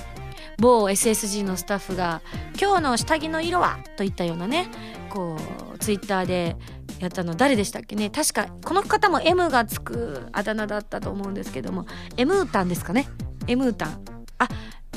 [0.59, 2.21] 某 SSG のスタッフが
[2.61, 4.67] 「今日の下着の色は?」といったようなね
[5.09, 5.37] こ
[5.73, 6.57] うツイッターで
[6.99, 8.09] やったの誰でしたっけね？
[8.09, 11.85] 確かこの方も M がつくあだ名だったと思うんですけども
[12.17, 13.07] M ータンですかね
[13.47, 14.03] ？M ータン
[14.37, 14.49] あ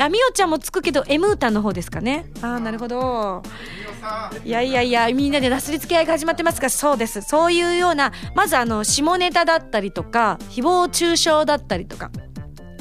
[0.02, 3.40] ラミオちゃんもつくけど M ータンの方ですかねああなるほど
[4.44, 12.10] いやいやいやみんなでなすりつけ合いが始まってますがそうですそういうようなまずあの下ネタだったりとか誹謗中傷だったりとか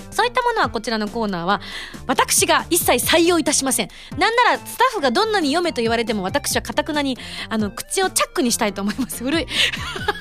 [0.09, 1.61] そういったものはこちらのコーナーは
[2.07, 3.89] 私が一切採用いたしません。
[4.17, 7.17] なんならスタッフがどんなに読めと言われても私はかたくなに
[7.47, 9.23] あの口をチャックにしたいと思います。
[9.23, 9.47] 古い。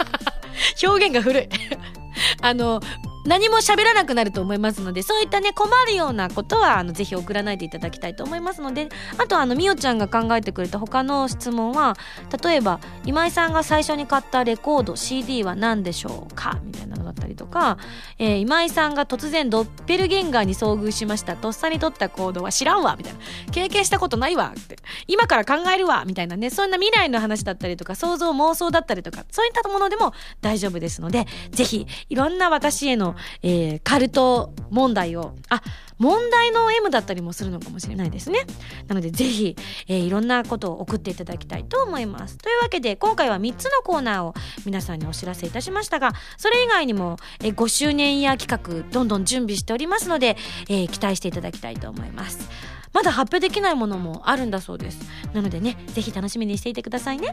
[0.87, 1.49] 表現が古い。
[2.41, 2.81] あの
[3.25, 8.89] 何も喋らなくなると思いますのでそういったね困るようなことはあのぜひ送らないでいただきたいと思いますので
[9.19, 11.97] あとあのみおちゃんが考えてくれた他の質問は
[12.43, 16.59] 例えば今井さんが最初に買ったレコード CD は何でしょうか？
[16.63, 17.79] みたいなのだったりとか、
[18.19, 21.37] えー今井さんが突然ドッペルゲンガーに遭遇しました。
[21.37, 22.97] とっさに取った行動は知らんわ。
[22.97, 23.19] みたいな。
[23.53, 24.77] 経験したことないわって。
[25.07, 26.05] 今から考えるわ。
[26.07, 26.51] みたいなね。
[26.51, 33.10] そんな未来の話だったりとか想像妄想だったりとかそういったものでも大丈夫ですのでぜひいろんな私への、
[33.43, 35.63] えーカルト問題をあ
[35.99, 38.41] 問題の M だったりもするのかもしれないですね。
[38.89, 39.57] なのでぜひ、
[39.89, 42.39] えーいろんなことを送っていただきたいと思います。
[42.39, 44.35] というわけで今回は3つのコーナーを
[44.65, 50.37] 皆さんにお知らせいたしましたがそれ以外にも、えー5周年イヤー企画どんどん準備しておりますので、
[50.69, 52.49] えー期待していただきたいと思います。
[52.93, 54.99] まだ発表できないものもあるんだそうです。
[55.33, 57.29] なのでねぜひ楽しみにしていてくださいね。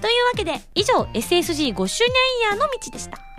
[0.00, 3.35] というわけで以上 SSG5 周年イヤーの道でした。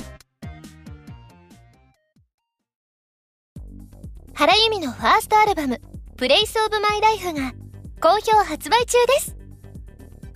[4.37, 5.81] 原由美のファーストアルバム
[6.15, 7.53] 「プレイスオブマイライフが
[7.99, 9.35] 好評発売中です。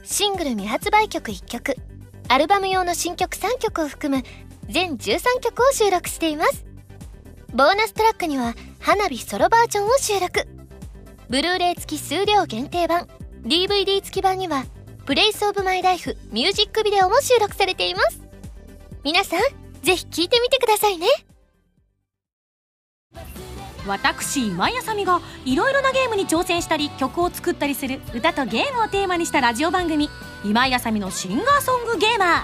[0.01, 1.75] シングル未発売曲1曲
[2.27, 4.23] アルバム用の新曲3曲を含む
[4.67, 6.65] 全13曲を収録しています。
[7.53, 10.47] ボーナストラックには花火ソロバージョンを収録。
[11.29, 13.07] ブルーレイ付き数量限定版
[13.43, 14.65] DVD 付き版には
[15.05, 18.19] 「Place of my life ミュージックビデオも収録されています。
[19.03, 19.41] 皆さん
[19.83, 21.05] ぜひ聴いてみてくださいね。
[23.87, 30.09] 私今井麻美がいろいろなゲームに挑戦したり曲を作ったりする歌とゲームをテーマにしたラジオ番組
[30.45, 32.43] 「今井麻美のシンガーソングゲーマー」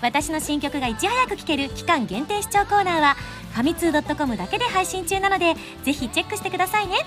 [0.00, 3.16] 私の新曲がいち早く聴ける期間限定試聴コーナーは
[3.52, 6.98] ファミツー .com だけで配信中なのでぜひチェックしてくださいね。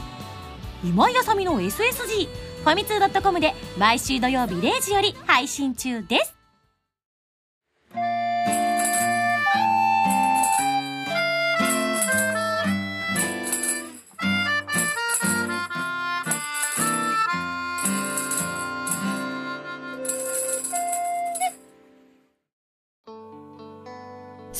[0.84, 2.28] 今井あさみの SSG
[2.64, 6.41] ファミツー .com で毎週土曜日0時より配信中です。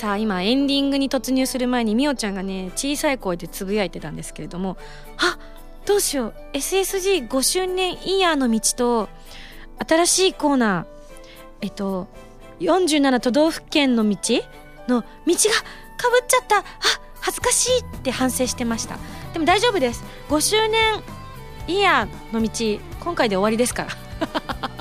[0.02, 4.76] さあ今エンディングに突入する前にみおちゃんがね小さい声でつぶやいてたんですけれども
[5.18, 5.38] あ
[5.86, 6.34] どうしよう。
[6.54, 9.10] SSG5 周年イヤーの道と
[9.88, 10.86] 新しいコーナー
[11.62, 12.08] えっと
[12.62, 14.18] 47都道府県の道
[14.88, 16.58] の道がかぶっちゃった。
[16.58, 16.64] あ
[17.20, 18.98] 恥ずかしいって反省してました。
[19.34, 20.04] でも大丈夫です。
[20.30, 21.04] 5周年
[21.68, 22.50] イヤーの道
[23.04, 24.81] 今回で終わりですから。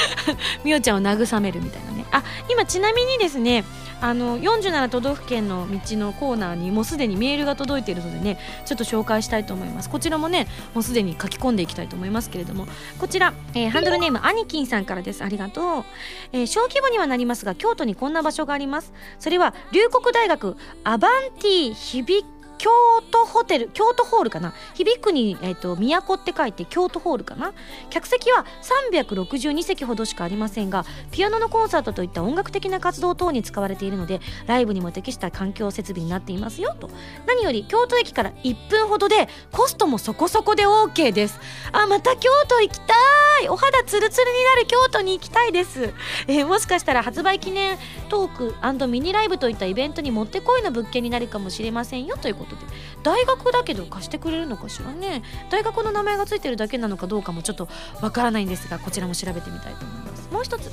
[0.64, 2.04] みおちゃんを慰めるみたいなね。
[2.10, 3.64] あ今ちなみにですね
[4.02, 9.88] あの47都道府県の道のコーナーにもうすでにメールが届いているのでねちょっと紹介したいと思います。
[9.88, 12.66] こちらもねもうすでに書き込んでいきたいと思いますけれども
[12.98, 15.22] こちら、えーハンドルネームアニキンさんからです。
[15.22, 15.84] ありがとう、
[16.32, 18.92] えー小規模にはなりますが京都にこんな場所があります。
[19.20, 22.24] それは龍谷大学アバンティ響
[22.62, 22.70] 京
[23.10, 24.54] 都ホテル京都ホールかな？
[24.74, 27.54] 響くに、えー、と都って書いて京都ホールかな？
[27.90, 28.46] 客席は
[28.92, 36.88] 362席ほどしかありませんがピアノのコンサートといった音楽的な活動等に使われているのでライブにも適した環境設備になっていますよと。
[37.26, 41.40] 何より京都駅から1分ほどでコストもそこそこで OK です。
[41.72, 42.94] あまた京都行きた
[43.42, 43.48] い！
[43.48, 45.92] お肌ツルツルになる京都に行きたいです、
[46.28, 47.76] えーもしかしたら発売記念
[48.08, 52.51] トークミニライブといったイベントにもってこいの物件になるかもしれませんよということ。
[52.56, 52.66] で
[53.02, 55.22] 大学だけど貸してくれるのかしらね。
[55.50, 57.68] 大学の名前がついてるだけなのかどうかもちょっと
[58.00, 60.28] わからないんですがこちらも調べてみたいと思います。
[60.32, 60.70] もう一つ。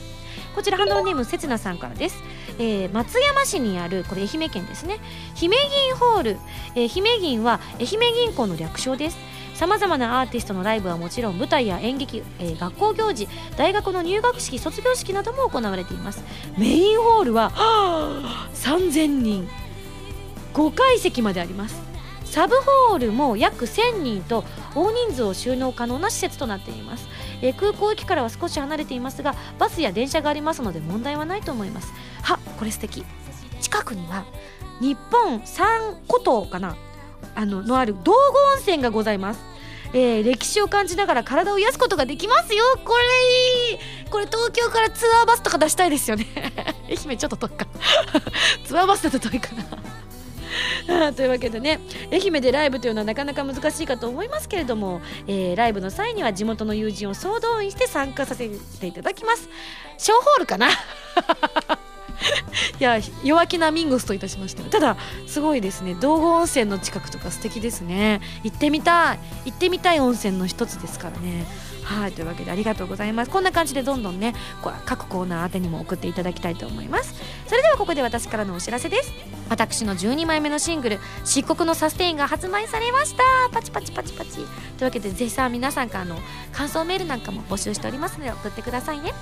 [0.56, 2.18] こちらハンドルネームせつなさんからです、
[2.58, 5.00] えー松山市にあるこれ愛媛県ですね。
[5.36, 6.38] 姫銀ホール、
[6.76, 9.18] えー姫銀は愛媛銀行の略称です。
[9.54, 13.28] さまざまなアーティストのライブはもちろん舞台や演劇、えー学校行事
[13.58, 16.24] 大学の入学式卒業式なども行われています。
[16.58, 19.50] メインホールはは3000人。
[20.60, 21.82] 5階席まであります。
[22.26, 22.56] サブ
[22.90, 24.44] ホールも約1000人と
[24.76, 27.08] 大人数を収納可能な施設となっています、
[27.42, 31.94] えー空港駅からは少し離れていますがバスや電車がありますので問題はないと思います。
[32.22, 33.06] はこれ素敵。
[33.62, 34.26] 近くには
[34.82, 36.76] 日本三古島かな？
[37.36, 38.18] あののある道後
[38.56, 39.40] 温泉がございます。
[39.94, 42.64] えー歴史を感じながら体を癒すことができますよ。
[42.84, 44.10] これいい。
[44.12, 46.28] これ東京からツアーバスとか出したいですよね。
[46.90, 47.68] 愛媛ちょっと遠いか。
[48.66, 49.64] ツアーバスだと遠いかな。
[51.16, 51.80] というわけでね
[52.12, 58.50] 愛媛でライブというのはなかなか難しいかと思いますけれども、えーライブの際には地元の友人を総動員して参加させ
[58.80, 59.50] ていただきます。
[59.98, 60.70] 小ホールかな？
[62.80, 65.96] いや弱気なミンゴスといたしましたただすごいですね。
[65.96, 68.22] 道後温泉の近くとか素敵ですね。
[68.44, 69.20] 行ってみたい。
[69.46, 71.46] 行ってみたい温泉の一つですからね。
[71.90, 73.32] はいというわけでありがとうございます。
[73.32, 74.36] こんな感じでどんどんね
[74.86, 77.16] 各コーナー宛にも送っていただきたいと思います。
[77.48, 79.12] それではここで私からのお知らせです。
[79.50, 83.24] 私の12枚目のシングル「漆黒のサステイン」が発売されました。
[83.52, 84.36] パチパチパチパチ。
[84.36, 84.46] とい
[84.82, 86.20] うわけでぜひさ皆さんからの
[86.54, 89.14] 感想メールなんかも募集しておりますので送ってくださいね。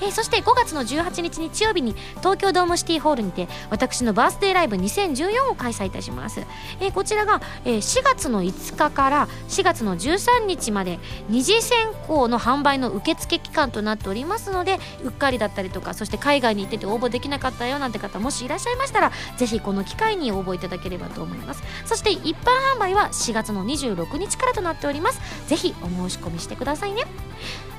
[0.00, 6.40] えーそして5月の18日日曜日に東京ドームシティホールにて私のバースデーライブ2014を開催いたします、
[6.80, 10.98] えーこちらが、えー4月の5日から4月の13日まで
[11.28, 21.62] 二次選考の販売の受付期間となっておりますのでうっかりだったりとかそして海外に行ってて応募できなかったよなんて方もしいらっしゃいましたらぜひこの機会に応募いただければと思います。
[21.84, 25.20] そして一般販売は4月の26日からとなっております。
[25.48, 27.04] ぜひお申し込みしてくださいね。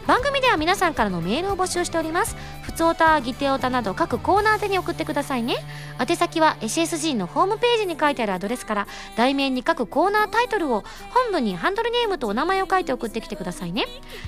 [0.07, 2.35] 番組では皆さんからのメールを募集しております。
[2.63, 5.55] ふつおたぎておたなど各コーナー宛に送ってくださいね。
[5.99, 13.85] 宛先は SSG のホームページに書いてあるアドレスから題名に各コーナータイトルを本文にハンドルネームとお名前を書いて送ってきてくださいね。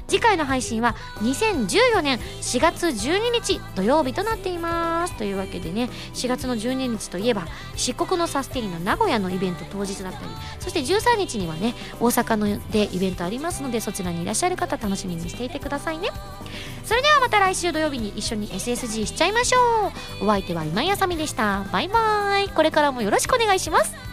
[0.08, 5.14] 次回の配信は2014年4月12日土曜日となっています。
[5.18, 7.46] というわけでね4月の12日といえば
[7.76, 10.26] 漆黒のサスティニの名古屋のイベント当日だったり
[10.60, 16.10] そして13日にはね大阪のでイベントありますのでそちらにいらっしゃる方楽しみにしていてくださいね。
[16.84, 19.92] それではまた来週土曜日に一緒に SSG しちゃいましょ
[20.22, 20.26] う。
[20.26, 21.66] お相手は今井あさみでした。
[21.72, 22.50] バイバーイ。
[22.50, 24.13] これからもよろしくお願いします。